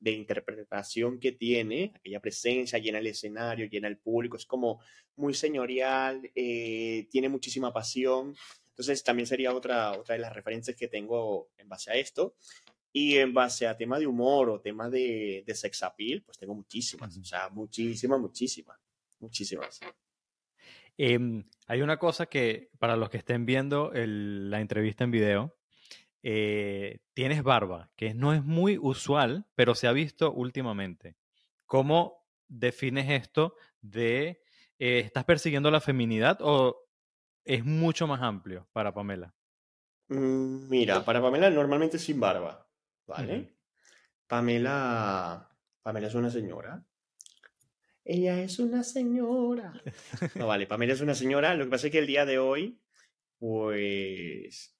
de 0.00 0.10
interpretación 0.10 1.18
que 1.20 1.32
tiene, 1.32 1.92
aquella 1.94 2.20
presencia 2.20 2.78
llena 2.78 2.98
el 2.98 3.06
escenario, 3.06 3.66
llena 3.66 3.88
el 3.88 3.98
público, 3.98 4.36
es 4.36 4.46
como 4.46 4.80
muy 5.16 5.34
señorial, 5.34 6.30
eh, 6.34 7.06
tiene 7.10 7.28
muchísima 7.28 7.72
pasión. 7.72 8.34
Entonces 8.70 9.04
también 9.04 9.26
sería 9.26 9.54
otra, 9.54 9.92
otra 9.92 10.14
de 10.14 10.20
las 10.20 10.32
referencias 10.32 10.76
que 10.76 10.88
tengo 10.88 11.50
en 11.58 11.68
base 11.68 11.92
a 11.92 11.94
esto. 11.94 12.36
Y 12.94 13.16
en 13.16 13.32
base 13.32 13.66
a 13.66 13.76
tema 13.76 13.98
de 13.98 14.06
humor 14.06 14.50
o 14.50 14.60
tema 14.60 14.90
de, 14.90 15.44
de 15.46 15.54
sex 15.54 15.82
appeal, 15.82 16.22
pues 16.22 16.36
tengo 16.36 16.54
muchísimas, 16.54 17.16
o 17.16 17.24
sea, 17.24 17.48
muchísimas, 17.48 18.20
muchísimas, 18.20 18.78
muchísimas. 19.18 19.80
Em, 20.96 21.44
hay 21.66 21.82
una 21.82 21.98
cosa 21.98 22.26
que 22.26 22.70
para 22.78 22.96
los 22.96 23.10
que 23.10 23.18
estén 23.18 23.46
viendo 23.46 23.90
la 23.94 24.60
entrevista 24.60 25.04
en 25.04 25.10
video, 25.10 25.56
eh, 26.22 27.00
tienes 27.14 27.42
barba, 27.42 27.90
que 27.96 28.14
no 28.14 28.32
es 28.32 28.44
muy 28.44 28.78
usual, 28.80 29.46
pero 29.54 29.74
se 29.74 29.88
ha 29.88 29.92
visto 29.92 30.32
últimamente. 30.32 31.16
¿Cómo 31.66 32.26
defines 32.46 33.10
esto 33.10 33.56
de, 33.80 34.42
eh, 34.78 35.00
estás 35.00 35.24
persiguiendo 35.24 35.70
la 35.70 35.80
feminidad 35.80 36.38
o 36.40 36.88
es 37.44 37.64
mucho 37.64 38.06
más 38.06 38.22
amplio 38.22 38.68
para 38.72 38.94
Pamela? 38.94 39.34
Mm, 40.08 40.68
mira, 40.68 41.04
para 41.04 41.20
Pamela 41.20 41.50
normalmente 41.50 41.98
sin 41.98 42.20
barba, 42.20 42.68
¿vale? 43.06 43.56
Pamela, 44.26 45.48
Pamela 45.82 46.06
es 46.06 46.14
una 46.14 46.30
señora. 46.30 46.84
Ella 48.04 48.42
es 48.42 48.58
una 48.58 48.82
señora. 48.82 49.72
No, 50.34 50.46
vale, 50.46 50.66
Pamela 50.66 50.92
es 50.92 51.00
una 51.00 51.14
señora. 51.14 51.54
Lo 51.54 51.64
que 51.64 51.70
pasa 51.70 51.86
es 51.86 51.92
que 51.92 51.98
el 51.98 52.06
día 52.06 52.26
de 52.26 52.38
hoy, 52.38 52.80
pues 53.38 54.76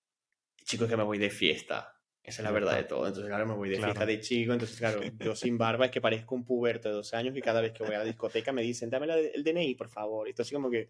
chicos, 0.64 0.88
que 0.88 0.96
me 0.96 1.04
voy 1.04 1.18
de 1.18 1.30
fiesta. 1.30 1.94
Esa 2.22 2.42
es 2.42 2.44
la 2.44 2.52
verdad 2.52 2.76
de 2.76 2.84
todo. 2.84 3.06
Entonces, 3.06 3.28
claro, 3.28 3.46
me 3.46 3.54
voy 3.54 3.68
de 3.68 3.80
fiesta 3.80 4.06
de 4.06 4.20
chico. 4.20 4.52
Entonces, 4.52 4.78
claro, 4.78 5.00
yo 5.18 5.34
sin 5.34 5.58
barba 5.58 5.86
es 5.86 5.90
que 5.90 6.00
parezco 6.00 6.36
un 6.36 6.44
puberto 6.44 6.88
de 6.88 6.94
12 6.94 7.16
años 7.16 7.36
y 7.36 7.40
cada 7.40 7.60
vez 7.60 7.72
que 7.72 7.82
voy 7.82 7.94
a 7.94 7.98
la 7.98 8.04
discoteca 8.04 8.52
me 8.52 8.62
dicen, 8.62 8.90
dame 8.90 9.06
el 9.34 9.42
DNI, 9.42 9.74
por 9.74 9.88
favor. 9.88 10.28
Y 10.28 10.30
esto 10.30 10.42
así 10.42 10.54
como 10.54 10.70
que, 10.70 10.88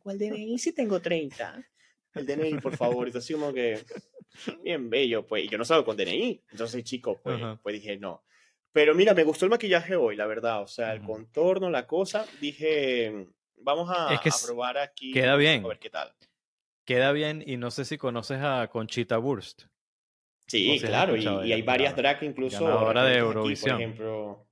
¿cuál 0.00 0.16
DNI 0.16 0.58
si 0.58 0.72
tengo 0.72 1.00
30? 1.00 1.66
El 2.14 2.26
DNI, 2.26 2.54
por 2.60 2.76
favor. 2.76 3.06
Y 3.06 3.10
esto 3.10 3.18
así 3.18 3.32
como 3.32 3.52
que, 3.52 3.80
bien 4.62 4.88
bello, 4.88 5.26
pues. 5.26 5.44
Y 5.44 5.48
yo 5.48 5.58
no 5.58 5.64
salgo 5.64 5.84
con 5.84 5.96
DNI. 5.96 6.44
Entonces, 6.52 6.84
chicos, 6.84 7.18
pues, 7.22 7.40
pues 7.62 7.74
dije, 7.74 7.96
no. 7.96 8.22
Pero 8.72 8.94
mira, 8.94 9.14
me 9.14 9.24
gustó 9.24 9.46
el 9.46 9.50
maquillaje 9.50 9.96
hoy, 9.96 10.16
la 10.16 10.26
verdad. 10.26 10.62
O 10.62 10.66
sea, 10.66 10.92
el 10.92 11.02
contorno, 11.02 11.70
la 11.70 11.86
cosa. 11.86 12.26
Dije, 12.40 13.26
vamos 13.56 13.90
a, 13.90 14.14
a 14.14 14.20
probar 14.46 14.78
aquí. 14.78 15.12
Queda 15.12 15.36
bien. 15.36 15.64
A 15.64 15.68
ver 15.68 15.78
qué 15.78 15.90
tal 15.90 16.14
queda 16.90 17.12
bien 17.12 17.44
y 17.46 17.56
no 17.56 17.70
sé 17.70 17.84
si 17.84 17.98
conoces 17.98 18.40
a 18.42 18.68
Conchita 18.68 19.16
Wurst. 19.20 19.66
Sí, 20.48 20.76
claro, 20.80 21.16
y, 21.16 21.24
hay 21.52 21.62
varias 21.62 21.94
drag 21.94 22.20
incluso. 22.24 22.66
Ahora 22.66 23.04
de 23.04 23.18
Eurovisión. 23.18 23.76
por 23.76 23.80
ejemplo. 23.80 24.48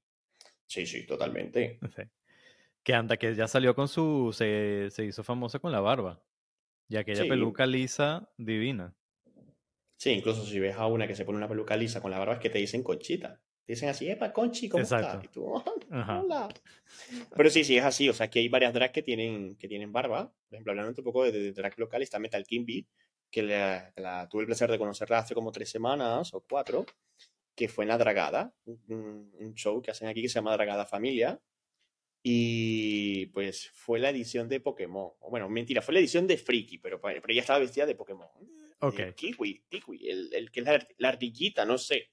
Sí, 0.66 0.86
sí, 0.86 1.04
totalmente. 1.04 1.80
Que 2.84 2.94
anda, 2.94 3.18
que 3.18 3.34
ya 3.34 3.46
salió 3.46 3.74
con 3.74 3.86
su. 3.86 4.32
Se, 4.32 4.88
se 4.90 5.04
hizo 5.04 5.22
famosa 5.22 5.58
con 5.58 5.72
la 5.72 5.80
barba. 5.80 6.22
Y 6.88 6.96
aquella 6.96 7.28
peluca 7.28 7.66
lisa 7.66 8.32
divina. 8.38 8.94
Sí, 9.98 10.10
incluso 10.12 10.46
si 10.46 10.58
ves 10.58 10.76
a 10.76 10.86
una 10.86 11.06
que 11.06 11.14
se 11.14 11.26
pone 11.26 11.36
una 11.36 11.48
peluca 11.48 11.76
lisa 11.76 12.00
con 12.00 12.10
la 12.10 12.18
barba 12.18 12.34
es 12.34 12.40
que 12.40 12.48
te 12.48 12.58
dicen 12.58 12.82
Conchita 12.82 13.42
dicen 13.74 13.90
así, 13.90 14.08
epa, 14.08 14.32
Conchi, 14.32 14.68
¿cómo 14.68 14.82
estás? 14.82 15.22
Y 15.22 15.28
tú, 15.28 15.44
hola. 15.44 16.48
Pero 17.36 17.50
sí, 17.50 17.64
sí, 17.64 17.76
es 17.76 17.84
así. 17.84 18.08
O 18.08 18.14
sea, 18.14 18.30
que 18.30 18.38
hay 18.38 18.48
varias 18.48 18.72
drags 18.72 18.92
que 18.92 19.02
tienen, 19.02 19.56
que 19.56 19.68
tienen 19.68 19.92
barba. 19.92 20.32
Por 20.48 20.56
ejemplo, 20.56 20.72
hablando 20.72 20.94
un 20.96 21.04
poco 21.04 21.24
de, 21.24 21.52
drag 21.52 21.78
local, 21.78 22.02
está 22.02 22.18
Metal 22.18 22.44
Kimby, 22.44 22.86
que 23.30 23.42
la, 23.42 24.26
tuve 24.30 24.42
el 24.42 24.46
placer 24.46 24.70
de 24.70 24.78
conocerla 24.78 25.18
hace 25.18 25.34
como 25.34 25.52
tres 25.52 25.70
semanas 25.70 26.32
o 26.32 26.44
cuatro, 26.48 26.86
que 27.54 27.68
fue 27.68 27.84
en 27.84 27.88
La 27.88 27.98
Dragada, 27.98 28.54
un, 28.64 29.52
show 29.54 29.82
que 29.82 29.90
hacen 29.90 30.08
aquí 30.08 30.22
que 30.22 30.28
se 30.28 30.36
llama 30.36 30.54
Dragada 30.54 30.86
Familia. 30.86 31.40
Y 32.22 33.26
pues 33.26 33.70
fue 33.74 34.00
la 34.00 34.10
edición 34.10 34.48
de 34.48 34.60
Pokémon. 34.60 35.12
Bueno, 35.30 35.48
mentira, 35.48 35.82
fue 35.82 35.94
la 35.94 36.00
edición 36.00 36.26
de 36.26 36.36
Freaky, 36.36 36.78
pero, 36.78 37.00
pero 37.00 37.22
ella 37.28 37.42
estaba 37.42 37.60
vestida 37.60 37.86
de 37.86 37.94
Pokémon. 37.94 38.28
Ok. 38.80 39.14
kiwi, 39.14 39.64
Kiwi, 39.68 40.08
el, 40.08 40.34
el 40.34 40.50
que 40.50 40.60
es 40.60 40.66
la, 40.66 40.88
la 40.98 41.08
ardillita, 41.08 41.64
no 41.64 41.78
sé. 41.78 42.10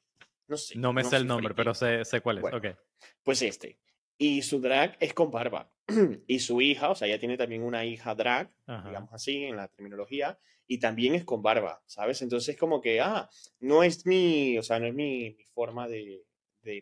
No 0.48 0.58
sé. 0.58 0.78
No 0.78 0.94
me 0.94 1.04
sé 1.04 1.18
el 1.18 1.28
nombre, 1.28 1.54
pero 1.56 1.74
sé, 1.74 2.04
cuál 2.22 2.40
es. 2.40 2.76
Pues 3.24 3.42
este. 3.42 3.80
Y 4.18 4.42
su 4.44 4.62
drag 4.62 4.96
es 5.00 5.14
con 5.14 5.32
barba. 5.32 5.72
y 6.28 6.40
su 6.40 6.62
hija, 6.62 6.90
o 6.90 6.96
sea, 6.96 7.08
ella 7.08 7.20
tiene 7.20 7.38
también 7.38 7.64
una 7.64 7.86
hija 7.86 8.16
drag, 8.16 8.52
digamos 8.66 9.14
así, 9.14 9.44
en 9.44 9.58
la 9.58 9.68
terminología, 9.68 10.40
y 10.68 10.80
también 10.80 11.16
es 11.16 11.26
con 11.26 11.42
barba, 11.44 11.82
¿sabes? 11.86 12.22
Entonces, 12.22 12.58
como 12.58 12.82
que, 12.82 13.02
ah, 13.02 13.30
no 13.60 13.84
es 13.84 14.06
mi, 14.06 14.58
o 14.58 14.64
sea, 14.64 14.80
no 14.80 14.88
es 14.88 14.94
mi, 14.94 15.38
forma 15.54 15.88
de, 15.88 16.26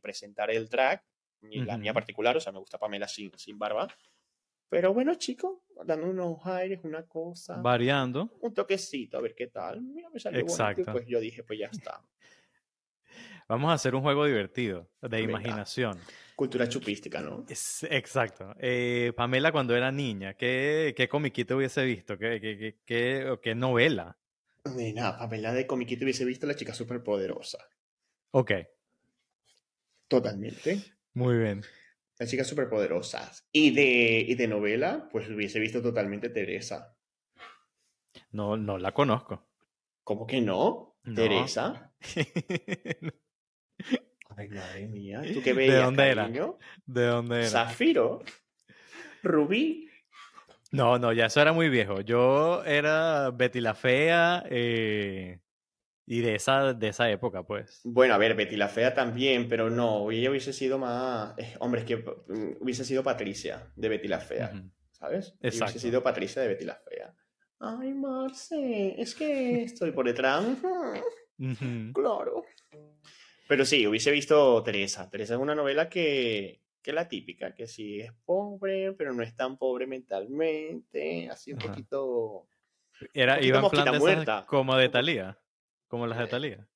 presentar 0.01 0.49
el 0.51 0.69
drag, 0.69 1.03
ni 1.41 1.57
la 1.57 1.77
mía 1.77 1.93
particular, 1.93 2.37
o 2.37 2.39
sea, 2.39 2.53
me 2.53 2.59
gusta 2.59 2.77
Pamela 2.77 3.07
sin, 3.07 3.37
sin 3.37 3.59
barba. 3.59 3.87
Pero 4.69 4.93
bueno, 4.93 5.13
chicos, 5.15 5.59
dando 5.85 6.07
unos 6.09 6.45
aires, 6.45 6.79
una 6.83 7.05
cosa. 7.05 7.57
Variando. 7.57 8.31
Un 8.39 8.53
toquecito, 8.53 9.17
a 9.17 9.21
ver 9.21 9.35
qué 9.35 9.47
tal. 9.47 9.81
Mira, 9.81 10.09
me 10.09 10.19
salió 10.19 10.39
Exacto. 10.39 10.91
pues 10.91 11.05
yo 11.05 11.19
dije, 11.19 11.43
pues 11.43 11.59
ya 11.59 11.67
está. 11.67 12.03
Vamos 13.47 13.71
a 13.71 13.73
hacer 13.73 13.95
un 13.95 14.01
juego 14.01 14.25
divertido, 14.25 14.89
de 15.01 15.07
Venga. 15.09 15.31
imaginación. 15.31 15.99
Cultura 16.35 16.67
chupística, 16.67 17.21
¿no? 17.21 17.45
Es- 17.47 17.83
exacto. 17.89 18.55
Eh, 18.59 19.13
Pamela 19.15 19.51
cuando 19.51 19.75
era 19.75 19.91
niña, 19.91 20.33
¿qué, 20.35 20.93
qué 20.95 21.07
comiquito 21.07 21.57
hubiese 21.57 21.83
visto? 21.83 22.17
¿Qué, 22.17 22.39
qué, 22.41 22.77
qué, 22.85 23.37
qué- 23.41 23.55
novela? 23.55 24.17
Nena, 24.75 25.17
Pamela 25.17 25.53
de 25.53 25.67
comiquito 25.67 26.05
hubiese 26.05 26.25
visto 26.25 26.47
la 26.47 26.55
chica 26.55 26.73
superpoderosa. 26.73 27.59
Ok, 28.31 28.51
Totalmente. 30.07 30.81
muy 31.13 31.37
bien. 31.37 31.61
Las 32.19 32.29
chicas 32.29 32.47
superpoderosas. 32.47 33.45
Y 33.51 33.71
de, 33.71 34.25
y 34.27 34.35
de 34.35 34.47
novela, 34.47 35.09
pues 35.11 35.27
hubiese 35.29 35.59
visto 35.59 35.81
totalmente 35.81 36.29
Teresa. 36.29 36.95
No, 38.31 38.55
no 38.57 38.77
la 38.77 38.93
conozco. 38.93 39.47
¿Cómo 40.03 40.27
que 40.27 40.41
no? 40.41 40.97
No. 41.03 41.15
¿Teresa? 41.15 41.93
Ay, 44.37 44.49
madre 44.49 44.87
mía. 44.87 45.21
¿Tú 45.33 45.41
qué 45.43 45.51
¿De 45.51 45.53
veías, 45.53 45.83
dónde 45.85 46.09
era? 46.09 46.23
cariño? 46.23 46.57
¿De 46.85 47.05
dónde 47.05 47.39
era? 47.39 47.49
¿Zafiro? 47.49 48.23
¿Rubí? 49.21 49.89
No, 50.71 50.97
no, 50.97 51.13
ya 51.13 51.27
eso 51.27 51.39
era 51.41 51.53
muy 51.53 51.69
viejo. 51.69 52.01
Yo 52.01 52.63
era 52.65 53.29
Betty 53.31 53.61
la 53.61 53.75
Fea 53.75 54.43
eh, 54.49 55.39
y 56.07 56.21
de 56.21 56.35
esa, 56.35 56.73
de 56.73 56.87
esa 56.87 57.09
época, 57.11 57.43
pues. 57.43 57.81
Bueno, 57.83 58.15
a 58.15 58.17
ver, 58.17 58.35
Betty 58.35 58.55
la 58.57 58.67
Fea 58.69 58.93
también, 58.93 59.47
pero 59.47 59.69
no, 59.69 60.09
ella 60.11 60.31
hubiese 60.31 60.51
sido 60.51 60.79
más... 60.79 61.37
eh, 61.37 61.55
hombre, 61.59 61.81
es 61.81 61.85
que 61.87 61.97
mm, 61.97 62.57
hubiese 62.61 62.83
sido 62.85 63.03
Patricia 63.03 63.71
de 63.75 63.89
Betty 63.89 64.07
la 64.07 64.19
Fea. 64.19 64.51
¿sabes? 64.91 65.35
Exacto. 65.41 65.73
Hubiese 65.73 65.79
sido 65.87 66.01
Patricia 66.01 66.41
de 66.41 66.47
Betty 66.47 66.65
la 66.65 66.75
Fea. 66.75 67.13
Ay, 67.59 67.93
Marce, 67.93 68.95
es 68.99 69.13
que 69.15 69.63
estoy 69.63 69.91
por 69.91 70.05
detrás. 70.07 70.43
Claro. 71.93 72.43
Pero 73.47 73.65
sí, 73.65 73.85
hubiese 73.87 74.11
visto 74.11 74.61
Teresa. 74.63 75.09
Teresa 75.09 75.33
es 75.35 75.39
una 75.39 75.55
novela 75.55 75.89
que, 75.89 76.61
que 76.81 76.91
es 76.91 76.95
la 76.95 77.07
típica, 77.07 77.53
que 77.53 77.67
sí 77.67 77.99
es 78.01 78.11
pobre, 78.25 78.93
pero 78.93 79.13
no 79.13 79.21
es 79.23 79.35
tan 79.35 79.57
pobre 79.57 79.85
mentalmente, 79.87 81.29
así 81.29 81.53
un 81.53 81.59
Ajá. 81.59 81.69
poquito... 81.69 82.47
Era, 83.13 83.35
poquito 83.35 83.47
iba 83.47 83.59
en 83.59 83.69
plan 83.69 83.85
de 83.85 83.89
esas 83.91 83.99
muerta. 83.99 84.45
como 84.47 84.75
de 84.77 84.89
Thalía, 84.89 85.39
como 85.87 86.07
las 86.07 86.17
de 86.19 86.23
Eh, 86.23 86.27
Thalía. 86.27 86.67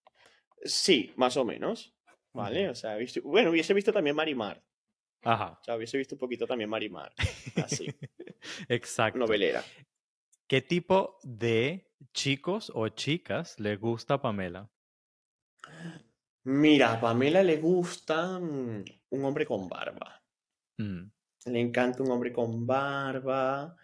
Sí, 0.63 1.13
más 1.15 1.37
o 1.37 1.45
menos. 1.45 1.93
¿Vale? 2.33 2.69
O 2.69 2.75
sea, 2.75 2.95
visto- 2.95 3.21
bueno, 3.23 3.49
hubiese 3.51 3.73
visto 3.73 3.91
también 3.93 4.15
Marimar. 4.15 4.61
Ajá, 5.23 5.57
O 5.59 5.63
sea, 5.63 5.75
hubiese 5.75 5.97
visto 5.97 6.15
un 6.15 6.19
poquito 6.19 6.45
también 6.45 6.69
Marimar. 6.69 7.13
Así, 7.55 7.87
exacto. 8.69 9.17
novelera. 9.17 9.63
¿Qué 10.47 10.61
tipo 10.61 11.17
de 11.23 11.89
chicos 12.13 12.71
o 12.75 12.87
chicas 12.89 13.59
le 13.59 13.75
gusta 13.77 14.15
a 14.15 14.21
Pamela? 14.21 14.69
Mira, 16.49 16.93
a 16.93 16.99
Pamela 17.01 17.43
le 17.43 17.57
gusta 17.57 18.39
mm, 18.39 18.83
un 19.09 19.25
hombre 19.25 19.45
con 19.45 19.67
barba. 19.67 20.23
Mm, 20.77 21.03
Le 21.47 21.59
encanta 21.59 22.03
un 22.03 22.11
hombre 22.11 22.31
con 22.31 22.65
barba, 22.65 23.75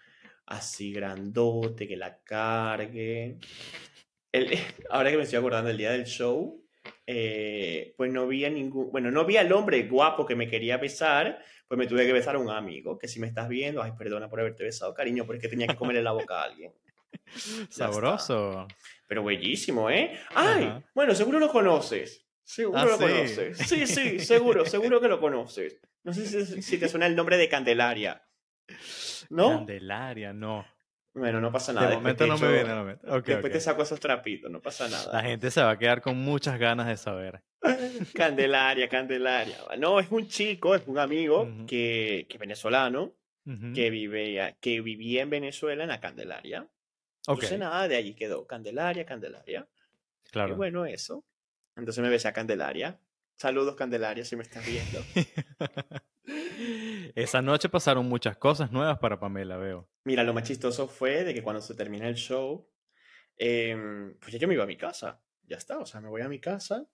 así 0.46 0.94
grandote, 0.94 1.86
que 1.86 1.98
la 1.98 2.22
cargue. 2.24 3.38
El- 4.32 4.48
ahora 4.90 5.12
que 5.12 5.18
me 5.18 5.24
estoy 5.24 5.40
acordando 5.40 5.68
del 5.68 5.78
día 5.78 5.92
del 5.92 6.06
show, 6.06 6.64
eh, 7.06 7.94
pues 7.98 8.10
no 8.14 8.22
había 8.22 8.50
ningún, 8.50 8.92
bueno, 8.92 9.12
no 9.12 9.20
había 9.20 9.42
el 9.42 9.52
hombre 9.52 9.84
guapo 9.84 10.26
que 10.26 10.36
me 10.38 10.48
quería 10.48 10.78
besar, 10.78 11.44
pues 11.68 11.78
me 11.78 11.86
tuve 11.88 12.06
que 12.06 12.14
besar 12.14 12.36
a 12.36 12.40
un 12.40 12.50
amigo, 12.50 12.98
que 12.98 13.10
si 13.10 13.20
me 13.20 13.28
estás 13.28 13.50
viendo, 13.50 13.84
ay, 13.84 13.92
perdona 13.98 14.30
por 14.30 14.40
haberte 14.40 14.64
besado, 14.64 14.94
cariño, 14.94 15.26
porque 15.26 15.50
tenía 15.50 15.68
que 15.68 15.76
comerle 15.76 16.02
la 16.02 16.14
boca 16.14 16.40
a 16.40 16.46
alguien. 16.46 16.72
Sabroso. 17.70 18.68
Pero 19.08 19.24
bellísimo, 19.26 19.90
¿eh? 19.90 20.18
¡Ay! 20.34 20.64
Ajá. 20.66 20.84
Bueno, 20.96 21.14
seguro 21.14 21.40
lo 21.40 21.50
conoces. 21.50 22.23
Seguro 22.44 22.80
Ah, 22.80 22.86
lo 22.86 22.98
sí. 22.98 23.04
conoces. 23.04 23.58
Sí, 23.70 23.88
sí, 23.88 24.20
seguro, 24.20 24.66
seguro 24.66 25.00
que 25.02 25.08
lo 25.08 25.20
conoces. 25.20 25.80
No 26.04 26.14
sé 26.14 26.26
si, 26.46 26.62
si 26.62 26.78
te 26.78 26.88
suena 26.90 27.06
el 27.08 27.16
nombre 27.16 27.38
de 27.38 27.48
Candelaria. 27.50 28.24
¿no? 29.30 29.50
Candelaria, 29.50 30.34
no. 30.34 30.66
Bueno, 31.14 31.40
no 31.40 31.52
pasa 31.52 31.74
nada. 31.74 31.88
De 31.90 31.96
después 31.96 32.04
momento 32.20 32.24
te 32.24 32.30
no 32.30 32.38
me 32.50 32.54
viene 32.54 32.72
a 32.72 32.76
la 32.76 32.84
mente. 32.84 33.08
Ok, 33.12 33.26
Después 33.28 33.54
te 33.54 33.60
saco 33.60 33.84
esos 33.84 34.00
trapitos, 34.00 34.50
no 34.50 34.62
pasa 34.62 34.86
La 34.90 34.98
nada. 34.98 35.22
gente 35.22 35.52
se 35.52 35.62
va 35.62 35.72
a 35.72 35.78
quedar 35.78 36.02
con 36.02 36.18
muchas 36.18 36.58
ganas 36.58 36.88
de 36.88 36.98
saber. 36.98 37.42
Candelaria, 38.16 38.90
Candelaria. 38.90 39.58
No, 39.78 40.00
es 40.00 40.10
un 40.12 40.28
chico, 40.28 40.74
es 40.76 40.84
un 40.88 40.98
amigo 40.98 41.48
que, 41.68 42.26
que 42.30 42.38
venezolano 42.38 43.14
que, 43.76 43.90
vive, 43.90 44.56
que 44.62 44.82
vivía 44.82 45.22
en 45.22 45.30
Venezuela 45.30 45.84
en 45.84 45.90
la 45.90 46.00
Candelaria. 46.00 46.62
Ok, 47.28 47.36
Entonces 47.44 47.60
nada, 47.60 47.88
de 47.88 47.96
allí 47.98 48.16
quedó 48.16 48.48
Candelaria, 48.48 49.06
Candelaria. 49.06 49.68
Y 50.26 50.30
claro. 50.32 50.56
bueno, 50.56 50.86
eso. 50.86 51.24
Entonces 51.76 52.02
me 52.02 52.10
besé 52.10 52.28
a 52.28 52.34
Candelaria. 52.34 53.00
Saludos, 53.36 53.76
Candelaria, 53.76 54.24
si 54.26 54.36
me 54.36 54.44
estás 54.44 54.66
viendo. 54.66 55.00
Esa 57.16 57.42
noche 57.42 57.70
pasaron 57.70 58.08
muchas 58.08 58.38
cosas 58.38 58.72
nuevas 58.72 59.00
para 59.00 59.20
Pamela, 59.20 59.58
veo. 59.58 59.90
Mira, 60.06 60.24
lo 60.24 60.34
más 60.34 60.44
chistoso 60.44 60.88
fue 60.88 61.24
de 61.24 61.34
que 61.34 61.44
cuando 61.44 61.62
se 61.62 61.76
termina 61.76 62.08
el 62.08 62.16
show, 62.16 62.68
em, 63.38 64.16
pues 64.20 64.32
ya 64.32 64.40
yo 64.40 64.48
me 64.48 64.54
iba 64.54 64.64
a 64.64 64.68
mi 64.68 64.78
casa. 64.78 65.22
Ya 65.46 65.58
está, 65.58 65.80
o 65.80 65.86
sea, 65.86 66.00
me 66.00 66.10
voy 66.10 66.22
a 66.22 66.30
mi 66.30 66.40
casa 66.40 66.88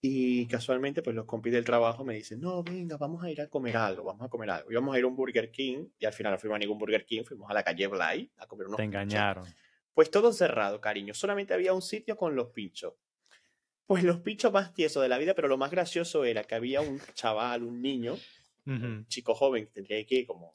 y 0.00 0.46
casualmente 0.46 1.02
pues 1.02 1.14
los 1.16 1.26
compis 1.26 1.52
del 1.52 1.64
trabajo 1.64 2.04
me 2.04 2.14
dicen, 2.14 2.40
no, 2.40 2.62
venga, 2.62 2.96
vamos 2.96 3.22
a 3.24 3.30
ir 3.30 3.40
a 3.40 3.48
comer 3.48 3.76
algo, 3.76 4.04
vamos 4.04 4.24
a 4.24 4.28
comer 4.28 4.50
algo. 4.50 4.70
Íbamos 4.70 4.94
a 4.94 4.98
ir 4.98 5.04
a 5.04 5.08
un 5.08 5.16
Burger 5.16 5.50
King 5.50 5.88
y 5.98 6.06
al 6.06 6.12
final 6.12 6.32
no 6.32 6.38
fuimos 6.38 6.56
a 6.56 6.58
ningún 6.60 6.78
Burger 6.78 7.04
King, 7.04 7.24
fuimos 7.24 7.50
a 7.50 7.54
la 7.54 7.62
calle 7.62 7.86
Blay 7.88 8.30
a 8.38 8.46
comer 8.46 8.68
unos 8.68 8.76
Te 8.78 8.84
pinchos. 8.84 9.02
engañaron. 9.02 9.44
Pues 9.92 10.10
todo 10.10 10.32
cerrado, 10.32 10.80
cariño. 10.80 11.12
Solamente 11.14 11.54
había 11.54 11.72
un 11.72 11.82
sitio 11.82 12.16
con 12.16 12.34
los 12.36 12.48
pinchos. 12.50 12.94
Pues 13.86 14.02
los 14.02 14.18
pinchos 14.18 14.52
más 14.52 14.74
tiesos 14.74 15.02
de 15.02 15.08
la 15.08 15.18
vida, 15.18 15.34
pero 15.34 15.48
lo 15.48 15.56
más 15.56 15.70
gracioso 15.70 16.24
era 16.24 16.44
que 16.44 16.54
había 16.56 16.80
un 16.80 17.00
chaval, 17.14 17.62
un 17.62 17.80
niño, 17.80 18.16
un 18.66 19.06
chico 19.06 19.34
joven 19.34 19.66
que 19.66 19.72
tendría 19.72 20.04
que 20.04 20.26
como 20.26 20.52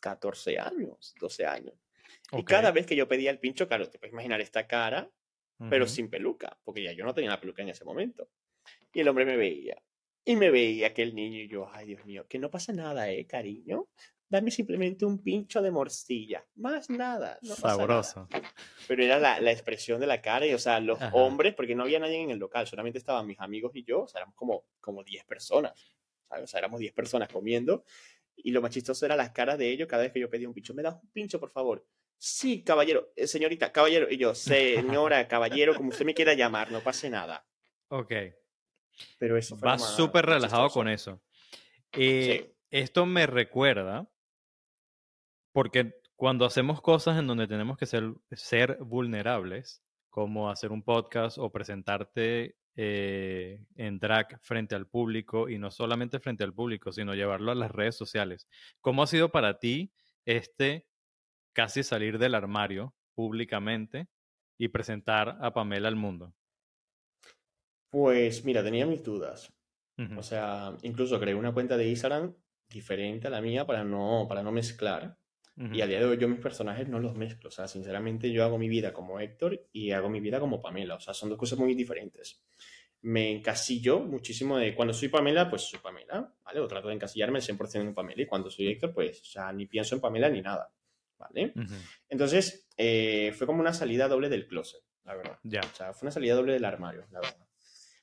14 0.00 0.58
años, 0.58 1.14
12 1.20 1.46
años. 1.46 1.74
Y 2.32 2.44
cada 2.44 2.70
vez 2.70 2.86
que 2.86 2.96
yo 2.96 3.06
pedía 3.06 3.30
el 3.30 3.38
pincho, 3.38 3.68
claro, 3.68 3.88
te 3.88 3.98
puedes 3.98 4.12
imaginar 4.12 4.40
esta 4.40 4.66
cara, 4.66 5.10
pero 5.68 5.86
sin 5.86 6.08
peluca, 6.08 6.58
porque 6.64 6.82
ya 6.82 6.92
yo 6.92 7.04
no 7.04 7.14
tenía 7.14 7.30
la 7.30 7.40
peluca 7.40 7.62
en 7.62 7.68
ese 7.68 7.84
momento. 7.84 8.28
Y 8.92 9.00
el 9.00 9.08
hombre 9.08 9.24
me 9.24 9.36
veía. 9.36 9.82
Y 10.24 10.36
me 10.36 10.50
veía 10.50 10.88
aquel 10.88 11.14
niño 11.14 11.40
y 11.40 11.48
yo, 11.48 11.68
ay 11.72 11.86
Dios 11.86 12.04
mío, 12.04 12.26
que 12.28 12.38
no 12.38 12.50
pasa 12.50 12.72
nada, 12.72 13.10
¿eh, 13.10 13.26
cariño? 13.26 13.88
Dame 14.32 14.50
simplemente 14.50 15.04
un 15.04 15.22
pincho 15.22 15.60
de 15.60 15.70
morcilla, 15.70 16.42
más 16.54 16.88
nada. 16.88 17.38
No 17.42 17.50
pasa 17.54 17.66
nada". 17.66 18.02
Sabroso. 18.02 18.28
Pero 18.88 19.04
era 19.04 19.18
la, 19.18 19.38
la 19.40 19.52
expresión 19.52 20.00
de 20.00 20.06
la 20.06 20.22
cara 20.22 20.46
y, 20.46 20.54
o 20.54 20.58
sea, 20.58 20.80
los 20.80 21.00
Ajá. 21.00 21.14
hombres, 21.14 21.54
porque 21.54 21.74
no 21.74 21.82
había 21.82 21.98
nadie 21.98 22.18
en 22.22 22.30
el 22.30 22.38
local, 22.38 22.66
solamente 22.66 22.98
estaban 22.98 23.26
mis 23.26 23.38
amigos 23.40 23.72
y 23.74 23.84
yo, 23.84 24.04
o 24.04 24.08
sea, 24.08 24.20
éramos 24.20 24.34
como, 24.34 24.64
como 24.80 25.04
10 25.04 25.24
personas, 25.26 25.72
¿sabes? 26.28 26.44
O 26.44 26.46
sea, 26.46 26.58
éramos 26.60 26.80
10 26.80 26.94
personas 26.94 27.28
comiendo 27.28 27.84
y 28.34 28.52
lo 28.52 28.62
más 28.62 28.70
chistoso 28.70 29.04
era 29.04 29.16
las 29.16 29.32
caras 29.32 29.58
de 29.58 29.68
ellos 29.70 29.86
cada 29.86 30.02
vez 30.04 30.12
que 30.12 30.20
yo 30.20 30.30
pedía 30.30 30.48
un 30.48 30.54
pincho. 30.54 30.72
¿Me 30.72 30.82
das 30.82 30.94
un 31.02 31.10
pincho, 31.10 31.38
por 31.38 31.50
favor? 31.50 31.86
Sí, 32.16 32.62
caballero, 32.64 33.12
eh, 33.16 33.26
señorita, 33.26 33.70
caballero. 33.70 34.06
Y 34.10 34.16
yo, 34.16 34.34
señora, 34.34 35.28
caballero, 35.28 35.74
como 35.74 35.90
usted 35.90 36.06
me 36.06 36.14
quiera 36.14 36.32
llamar, 36.32 36.72
no 36.72 36.80
pase 36.80 37.10
nada. 37.10 37.46
Ok. 37.88 38.12
Pero 39.18 39.36
eso 39.36 39.56
fue 39.58 39.68
más- 39.68 39.94
súper 39.94 40.24
relajado 40.24 40.62
chistoso. 40.68 40.74
con 40.80 40.88
eso. 40.88 41.22
Eh, 41.92 42.40
Sí. 42.46 42.48
Esto 42.70 43.04
me 43.04 43.26
recuerda, 43.26 44.08
porque 45.52 45.94
cuando 46.16 46.44
hacemos 46.44 46.80
cosas 46.80 47.18
en 47.18 47.26
donde 47.26 47.46
tenemos 47.46 47.76
que 47.76 47.86
ser, 47.86 48.12
ser 48.32 48.78
vulnerables, 48.80 49.82
como 50.08 50.50
hacer 50.50 50.72
un 50.72 50.82
podcast 50.82 51.38
o 51.38 51.50
presentarte 51.50 52.56
eh, 52.76 53.60
en 53.76 53.98
drag 53.98 54.40
frente 54.40 54.74
al 54.74 54.86
público, 54.86 55.48
y 55.48 55.58
no 55.58 55.70
solamente 55.70 56.20
frente 56.20 56.44
al 56.44 56.54
público, 56.54 56.92
sino 56.92 57.14
llevarlo 57.14 57.50
a 57.50 57.54
las 57.54 57.70
redes 57.70 57.96
sociales. 57.96 58.46
¿Cómo 58.80 59.02
ha 59.02 59.06
sido 59.06 59.30
para 59.30 59.58
ti 59.58 59.92
este 60.24 60.86
casi 61.52 61.82
salir 61.82 62.18
del 62.18 62.34
armario 62.34 62.94
públicamente 63.14 64.08
y 64.58 64.68
presentar 64.68 65.38
a 65.40 65.52
Pamela 65.52 65.88
al 65.88 65.96
mundo? 65.96 66.34
Pues 67.90 68.44
mira, 68.44 68.62
tenía 68.62 68.86
mis 68.86 69.02
dudas. 69.02 69.52
O 70.16 70.22
sea, 70.22 70.74
incluso 70.82 71.20
creé 71.20 71.34
una 71.34 71.52
cuenta 71.52 71.76
de 71.76 71.88
Instagram 71.88 72.34
diferente 72.68 73.28
a 73.28 73.30
la 73.30 73.40
mía 73.40 73.64
para 73.66 73.84
no, 73.84 74.26
para 74.28 74.42
no 74.42 74.50
mezclar. 74.50 75.16
Ujú. 75.56 75.74
Y 75.74 75.80
a 75.80 75.86
día 75.86 75.98
de 75.98 76.04
hoy 76.06 76.18
yo 76.18 76.28
mis 76.28 76.40
personajes 76.40 76.88
no 76.88 76.98
los 76.98 77.14
mezclo. 77.14 77.48
O 77.48 77.52
sea, 77.52 77.68
sinceramente 77.68 78.30
yo 78.30 78.44
hago 78.44 78.58
mi 78.58 78.68
vida 78.68 78.92
como 78.92 79.20
Héctor 79.20 79.68
y 79.72 79.92
hago 79.92 80.08
mi 80.08 80.20
vida 80.20 80.40
como 80.40 80.60
Pamela. 80.60 80.96
O 80.96 81.00
sea, 81.00 81.14
son 81.14 81.28
dos 81.28 81.38
cosas 81.38 81.58
muy 81.58 81.74
diferentes. 81.74 82.42
Me 83.02 83.30
encasillo 83.30 84.00
muchísimo 84.00 84.56
de 84.58 84.74
cuando 84.74 84.94
soy 84.94 85.08
Pamela, 85.08 85.50
pues 85.50 85.62
soy 85.62 85.80
Pamela, 85.80 86.32
¿vale? 86.44 86.60
O 86.60 86.68
trato 86.68 86.88
de 86.88 86.94
encasillarme 86.94 87.38
al 87.38 87.42
100% 87.42 87.80
en 87.80 87.94
Pamela. 87.94 88.22
Y 88.22 88.26
cuando 88.26 88.50
soy 88.50 88.68
Héctor, 88.68 88.94
pues 88.94 89.20
o 89.20 89.24
sea, 89.24 89.52
ni 89.52 89.66
pienso 89.66 89.96
en 89.96 90.00
Pamela 90.00 90.28
ni 90.30 90.40
nada, 90.40 90.72
¿vale? 91.18 91.52
Ujú, 91.56 91.74
Entonces, 92.08 92.68
eh, 92.76 93.32
fue 93.36 93.46
como 93.46 93.60
una 93.60 93.72
salida 93.72 94.06
doble 94.06 94.28
del 94.28 94.46
closet, 94.46 94.82
la 95.04 95.16
verdad. 95.16 95.38
Ya. 95.42 95.60
O 95.60 95.74
sea, 95.74 95.92
fue 95.92 96.06
una 96.06 96.12
salida 96.12 96.34
doble 96.34 96.52
del 96.52 96.64
armario, 96.64 97.06
la 97.10 97.20
verdad. 97.20 97.46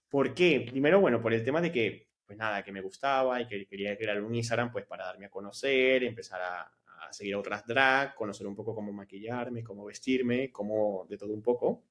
¿Por 0.10 0.34
qué? 0.34 0.66
Primero, 0.70 1.00
bueno, 1.00 1.22
por 1.22 1.34
el 1.34 1.44
tema 1.44 1.62
de 1.62 1.72
que, 1.72 2.10
pues 2.26 2.38
nada, 2.38 2.64
que 2.64 2.72
me 2.72 2.82
gustaba 2.82 3.40
y 3.42 3.48
que 3.48 3.66
quería 3.68 3.96
crear 3.98 4.22
un 4.22 4.36
Instagram, 4.36 4.72
pues 4.72 4.86
para 4.86 5.06
darme 5.06 5.28
a 5.28 5.30
conocer, 5.30 6.04
empezar 6.04 6.42
a, 6.42 6.79
a 7.08 7.14
seguir 7.14 7.36
a 7.36 7.40
otras 7.40 7.66
drag, 7.66 8.16
conocer 8.16 8.48
un 8.48 8.56
poco 8.56 8.76
cómo 8.76 8.92
maquillarme, 8.92 9.64
cómo 9.64 9.86
vestirme, 9.86 10.52
cómo 10.52 11.06
de 11.10 11.18
todo 11.18 11.34
un 11.34 11.42
poco. 11.42 11.84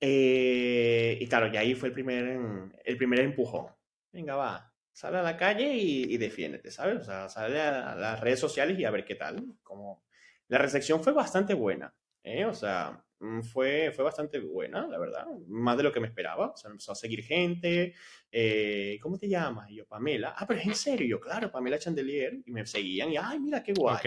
Eh, 0.00 1.16
y 1.20 1.26
claro, 1.26 1.48
y 1.52 1.56
ahí 1.56 1.74
fue 1.74 1.88
el 1.88 1.94
primer, 1.94 2.38
el 2.84 2.96
primer 2.96 3.20
empujón. 3.20 3.66
Venga, 4.12 4.36
va, 4.36 4.72
sale 4.92 5.18
a 5.18 5.22
la 5.22 5.36
calle 5.36 5.74
y, 5.74 6.16
defiéndete, 6.16 6.70
¿sabes? 6.70 7.00
O 7.00 7.04
sea, 7.04 7.28
sale 7.28 7.60
a, 7.60 7.94
las 7.94 8.20
redes 8.20 8.40
sociales 8.40 8.78
y 8.78 8.84
a 8.84 8.90
ver 8.90 9.04
qué 9.04 9.14
tal. 9.14 9.56
Como... 9.62 10.04
La 10.48 10.58
recepción 10.58 11.02
fue 11.02 11.12
bastante 11.12 11.54
buena, 11.54 11.94
¿eh? 12.22 12.44
O 12.44 12.54
sea, 12.54 13.04
fue, 13.42 13.92
fue 13.92 14.04
bastante 14.04 14.40
buena, 14.40 14.86
la 14.86 14.98
verdad, 14.98 15.26
más 15.48 15.76
de 15.76 15.82
lo 15.82 15.92
que 15.92 16.00
me 16.00 16.06
esperaba. 16.06 16.50
O 16.50 16.56
sea, 16.56 16.70
empezó 16.70 16.92
a 16.92 16.94
seguir 16.94 17.22
gente. 17.22 17.94
Eh, 18.30 18.98
¿Cómo 19.00 19.18
te 19.18 19.28
llamas? 19.28 19.70
Y 19.70 19.76
yo, 19.76 19.86
Pamela. 19.86 20.34
Ah, 20.36 20.46
pero 20.46 20.60
es 20.60 20.66
en 20.66 20.74
serio, 20.74 21.20
claro, 21.20 21.50
Pamela 21.50 21.78
Chandelier. 21.78 22.38
Y 22.44 22.50
me 22.50 22.66
seguían 22.66 23.10
y, 23.12 23.16
ay, 23.16 23.38
mira 23.38 23.62
qué 23.62 23.72
guay. 23.72 23.98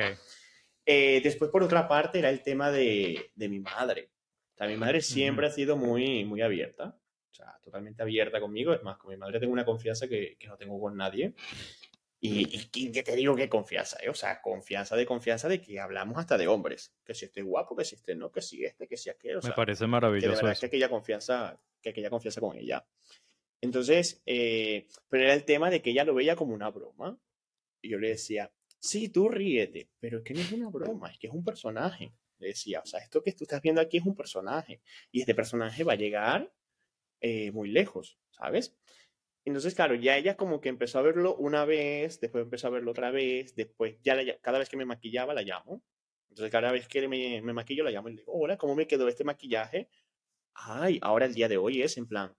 Eh, 0.86 1.22
después, 1.24 1.50
por 1.52 1.64
otra 1.64 1.88
parte, 1.88 2.20
era 2.20 2.30
el 2.30 2.42
tema 2.44 2.72
de, 2.72 3.32
de 3.36 3.50
mi 3.50 3.60
madre. 3.60 4.12
O 4.54 4.58
sea, 4.58 4.68
mi 4.68 4.78
madre 4.78 5.02
siempre 5.02 5.48
ha 5.48 5.52
sido 5.52 5.76
muy, 5.76 6.26
muy 6.26 6.42
abierta. 6.42 6.96
O 7.32 7.34
sea, 7.34 7.58
totalmente 7.64 8.02
abierta 8.02 8.40
conmigo. 8.40 8.74
Es 8.74 8.84
más, 8.84 8.98
con 8.98 9.12
mi 9.12 9.18
madre 9.18 9.40
tengo 9.40 9.54
una 9.54 9.66
confianza 9.66 10.08
que, 10.08 10.38
que 10.38 10.48
no 10.48 10.58
tengo 10.58 10.80
con 10.80 10.96
nadie. 10.96 11.34
Y, 12.22 12.70
y, 12.74 12.92
que 12.92 13.02
te 13.02 13.16
digo 13.16 13.34
que 13.34 13.48
confianza, 13.48 13.98
¿eh? 14.04 14.10
o 14.10 14.14
sea, 14.14 14.42
confianza 14.42 14.98
de 14.98 15.06
confianza 15.06 15.48
de 15.48 15.62
que 15.62 15.80
hablamos 15.80 16.18
hasta 16.18 16.38
de 16.38 16.50
hombres, 16.50 16.94
que 17.06 17.14
si 17.14 17.24
este 17.26 17.42
guapo, 17.42 17.78
que 17.78 17.86
si 17.86 17.96
este 17.96 18.14
no, 18.14 18.30
que 18.30 18.42
si 18.42 18.66
este, 18.66 18.88
que 18.90 18.98
si 18.98 19.10
aquel. 19.10 19.38
O 19.38 19.42
Me 19.42 19.54
parece 19.54 19.88
maravilloso. 19.88 20.46
Que 20.46 20.60
que 20.60 20.66
aquella 20.66 20.90
confianza, 20.90 21.62
que 21.82 21.92
aquella 21.92 22.10
confianza 22.10 22.42
con 22.42 22.58
ella. 22.58 22.86
Entonces, 23.62 24.22
eh, 24.26 24.88
pero 25.08 25.24
era 25.24 25.34
el 25.34 25.46
tema 25.46 25.70
de 25.70 25.82
que 25.82 25.92
ella 25.92 26.04
lo 26.04 26.14
veía 26.14 26.36
como 26.36 26.54
una 26.54 26.70
broma. 26.70 27.18
Y 27.82 27.90
yo 27.90 28.00
le 28.00 28.10
decía, 28.10 28.52
sí, 28.80 29.10
tú 29.10 29.30
ríete, 29.30 29.90
pero 30.00 30.18
es 30.18 30.24
que 30.24 30.34
no 30.34 30.42
es 30.42 30.52
una 30.52 30.70
broma, 30.70 31.12
es 31.12 31.18
que 31.18 31.28
es 31.28 31.34
un 31.34 31.44
personaje. 31.46 32.14
Le 32.40 32.48
decía, 32.48 32.82
o 32.82 32.86
sea, 32.86 33.00
esto 33.00 33.22
que 33.22 33.34
tú 33.34 33.44
estás 33.44 33.62
viendo 33.62 33.82
aquí 33.82 33.98
es 33.98 34.06
un 34.06 34.16
personaje. 34.16 34.82
Y 35.12 35.22
este 35.22 35.36
personaje 35.36 35.84
va 35.84 35.94
a 35.94 35.98
llegar 35.98 36.52
eh, 37.22 37.52
muy 37.52 37.70
lejos, 37.70 38.18
¿sabes? 38.32 38.76
Entonces, 39.50 39.74
claro, 39.74 39.96
ya 39.96 40.16
ella 40.16 40.38
como 40.38 40.62
que 40.62 40.70
empezó 40.70 41.00
a 41.00 41.02
verlo 41.02 41.36
una 41.36 41.66
vez, 41.66 42.20
después 42.22 42.44
empezó 42.44 42.68
a 42.68 42.70
verlo 42.70 42.92
otra 42.92 43.10
vez, 43.10 43.56
después 43.56 43.98
ya 44.04 44.16
cada 44.42 44.60
vez 44.60 44.70
que 44.70 44.78
me 44.78 44.86
maquillaba 44.86 45.34
la 45.34 45.42
llamo. 45.42 45.84
Entonces, 46.30 46.52
cada 46.52 46.72
vez 46.72 46.88
que 46.88 47.08
me, 47.08 47.42
me 47.42 47.54
maquillo 47.54 47.84
la 47.84 47.90
llamo 47.92 48.10
y 48.10 48.12
le 48.14 48.18
digo, 48.22 48.34
hola, 48.34 48.58
¿cómo 48.58 48.76
me 48.76 48.86
quedó 48.88 49.08
este 49.08 49.24
maquillaje? 49.24 49.90
Ay, 50.54 51.00
ahora 51.02 51.26
el 51.26 51.34
día 51.34 51.48
de 51.48 51.58
hoy 51.58 51.82
es 51.82 51.98
en 51.98 52.08
plan, 52.08 52.36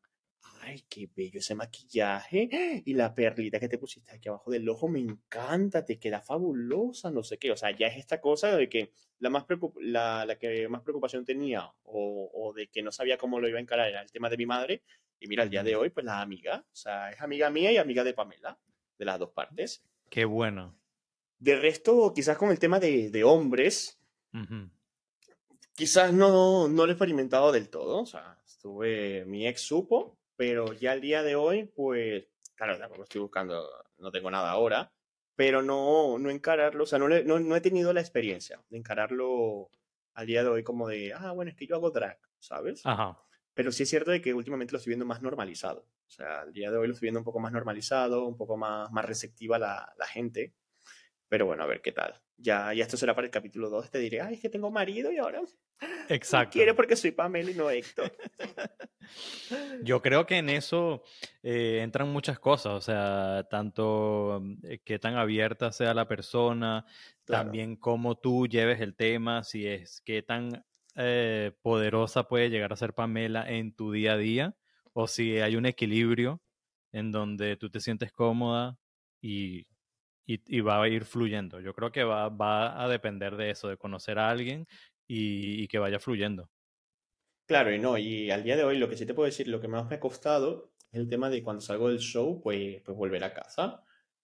ay, 0.60 0.84
qué 0.88 1.08
bello 1.14 1.40
ese 1.40 1.56
maquillaje 1.56 2.48
y 2.86 2.94
la 2.94 3.12
perlita 3.12 3.58
que 3.58 3.68
te 3.68 3.78
pusiste 3.78 4.12
aquí 4.14 4.28
abajo 4.28 4.50
del 4.52 4.68
ojo 4.68 4.88
me 4.88 5.00
encanta, 5.00 5.84
te 5.84 5.98
queda 5.98 6.20
fabulosa, 6.20 7.10
no 7.10 7.24
sé 7.24 7.38
qué. 7.38 7.50
O 7.50 7.56
sea, 7.56 7.76
ya 7.76 7.88
es 7.88 7.96
esta 7.96 8.20
cosa 8.20 8.56
de 8.56 8.68
que 8.68 8.92
la, 9.18 9.30
más 9.30 9.46
la, 9.80 10.24
la 10.26 10.38
que 10.38 10.68
más 10.68 10.82
preocupación 10.82 11.24
tenía 11.24 11.66
o, 11.82 12.30
o, 12.32 12.52
de 12.52 12.68
que 12.68 12.82
no 12.82 12.92
sabía 12.92 13.18
cómo 13.18 13.40
lo 13.40 13.48
iba 13.48 13.58
a 13.58 13.62
encarar 13.62 13.88
era 13.88 14.02
el 14.02 14.12
tema 14.12 14.30
de 14.30 14.36
mi 14.36 14.46
madre. 14.46 14.84
Y 15.20 15.28
mira, 15.28 15.42
el 15.42 15.50
día 15.50 15.62
de 15.62 15.76
hoy, 15.76 15.90
pues 15.90 16.04
la 16.06 16.22
amiga, 16.22 16.64
o 16.66 16.76
sea, 16.76 17.10
es 17.10 17.20
amiga 17.20 17.50
mía 17.50 17.70
y 17.70 17.76
amiga 17.76 18.02
de 18.02 18.14
Pamela, 18.14 18.58
de 18.98 19.04
las 19.04 19.18
dos 19.18 19.30
partes. 19.30 19.84
Qué 20.08 20.24
bueno. 20.24 20.74
De 21.38 21.56
resto, 21.56 22.12
quizás 22.14 22.38
con 22.38 22.50
el 22.50 22.58
tema 22.58 22.80
de, 22.80 23.10
de 23.10 23.22
hombres, 23.22 24.00
quizás 25.74 26.12
no, 26.12 26.68
no 26.68 26.86
lo 26.86 26.90
he 26.90 26.94
experimentado 26.94 27.52
del 27.52 27.68
todo. 27.68 28.00
O 28.00 28.06
sea, 28.06 28.38
estuve, 28.46 29.24
mi 29.26 29.46
ex 29.46 29.60
supo, 29.60 30.18
pero 30.36 30.72
ya 30.72 30.94
el 30.94 31.02
día 31.02 31.22
de 31.22 31.36
hoy, 31.36 31.64
pues, 31.64 32.24
claro, 32.54 32.78
tampoco 32.78 33.02
estoy 33.02 33.20
buscando, 33.20 33.68
no 33.98 34.10
tengo 34.10 34.30
nada 34.30 34.50
ahora, 34.50 34.90
pero 35.36 35.62
no, 35.62 36.18
no 36.18 36.30
encararlo, 36.30 36.84
o 36.84 36.86
sea, 36.86 36.98
no, 36.98 37.08
no, 37.08 37.40
no 37.40 37.56
he 37.56 37.60
tenido 37.60 37.92
la 37.92 38.00
experiencia 38.00 38.62
de 38.68 38.78
encararlo 38.78 39.70
al 40.14 40.26
día 40.26 40.42
de 40.42 40.50
hoy 40.50 40.62
como 40.62 40.88
de, 40.88 41.12
ah, 41.14 41.32
bueno, 41.32 41.50
es 41.50 41.56
que 41.56 41.66
yo 41.66 41.76
hago 41.76 41.90
drag, 41.90 42.18
¿sabes? 42.38 42.82
Ajá. 42.84 43.16
Pero 43.60 43.72
sí 43.72 43.82
es 43.82 43.90
cierto 43.90 44.10
de 44.10 44.22
que 44.22 44.32
últimamente 44.32 44.72
lo 44.72 44.78
estoy 44.78 44.92
viendo 44.92 45.04
más 45.04 45.20
normalizado. 45.20 45.86
O 46.06 46.10
sea, 46.10 46.40
al 46.40 46.52
día 46.54 46.70
de 46.70 46.78
hoy 46.78 46.86
lo 46.86 46.94
estoy 46.94 47.08
viendo 47.08 47.20
un 47.20 47.26
poco 47.26 47.40
más 47.40 47.52
normalizado, 47.52 48.24
un 48.24 48.38
poco 48.38 48.56
más, 48.56 48.90
más 48.90 49.04
receptiva 49.04 49.58
la, 49.58 49.92
la 49.98 50.06
gente. 50.06 50.54
Pero 51.28 51.44
bueno, 51.44 51.62
a 51.62 51.66
ver 51.66 51.82
qué 51.82 51.92
tal. 51.92 52.18
Ya, 52.38 52.72
ya 52.72 52.84
esto 52.84 52.96
será 52.96 53.14
para 53.14 53.26
el 53.26 53.30
capítulo 53.30 53.68
2. 53.68 53.90
Te 53.90 53.98
diré, 53.98 54.22
ay, 54.22 54.32
es 54.32 54.40
que 54.40 54.48
tengo 54.48 54.70
marido 54.70 55.12
y 55.12 55.18
ahora 55.18 55.42
Exacto. 56.08 56.54
quiere 56.54 56.72
porque 56.72 56.96
soy 56.96 57.10
Pamela 57.10 57.50
y 57.50 57.54
no 57.54 57.68
Héctor. 57.68 58.16
Yo 59.82 60.00
creo 60.00 60.24
que 60.24 60.38
en 60.38 60.48
eso 60.48 61.02
eh, 61.42 61.80
entran 61.82 62.08
muchas 62.08 62.38
cosas, 62.38 62.72
o 62.72 62.80
sea, 62.80 63.46
tanto 63.50 64.42
eh, 64.62 64.80
qué 64.82 64.98
tan 64.98 65.16
abierta 65.16 65.70
sea 65.70 65.92
la 65.92 66.08
persona, 66.08 66.86
también 67.26 67.76
cómo 67.76 68.16
tú 68.16 68.46
lleves 68.46 68.80
el 68.80 68.96
tema, 68.96 69.44
si 69.44 69.66
es 69.66 70.00
qué 70.00 70.22
tan 70.22 70.64
eh, 71.00 71.52
poderosa 71.62 72.24
puede 72.24 72.50
llegar 72.50 72.72
a 72.72 72.76
ser 72.76 72.94
Pamela 72.94 73.48
en 73.48 73.74
tu 73.74 73.92
día 73.92 74.12
a 74.12 74.16
día, 74.16 74.56
o 74.92 75.06
si 75.06 75.38
hay 75.38 75.56
un 75.56 75.66
equilibrio 75.66 76.40
en 76.92 77.12
donde 77.12 77.56
tú 77.56 77.70
te 77.70 77.80
sientes 77.80 78.12
cómoda 78.12 78.78
y, 79.20 79.66
y, 80.26 80.60
va 80.60 80.82
a 80.82 80.88
ir 80.88 81.04
fluyendo. 81.04 81.60
Yo 81.60 81.74
creo 81.74 81.92
que 81.92 82.04
va, 82.04 82.28
va, 82.28 82.82
a 82.82 82.88
depender 82.88 83.36
de 83.36 83.50
eso, 83.50 83.68
de 83.68 83.76
conocer 83.76 84.18
a 84.18 84.30
alguien 84.30 84.66
y, 85.06 85.66
que 85.68 85.78
vaya 85.78 85.98
fluyendo. 85.98 86.50
Claro, 87.46 87.74
y 87.74 87.78
no, 87.78 87.98
y 87.98 88.30
al 88.30 88.44
día 88.44 88.56
de 88.56 88.64
hoy 88.64 88.78
lo 88.78 88.88
que 88.88 88.96
sí 88.96 89.06
te 89.06 89.14
puedo 89.14 89.26
decir, 89.26 89.48
lo 89.48 89.60
que 89.60 89.68
más 89.68 89.88
me 89.88 89.96
ha 89.96 90.00
costado 90.00 90.72
es 90.92 91.00
el 91.00 91.08
tema 91.08 91.30
de 91.30 91.42
cuando 91.42 91.60
salgo 91.60 91.88
del 91.88 91.98
show, 91.98 92.40
pues, 92.40 92.80
pues 92.82 92.96
volver 92.96 93.24
a 93.24 93.34
casa. 93.34 93.82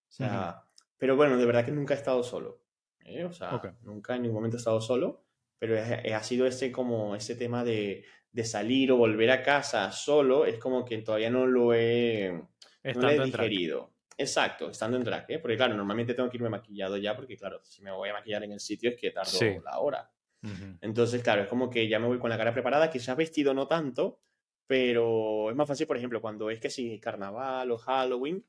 O 0.09 0.13
sea, 0.13 0.65
pero 0.97 1.17
bueno, 1.17 1.37
de 1.37 1.47
verdad 1.47 1.65
que 1.65 1.73
nunca 1.73 1.95
he 1.95 1.97
estado 1.97 2.23
solo. 2.23 2.63
¿eh? 3.05 3.25
O 3.25 3.33
sea, 3.33 3.61
nunca 3.83 4.15
en 4.15 4.23
ningún 4.23 4.37
momento 4.37 4.57
he 4.57 4.59
estado 4.59 4.81
solo, 4.81 5.26
pero 5.59 5.77
ha 5.79 6.23
sido 6.23 6.47
ese 6.47 6.71
como 6.71 7.17
ese 7.17 7.35
tema 7.35 7.65
de, 7.65 8.05
de, 8.33 8.45
salir 8.45 8.93
o 8.93 8.97
volver 8.97 9.31
a 9.31 9.43
casa 9.43 9.91
solo, 9.93 10.47
es 10.47 10.59
como 10.59 10.85
que 10.85 10.99
todavía 10.99 11.31
no 11.31 11.47
lo 11.47 11.75
he, 11.75 12.33
no 12.95 13.01
lo 13.01 13.11
he 13.11 13.25
digerido. 13.25 13.93
Exacto, 14.19 14.71
estando 14.71 14.97
en 14.97 15.05
drag, 15.05 15.27
¿eh? 15.29 15.39
porque 15.39 15.57
claro, 15.57 15.75
normalmente 15.75 16.15
tengo 16.15 16.31
que 16.31 16.39
irme 16.39 16.49
maquillado 16.49 16.97
ya, 16.97 17.15
porque 17.15 17.37
claro, 17.37 17.61
si 17.65 17.83
me 17.83 17.91
voy 17.91 18.09
a 18.09 18.15
maquillar 18.15 18.45
en 18.45 18.53
el 18.53 18.61
sitio 18.61 18.91
es 18.91 18.97
que 18.97 19.11
tardo 19.11 19.39
la 19.63 19.79
hora. 19.79 20.11
Entonces, 20.81 21.25
claro, 21.25 21.43
es 21.43 21.49
como 21.49 21.69
que 21.69 21.89
ya 21.89 21.99
me 21.99 22.07
voy 22.07 22.21
con 22.21 22.31
la 22.31 22.39
cara 22.39 22.53
preparada, 22.53 22.89
quizás 22.89 23.17
vestido 23.17 23.53
no 23.53 23.67
tanto, 23.67 24.21
pero 24.67 25.51
es 25.51 25.57
más 25.57 25.67
fácil, 25.67 25.89
por 25.89 25.97
ejemplo, 25.97 26.21
cuando 26.21 26.51
es 26.51 26.61
que 26.61 26.71
si 26.71 27.01
carnaval 27.01 27.71
o 27.73 27.79
Halloween, 27.79 28.45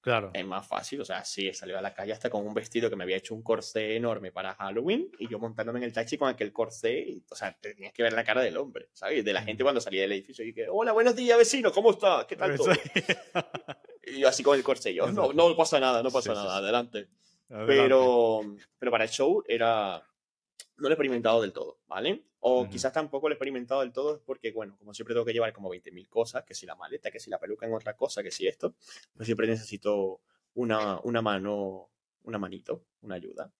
Claro. 0.00 0.30
Es 0.32 0.46
más 0.46 0.66
fácil, 0.66 1.00
o 1.02 1.04
sea, 1.04 1.24
sí, 1.24 1.48
he 1.48 1.52
salido 1.52 1.78
a 1.78 1.82
la 1.82 1.92
calle 1.92 2.12
hasta 2.12 2.30
con 2.30 2.46
un 2.46 2.54
vestido 2.54 2.88
que 2.88 2.96
me 2.96 3.04
había 3.04 3.18
hecho 3.18 3.34
un 3.34 3.42
corsé 3.42 3.96
enorme 3.96 4.32
para 4.32 4.54
Halloween 4.54 5.10
y 5.18 5.28
yo 5.28 5.38
montándome 5.38 5.78
en 5.78 5.84
el 5.84 5.92
taxi 5.92 6.16
con 6.16 6.28
aquel 6.28 6.52
corsé, 6.54 7.18
o 7.30 7.34
sea, 7.34 7.54
tenías 7.60 7.92
que 7.92 8.02
ver 8.02 8.14
la 8.14 8.24
cara 8.24 8.40
del 8.40 8.56
hombre, 8.56 8.88
¿sabes? 8.94 9.22
De 9.24 9.32
la 9.34 9.42
gente 9.42 9.62
cuando 9.62 9.80
salía 9.80 10.02
del 10.02 10.12
edificio 10.12 10.42
y 10.44 10.54
que, 10.54 10.68
hola, 10.70 10.92
buenos 10.92 11.14
días, 11.14 11.36
vecino, 11.36 11.70
¿cómo 11.70 11.90
está? 11.90 12.26
¿Qué 12.26 12.36
tal 12.36 12.56
todo? 12.56 12.70
y 14.04 14.20
yo 14.20 14.28
así 14.28 14.42
con 14.42 14.56
el 14.56 14.64
corsé, 14.64 14.94
yo, 14.94 15.12
no, 15.12 15.34
no 15.34 15.54
pasa 15.54 15.78
nada, 15.78 16.02
no 16.02 16.10
pasa 16.10 16.32
nada, 16.32 16.56
adelante. 16.56 17.08
Pero, 17.66 18.40
pero 18.78 18.90
para 18.92 19.04
el 19.04 19.10
show 19.10 19.42
era, 19.46 20.02
no 20.80 20.88
lo 20.88 20.92
he 20.92 20.94
experimentado 20.94 21.42
del 21.42 21.52
todo, 21.52 21.78
¿vale? 21.86 22.24
O 22.40 22.66
quizás 22.68 22.92
tampoco 22.92 23.28
lo 23.28 23.34
he 23.34 23.36
experimentado 23.36 23.82
del 23.82 23.92
todo 23.92 24.22
porque, 24.24 24.50
bueno, 24.50 24.76
como 24.78 24.94
siempre 24.94 25.14
tengo 25.14 25.26
que 25.26 25.34
llevar 25.34 25.52
como 25.52 25.68
20.000 25.68 26.08
cosas, 26.08 26.44
que 26.44 26.54
si 26.54 26.64
la 26.64 26.74
maleta, 26.74 27.10
que 27.10 27.20
si 27.20 27.28
la 27.28 27.38
peluca 27.38 27.66
en 27.66 27.74
otra 27.74 27.94
cosa, 27.94 28.22
que 28.22 28.30
si 28.30 28.46
esto, 28.46 28.74
pues 29.14 29.26
siempre 29.26 29.46
necesito 29.46 30.22
una, 30.54 30.98
una 31.00 31.20
mano, 31.20 31.90
una 32.22 32.38
manito, 32.38 32.86
una 33.02 33.16
ayuda. 33.16 33.52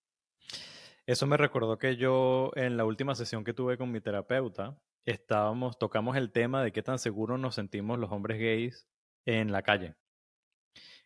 Eso 1.07 1.27
me 1.27 1.37
recordó 1.37 1.79
que 1.79 1.97
yo 1.97 2.53
en 2.55 2.79
la 2.79 2.87
última 2.87 3.14
sesión 3.14 3.45
que 3.45 3.53
tuve 3.53 3.77
con 3.77 3.91
mi 3.91 4.01
terapeuta, 4.01 4.81
estábamos, 5.05 5.79
tocamos 5.79 6.16
el 6.16 6.33
tema 6.33 6.62
de 6.62 6.73
qué 6.73 6.83
tan 6.83 6.99
seguros 6.99 7.39
nos 7.39 7.57
sentimos 7.57 7.99
los 7.99 8.11
hombres 8.12 8.39
gays 8.39 8.89
en 9.27 9.53
la 9.53 9.62
calle. 9.62 9.95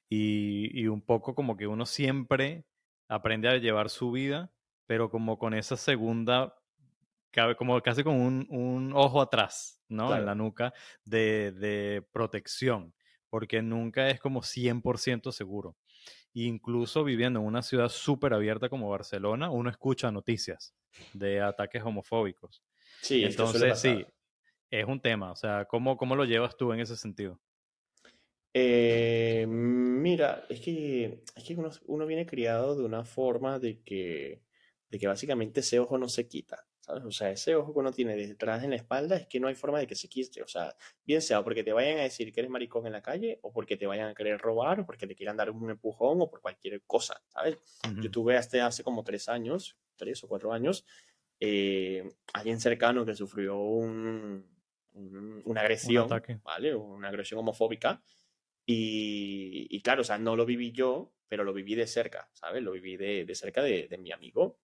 Y, 0.09 0.71
y 0.81 0.87
un 0.87 1.01
poco 1.01 1.35
como 1.35 1.57
que 1.57 1.67
uno 1.67 1.87
siempre 1.87 2.67
aprende 3.09 3.49
a 3.49 3.57
llevar 3.57 3.91
su 3.91 4.13
vida 4.13 4.53
pero 4.87 5.11
como 5.11 5.39
con 5.39 5.55
esa 5.55 5.77
segunda, 5.77 6.55
como 7.57 7.81
casi 7.81 8.03
con 8.03 8.15
un, 8.15 8.47
un 8.51 8.93
ojo 8.95 9.21
atrás, 9.21 9.83
¿no? 9.89 10.15
En 10.17 10.27
la 10.27 10.35
nuca 10.35 10.73
de, 11.05 11.53
de, 11.53 12.03
protección, 12.13 12.95
porque 13.29 13.63
nunca 13.63 14.09
es 14.09 14.21
como 14.21 14.43
100% 14.43 15.33
seguro. 15.33 15.77
Incluso 16.33 17.05
viviendo 17.05 17.41
en 17.41 17.47
una 17.47 17.63
ciudad 17.63 17.89
súper 17.89 18.35
abierta 18.35 18.69
como 18.69 18.91
Barcelona, 18.91 19.51
uno 19.51 19.71
escucha 19.71 20.11
noticias 20.11 20.75
de 21.13 21.41
ataques 21.41 21.83
homofóbicos. 21.83 22.63
Sí, 23.01 23.25
entonces 23.25 23.79
sí, 23.79 24.05
es 24.71 24.85
un 24.87 25.01
tema. 25.01 25.33
O 25.33 25.37
sea, 25.37 25.65
¿cómo, 25.67 25.97
cómo 25.97 26.17
lo 26.17 26.25
llevas 26.25 26.57
tú 26.57 26.73
en 26.73 26.81
ese 26.81 26.97
sentido? 26.97 27.41
Eh, 28.53 29.47
mira, 29.49 30.47
es 30.49 30.61
que, 30.61 31.25
es 31.35 31.45
que 31.45 31.55
uno, 31.57 31.71
uno, 31.87 32.07
viene 32.07 32.25
criado 32.25 32.77
de 32.77 32.85
una 32.85 33.05
forma 33.05 33.59
de 33.59 33.83
que 33.83 34.44
de 34.95 35.01
que 35.01 35.09
básicamente 35.09 35.59
ese 35.59 35.81
ojo 35.81 35.99
no 35.99 36.09
se 36.09 36.29
quita, 36.29 36.69
¿sabes? 36.79 37.03
O 37.05 37.11
sea, 37.11 37.29
ese 37.33 37.57
ojo 37.57 37.73
que 37.73 37.81
uno 37.81 37.91
tiene 37.91 38.15
detrás 38.15 38.63
en 38.63 38.71
la 38.71 38.77
espalda 38.77 39.17
es 39.17 39.27
que 39.27 39.41
no 39.41 39.49
hay 39.49 39.57
forma 39.57 39.81
de 39.81 39.89
que 39.89 39.97
se 39.97 40.09
quite, 40.09 40.41
o 40.41 40.47
sea, 40.47 40.73
bien 41.05 41.21
sea 41.21 41.43
porque 41.43 41.65
te 41.65 41.73
vayan 41.73 41.99
a 41.99 42.03
decir 42.03 42.33
que 42.33 42.39
eres 42.39 42.49
maricón 42.49 42.87
en 42.87 42.93
la 42.93 43.03
calle, 43.03 43.41
o 43.43 43.53
porque 43.53 43.77
te 43.77 43.89
vayan 43.89 44.11
a 44.11 44.15
querer 44.15 44.39
robar, 44.39 44.79
o 44.79 44.87
porque 44.87 45.09
te 45.09 45.17
quieran 45.17 45.37
dar 45.37 45.51
un 45.51 45.69
empujón, 45.69 46.21
o 46.21 46.31
por 46.31 46.41
cualquier 46.41 46.81
cosa, 46.83 47.21
¿sabes? 47.27 47.59
Yo 48.01 48.09
tuve 48.09 48.37
hasta 48.37 48.65
hace 48.65 48.85
como 48.85 49.03
tres 49.03 49.29
años, 49.29 49.77
tres 49.97 50.23
o 50.23 50.29
cuatro 50.29 50.53
años, 50.53 50.87
eh, 51.41 52.09
alguien 52.33 52.61
cercano 52.61 53.05
que 53.05 53.17
sufrió 53.17 53.59
un, 53.59 54.47
un, 54.93 55.43
una 55.45 55.61
agresión, 55.61 56.09
¿vale? 56.45 56.73
Una 56.73 57.09
agresión 57.09 57.41
homofóbica. 57.41 58.01
Y, 58.65 59.67
y, 59.71 59.83
claro, 59.83 60.03
o 60.03 60.05
sea, 60.05 60.19
no 60.19 60.37
lo 60.37 60.47
viví 60.47 60.71
yo, 60.71 61.15
pero 61.29 61.43
lo 61.43 61.53
viví 61.53 61.75
de 61.75 61.87
cerca, 61.87 62.31
¿sabes? 62.33 62.63
Lo 62.63 62.73
viví 62.73 62.97
de, 62.97 63.25
de 63.25 63.35
cerca 63.35 63.61
de, 63.63 63.89
de, 63.89 63.99
mi 63.99 64.13
amigo. 64.13 64.61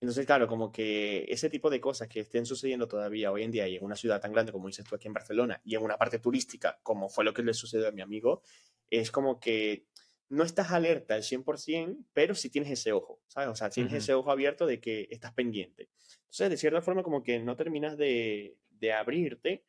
Entonces, 0.00 0.26
claro, 0.26 0.46
como 0.46 0.70
que 0.70 1.24
ese 1.28 1.48
tipo 1.48 1.70
de 1.70 1.80
cosas 1.80 2.08
que 2.08 2.20
estén 2.20 2.44
sucediendo 2.44 2.86
todavía 2.86 3.32
hoy 3.32 3.42
en 3.42 3.50
día 3.50 3.66
y 3.66 3.76
en 3.76 3.84
una 3.84 3.96
ciudad 3.96 4.20
tan 4.20 4.32
grande 4.32 4.52
como 4.52 4.66
dices 4.66 4.84
tú 4.84 4.94
aquí 4.94 5.08
en 5.08 5.14
Barcelona 5.14 5.60
y 5.64 5.74
en 5.74 5.82
una 5.82 5.96
parte 5.96 6.18
turística 6.18 6.78
como 6.82 7.08
fue 7.08 7.24
lo 7.24 7.32
que 7.32 7.42
le 7.42 7.54
sucedió 7.54 7.88
a 7.88 7.92
mi 7.92 8.02
amigo, 8.02 8.42
es 8.90 9.10
como 9.10 9.40
que 9.40 9.86
no 10.28 10.44
estás 10.44 10.72
alerta 10.72 11.14
al 11.14 11.22
100%, 11.22 12.04
pero 12.12 12.34
sí 12.34 12.50
tienes 12.50 12.70
ese 12.70 12.92
ojo, 12.92 13.20
¿sabes? 13.28 13.48
O 13.48 13.54
sea, 13.54 13.70
tienes 13.70 13.92
ese 13.92 14.14
ojo 14.14 14.30
abierto 14.30 14.66
de 14.66 14.80
que 14.80 15.06
estás 15.10 15.32
pendiente. 15.32 15.88
Entonces, 16.24 16.50
de 16.50 16.56
cierta 16.56 16.82
forma, 16.82 17.02
como 17.02 17.22
que 17.22 17.38
no 17.38 17.56
terminas 17.56 17.96
de, 17.96 18.56
de 18.70 18.92
abrirte, 18.92 19.64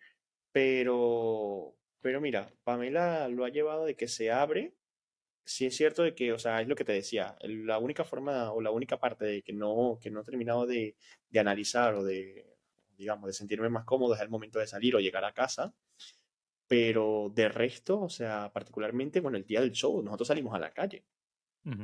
pero, 0.52 1.76
pero 2.02 2.20
mira, 2.22 2.52
Pamela 2.64 3.28
lo 3.28 3.46
ha 3.46 3.50
llevado 3.50 3.86
de 3.86 3.96
que 3.96 4.08
se 4.08 4.32
abre. 4.32 4.74
Sí 5.48 5.66
es 5.66 5.78
cierto 5.78 6.04
de 6.04 6.14
que, 6.14 6.34
o 6.34 6.40
sea, 6.40 6.62
es 6.62 6.68
lo 6.68 6.76
que 6.76 6.84
te 6.84 6.92
decía, 6.92 7.38
la 7.42 7.80
única 7.80 8.04
forma 8.04 8.52
o 8.52 8.60
la 8.60 8.70
única 8.70 9.00
parte 9.00 9.24
de 9.24 9.42
que 9.42 9.54
no, 9.54 9.98
que 10.02 10.12
no 10.12 10.20
he 10.20 10.24
terminado 10.26 10.66
de, 10.66 10.98
de 11.30 11.40
analizar 11.40 11.96
o 11.96 12.04
de, 12.04 12.46
digamos, 12.98 13.28
de 13.28 13.34
sentirme 13.34 13.70
más 13.70 13.86
cómodo 13.86 14.14
es 14.14 14.20
el 14.20 14.28
momento 14.28 14.60
de 14.60 14.68
salir 14.68 14.94
o 14.94 15.00
llegar 15.00 15.24
a 15.24 15.34
casa. 15.34 15.74
Pero 16.68 17.32
de 17.34 17.48
resto, 17.48 18.02
o 18.02 18.10
sea, 18.10 18.52
particularmente 18.52 19.22
con 19.22 19.38
el 19.38 19.46
día 19.46 19.62
del 19.62 19.72
show, 19.72 20.04
nosotros 20.04 20.28
salimos 20.28 20.54
a 20.54 20.60
la 20.60 20.74
calle. 20.74 21.06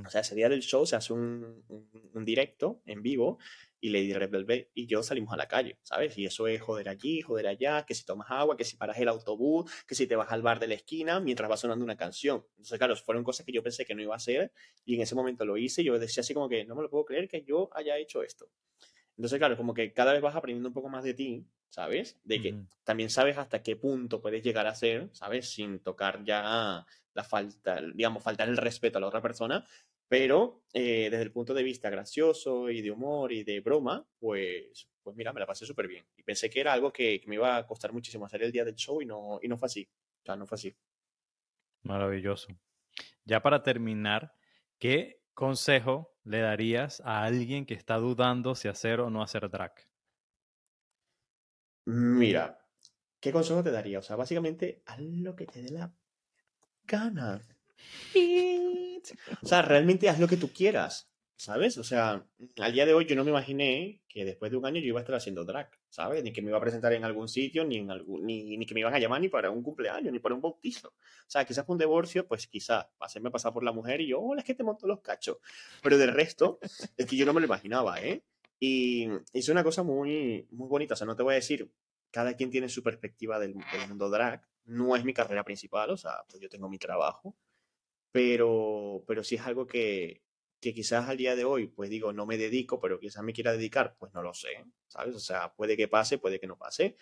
O 0.05 0.09
sea, 0.09 0.21
ese 0.21 0.35
día 0.35 0.47
del 0.47 0.61
show 0.61 0.85
se 0.85 0.95
hace 0.95 1.11
un, 1.11 1.63
un, 2.13 2.25
directo 2.25 2.81
en 2.85 3.01
vivo 3.01 3.37
y 3.83 3.89
Lady 3.89 4.13
Red 4.13 4.67
y 4.73 4.87
yo 4.87 5.03
salimos 5.03 5.33
a 5.33 5.35
la 5.35 5.45
calle, 5.45 5.77
¿sabes? 5.83 6.17
Y 6.17 6.25
eso 6.25 6.47
es 6.47 6.61
joder 6.61 6.87
allí, 6.87 7.19
joder 7.19 7.47
allá, 7.47 7.85
que 7.85 7.93
si 7.93 8.05
tomas 8.05 8.31
agua, 8.31 8.55
que 8.55 8.63
si 8.63 8.77
paras 8.77 8.97
el 8.97 9.09
autobús, 9.09 9.69
que 9.85 9.93
si 9.93 10.07
te 10.07 10.15
vas 10.15 10.31
al 10.31 10.41
bar 10.41 10.57
de 10.61 10.67
la 10.67 10.75
esquina 10.75 11.19
mientras 11.19 11.51
va 11.51 11.57
sonando 11.57 11.83
una 11.83 11.97
canción. 11.97 12.45
Entonces, 12.51 12.77
claro, 12.77 12.95
fueron 12.95 13.25
cosas 13.25 13.45
que 13.45 13.51
yo 13.51 13.61
pensé 13.61 13.83
que 13.83 13.93
no 13.93 14.01
iba 14.01 14.13
a 14.13 14.15
hacer 14.15 14.53
y 14.85 14.95
en 14.95 15.01
ese 15.01 15.15
momento 15.15 15.43
lo 15.43 15.57
hice 15.57 15.81
y 15.81 15.85
yo 15.85 15.99
decía 15.99 16.21
así 16.21 16.33
como 16.33 16.47
que 16.47 16.63
no 16.63 16.75
me 16.75 16.81
lo 16.81 16.89
puedo 16.89 17.03
creer 17.03 17.27
que 17.27 17.43
yo 17.43 17.69
haya 17.73 17.97
hecho 17.97 18.23
esto. 18.23 18.47
Entonces, 19.17 19.37
claro, 19.37 19.57
como 19.57 19.73
que 19.73 19.91
cada 19.91 20.13
vez 20.13 20.21
vas 20.21 20.37
aprendiendo 20.37 20.69
un 20.69 20.73
poco 20.73 20.87
más 20.87 21.03
de 21.03 21.13
ti, 21.13 21.45
¿sabes? 21.67 22.17
De 22.23 22.39
que 22.39 22.55
también 22.85 23.09
sabes 23.09 23.37
hasta 23.37 23.61
qué 23.63 23.75
punto 23.75 24.21
puedes 24.21 24.43
llegar 24.43 24.65
a 24.65 24.75
ser, 24.75 25.09
¿sabes? 25.11 25.49
Sin 25.49 25.79
tocar 25.79 26.23
ya 26.23 26.85
la 27.13 27.23
falta, 27.25 27.81
digamos, 27.93 28.23
faltar 28.23 28.47
el 28.47 28.55
respeto 28.55 28.97
a 28.97 29.01
la 29.01 29.07
otra 29.07 29.21
persona, 29.21 29.67
pero 30.07 30.63
eh, 30.73 31.09
desde 31.09 31.23
el 31.23 31.31
punto 31.31 31.53
de 31.53 31.63
vista 31.63 31.89
gracioso 31.89 32.69
y 32.69 32.81
de 32.81 32.91
humor 32.91 33.31
y 33.31 33.43
de 33.43 33.59
broma, 33.61 34.05
pues, 34.19 34.87
pues 35.01 35.15
mira, 35.15 35.33
me 35.33 35.39
la 35.39 35.45
pasé 35.45 35.65
súper 35.65 35.87
bien. 35.87 36.05
Y 36.17 36.23
pensé 36.23 36.49
que 36.49 36.59
era 36.59 36.73
algo 36.73 36.91
que, 36.91 37.21
me 37.27 37.35
iba 37.35 37.57
a 37.57 37.65
costar 37.65 37.93
muchísimo 37.93 38.25
hacer 38.25 38.43
el 38.43 38.51
día 38.51 38.65
del 38.65 38.75
show 38.75 39.01
y 39.01 39.05
no, 39.05 39.39
y 39.41 39.47
no 39.47 39.57
fue 39.57 39.67
así. 39.67 39.89
O 40.21 40.25
sea, 40.25 40.35
no 40.35 40.45
fue 40.45 40.55
así. 40.55 40.75
Maravilloso. 41.83 42.47
Ya 43.25 43.41
para 43.41 43.63
terminar, 43.63 44.33
¿qué 44.79 45.21
consejo 45.33 46.15
le 46.23 46.39
darías 46.39 47.01
a 47.01 47.23
alguien 47.23 47.65
que 47.65 47.73
está 47.73 47.97
dudando 47.97 48.55
si 48.55 48.67
hacer 48.67 48.99
o 48.99 49.09
no 49.09 49.21
hacer 49.21 49.49
drag? 49.49 49.73
Mira, 51.85 52.65
¿qué 53.19 53.31
consejo 53.31 53.63
te 53.63 53.71
daría? 53.71 53.99
O 53.99 54.01
sea, 54.01 54.15
básicamente, 54.15 54.81
haz 54.85 54.99
lo 54.99 55.35
que 55.35 55.45
te 55.45 55.61
dé 55.61 55.71
la 55.71 55.93
gana. 56.85 57.41
O 59.41 59.45
sea, 59.45 59.61
realmente 59.61 60.09
haz 60.09 60.19
lo 60.19 60.27
que 60.27 60.37
tú 60.37 60.51
quieras, 60.51 61.13
¿sabes? 61.35 61.77
O 61.77 61.83
sea, 61.83 62.25
al 62.57 62.73
día 62.73 62.85
de 62.85 62.93
hoy 62.93 63.05
yo 63.05 63.15
no 63.15 63.23
me 63.23 63.31
imaginé 63.31 64.01
que 64.07 64.23
después 64.23 64.51
de 64.51 64.57
un 64.57 64.65
año 64.65 64.79
yo 64.79 64.87
iba 64.87 64.99
a 64.99 65.03
estar 65.03 65.15
haciendo 65.15 65.43
drag, 65.43 65.69
¿sabes? 65.89 66.23
Ni 66.23 66.31
que 66.31 66.41
me 66.41 66.49
iba 66.49 66.57
a 66.57 66.61
presentar 66.61 66.93
en 66.93 67.03
algún 67.03 67.27
sitio, 67.27 67.65
ni, 67.65 67.77
en 67.77 67.91
algún, 67.91 68.25
ni, 68.25 68.57
ni 68.57 68.65
que 68.65 68.73
me 68.73 68.79
iban 68.79 68.93
a 68.93 68.99
llamar 68.99 69.19
ni 69.21 69.29
para 69.29 69.49
un 69.49 69.61
cumpleaños, 69.61 70.13
ni 70.13 70.19
para 70.19 70.35
un 70.35 70.41
bautizo. 70.41 70.89
O 70.89 71.27
sea, 71.27 71.43
quizás 71.45 71.65
un 71.67 71.77
divorcio, 71.77 72.27
pues 72.27 72.47
quizás 72.47 72.85
hacerme 72.99 73.31
pasar 73.31 73.51
por 73.51 73.63
la 73.63 73.71
mujer 73.71 74.01
y 74.01 74.07
yo, 74.07 74.21
hola, 74.21 74.41
es 74.41 74.45
que 74.45 74.55
te 74.55 74.63
monto 74.63 74.87
los 74.87 75.01
cachos. 75.01 75.37
Pero 75.81 75.97
del 75.97 76.13
resto, 76.13 76.59
es 76.97 77.05
que 77.05 77.15
yo 77.17 77.25
no 77.25 77.33
me 77.33 77.41
lo 77.41 77.47
imaginaba, 77.47 78.01
¿eh? 78.01 78.23
Y 78.59 79.09
es 79.33 79.49
una 79.49 79.63
cosa 79.63 79.83
muy, 79.83 80.47
muy 80.51 80.69
bonita. 80.69 80.93
O 80.93 80.97
sea, 80.97 81.07
no 81.07 81.15
te 81.15 81.23
voy 81.23 81.33
a 81.33 81.35
decir, 81.35 81.69
cada 82.11 82.35
quien 82.35 82.51
tiene 82.51 82.69
su 82.69 82.81
perspectiva 82.83 83.39
del, 83.39 83.53
del 83.53 83.87
mundo 83.89 84.09
drag. 84.09 84.47
No 84.65 84.95
es 84.95 85.03
mi 85.03 85.13
carrera 85.13 85.43
principal, 85.43 85.89
o 85.89 85.97
sea, 85.97 86.23
pues 86.29 86.41
yo 86.41 86.47
tengo 86.47 86.69
mi 86.69 86.77
trabajo 86.77 87.35
pero, 88.13 89.03
pero 89.07 89.23
si 89.23 89.35
es 89.35 89.41
algo 89.41 89.67
que, 89.67 90.23
que 90.61 90.73
quizás 90.73 91.09
al 91.09 91.17
día 91.17 91.35
de 91.35 91.45
hoy, 91.45 91.67
pues 91.67 91.89
digo, 91.89 92.13
no 92.13 92.27
me 92.27 92.37
dedico, 92.37 92.79
pero 92.79 92.99
quizás 92.99 93.23
me 93.23 93.33
quiera 93.33 93.53
dedicar, 93.53 93.97
pues 93.99 94.13
no 94.13 94.21
lo 94.21 94.35
sé, 94.35 94.65
¿sabes? 94.87 95.15
O 95.15 95.19
sea, 95.19 95.55
puede 95.55 95.75
que 95.75 95.87
pase, 95.89 96.19
puede 96.19 96.39
que 96.39 96.47
no 96.47 96.57
pase, 96.57 96.95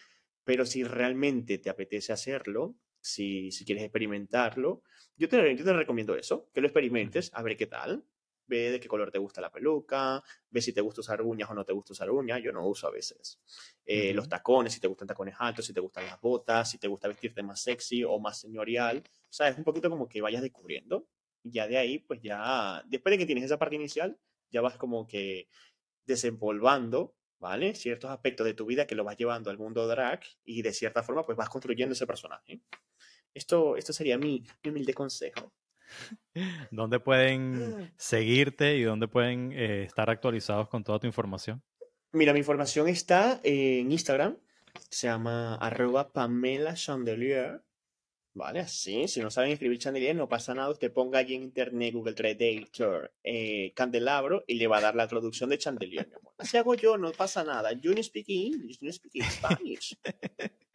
pero 0.46 0.66
si 0.66 0.86
realmente 0.86 1.58
te 1.60 1.70
apetece 1.70 2.14
hacerlo, 2.14 2.78
si, 3.02 3.52
si 3.52 3.66
quieres 3.66 3.84
experimentarlo, 3.84 4.84
yo 5.18 5.28
te, 5.28 5.56
yo 5.58 5.66
te 5.66 5.74
recomiendo 5.74 6.16
eso, 6.16 6.50
que 6.54 6.62
lo 6.62 6.68
experimentes, 6.68 7.30
a 7.34 7.44
ver 7.44 7.58
qué 7.58 7.68
tal, 7.68 8.06
ve 8.52 8.72
de 8.72 8.80
qué 8.80 8.88
color 8.88 9.10
te 9.12 9.18
gusta 9.18 9.40
la 9.42 9.50
peluca, 9.50 10.22
ve 10.50 10.62
si 10.62 10.74
te 10.74 10.82
gusta 10.82 11.02
usar 11.02 11.22
uñas 11.22 11.50
o 11.50 11.54
no 11.54 11.64
te 11.64 11.72
gusta 11.74 11.94
usar 11.94 12.12
uñas, 12.12 12.42
yo 12.44 12.52
no 12.52 12.68
uso 12.68 12.88
a 12.88 12.92
veces. 12.92 13.40
Eh, 13.86 14.14
los 14.14 14.28
tacones, 14.28 14.74
si 14.74 14.82
te 14.82 14.88
gustan 14.88 15.08
tacones 15.08 15.36
altos, 15.40 15.66
si 15.66 15.74
te 15.74 15.80
gustan 15.80 16.06
las 16.06 16.20
botas, 16.20 16.70
si 16.70 16.78
te 16.78 16.88
gusta 16.88 17.08
vestirte 17.08 17.42
más 17.42 17.62
sexy 17.62 18.04
o 18.04 18.20
más 18.20 18.40
señorial, 18.40 19.04
o 19.06 19.34
sea, 19.34 19.48
es 19.48 19.58
un 19.58 19.64
poquito 19.64 19.90
como 19.90 20.08
que 20.08 20.22
vayas 20.22 20.42
descubriendo. 20.42 21.08
Y 21.44 21.52
ya 21.54 21.68
de 21.68 21.78
ahí, 21.78 22.00
pues 22.00 22.22
ya, 22.22 22.84
después 22.88 23.12
de 23.12 23.18
que 23.18 23.26
tienes 23.26 23.46
esa 23.46 23.58
parte 23.58 23.76
inicial, 23.76 24.20
ya 24.52 24.62
vas 24.62 24.78
como 24.78 25.08
que 25.08 25.48
desempolvando, 26.06 27.16
¿vale? 27.40 27.74
Ciertos 27.74 28.12
aspectos 28.12 28.46
de 28.46 28.54
tu 28.54 28.66
vida 28.66 28.86
que 28.86 28.96
lo 28.96 29.04
vas 29.04 29.18
llevando 29.18 29.50
al 29.50 29.58
mundo 29.58 29.88
drag 29.88 30.22
y 30.44 30.62
de 30.62 30.74
cierta 30.74 31.04
forma, 31.04 31.26
pues 31.26 31.38
vas 31.38 31.50
construyendo 31.50 31.94
ese 31.94 32.06
personaje. 32.06 32.62
Esto, 33.34 33.78
esto 33.78 33.94
sería 33.94 34.18
mi 34.18 34.44
humilde 34.66 34.94
consejo. 34.94 35.54
¿Dónde 36.72 37.00
pueden 37.00 37.92
seguirte 37.98 38.78
y 38.78 38.84
dónde 38.84 39.08
pueden 39.08 39.52
eh, 39.52 39.84
estar 39.84 40.10
actualizados 40.10 40.68
con 40.70 40.84
toda 40.84 41.00
tu 41.00 41.08
información? 41.08 41.62
Mira, 42.14 42.34
mi 42.34 42.40
información 42.40 42.88
está 42.88 43.40
en 43.44 43.92
Instagram. 43.92 44.38
Se 44.90 45.08
llama 45.08 45.56
arroba 45.56 46.12
Pamela 46.12 46.74
Chandelier. 46.74 47.62
Vale, 48.34 48.62
así. 48.62 49.08
Si 49.10 49.20
no 49.20 49.30
saben 49.30 49.52
escribir 49.52 49.78
chandelier, 49.78 50.16
no 50.16 50.30
pasa 50.30 50.54
nada. 50.54 50.70
Usted 50.70 50.92
ponga 50.94 51.20
allí 51.20 51.36
en 51.36 51.44
internet, 51.44 51.94
Google 51.94 52.14
Translator, 52.14 53.12
eh, 53.24 53.74
candelabro 53.76 54.44
y 54.48 54.56
le 54.56 54.68
va 54.68 54.78
a 54.78 54.82
dar 54.82 54.96
la 54.96 55.08
traducción 55.08 55.50
de 55.50 55.58
chandelier, 55.58 56.10
Así 56.38 56.58
hago 56.58 56.74
yo, 56.76 56.98
no 56.98 57.12
pasa 57.12 57.44
nada. 57.44 57.74
You 57.74 57.94
no 57.94 58.02
speak 58.02 58.30
English, 58.30 58.80
you 58.80 58.88
no 58.88 58.94
speak 58.94 59.24
Spanish. 59.30 59.98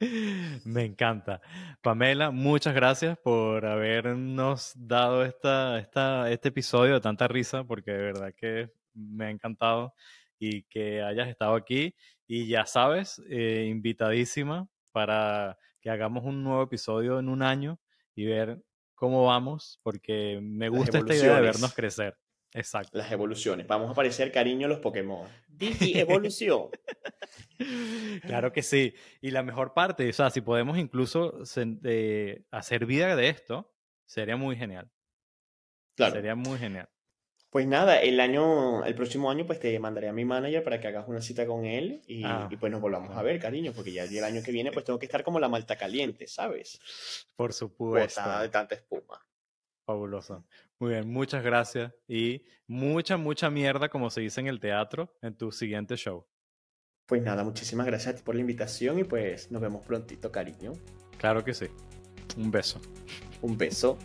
Me 0.64 0.84
encanta. 0.84 1.40
Pamela, 1.80 2.30
muchas 2.30 2.74
gracias 2.74 3.18
por 3.18 3.64
habernos 3.64 4.72
dado 4.76 5.24
esta, 5.24 5.78
esta, 5.78 6.30
este 6.30 6.50
episodio 6.50 6.94
de 6.94 7.00
tanta 7.00 7.26
risa, 7.26 7.64
porque 7.64 7.90
de 7.90 7.98
verdad 7.98 8.34
que 8.36 8.70
me 8.92 9.26
ha 9.26 9.30
encantado 9.30 9.94
y 10.38 10.62
que 10.64 11.00
hayas 11.00 11.28
estado 11.28 11.54
aquí. 11.54 11.94
Y 12.28 12.48
ya 12.48 12.66
sabes, 12.66 13.22
eh, 13.30 13.66
invitadísima 13.70 14.68
para 14.92 15.58
que 15.86 15.90
hagamos 15.90 16.24
un 16.24 16.42
nuevo 16.42 16.64
episodio 16.64 17.20
en 17.20 17.28
un 17.28 17.42
año 17.42 17.78
y 18.16 18.24
ver 18.24 18.60
cómo 18.96 19.24
vamos, 19.24 19.78
porque 19.84 20.40
me 20.42 20.68
gusta 20.68 20.98
esta 20.98 21.14
idea 21.14 21.36
de 21.36 21.42
vernos 21.42 21.72
crecer. 21.74 22.18
Exacto. 22.52 22.98
Las 22.98 23.12
evoluciones. 23.12 23.68
Vamos 23.68 23.90
a 23.90 23.92
aparecer 23.92 24.32
cariño 24.32 24.66
los 24.66 24.80
Pokémon. 24.80 25.28
Digi 25.46 25.96
evolución. 26.00 26.70
claro 28.22 28.52
que 28.52 28.64
sí. 28.64 28.94
Y 29.20 29.30
la 29.30 29.44
mejor 29.44 29.74
parte, 29.74 30.08
o 30.08 30.12
sea, 30.12 30.28
si 30.30 30.40
podemos 30.40 30.76
incluso 30.76 31.38
hacer 32.50 32.86
vida 32.86 33.14
de 33.14 33.28
esto, 33.28 33.72
sería 34.06 34.36
muy 34.36 34.56
genial. 34.56 34.90
Claro. 35.94 36.14
Sería 36.16 36.34
muy 36.34 36.58
genial. 36.58 36.88
Pues 37.56 37.66
nada, 37.66 38.02
el 38.02 38.20
año, 38.20 38.84
el 38.84 38.94
próximo 38.94 39.30
año, 39.30 39.46
pues 39.46 39.58
te 39.58 39.78
mandaré 39.78 40.10
a 40.10 40.12
mi 40.12 40.26
manager 40.26 40.62
para 40.62 40.78
que 40.78 40.88
hagas 40.88 41.08
una 41.08 41.22
cita 41.22 41.46
con 41.46 41.64
él 41.64 42.02
y, 42.06 42.22
ah, 42.22 42.50
pues 42.60 42.70
nos 42.70 42.82
volvamos 42.82 43.16
a 43.16 43.22
ver, 43.22 43.40
cariño, 43.40 43.72
porque 43.74 43.92
ya 43.92 44.04
el 44.04 44.24
año 44.24 44.42
que 44.42 44.52
viene, 44.52 44.70
pues 44.72 44.84
tengo 44.84 44.98
que 44.98 45.06
estar 45.06 45.24
como 45.24 45.40
la 45.40 45.48
malta 45.48 45.74
caliente, 45.74 46.26
¿sabes? 46.26 46.78
Por 47.34 47.54
supuesto. 47.54 48.20
de 48.42 48.50
tanta 48.50 48.74
espuma. 48.74 49.26
Fabuloso. 49.86 50.44
Muy 50.78 50.90
bien, 50.90 51.10
muchas 51.10 51.42
gracias 51.42 51.94
y 52.06 52.42
mucha, 52.66 53.16
mucha 53.16 53.48
mierda, 53.48 53.88
como 53.88 54.10
se 54.10 54.20
dice 54.20 54.42
en 54.42 54.48
el 54.48 54.60
teatro, 54.60 55.16
en 55.22 55.34
tu 55.34 55.50
siguiente 55.50 55.96
show. 55.96 56.26
Pues 57.06 57.22
nada, 57.22 57.42
muchísimas 57.42 57.86
gracias 57.86 58.12
a 58.12 58.16
ti 58.18 58.22
por 58.22 58.34
la 58.34 58.42
invitación 58.42 58.98
y 58.98 59.04
pues 59.04 59.50
nos 59.50 59.62
vemos 59.62 59.82
prontito, 59.82 60.30
cariño. 60.30 60.74
Claro 61.16 61.42
que 61.42 61.54
sí. 61.54 61.68
Un 62.36 62.50
beso. 62.50 62.82
Un 63.40 63.56
beso. 63.56 63.96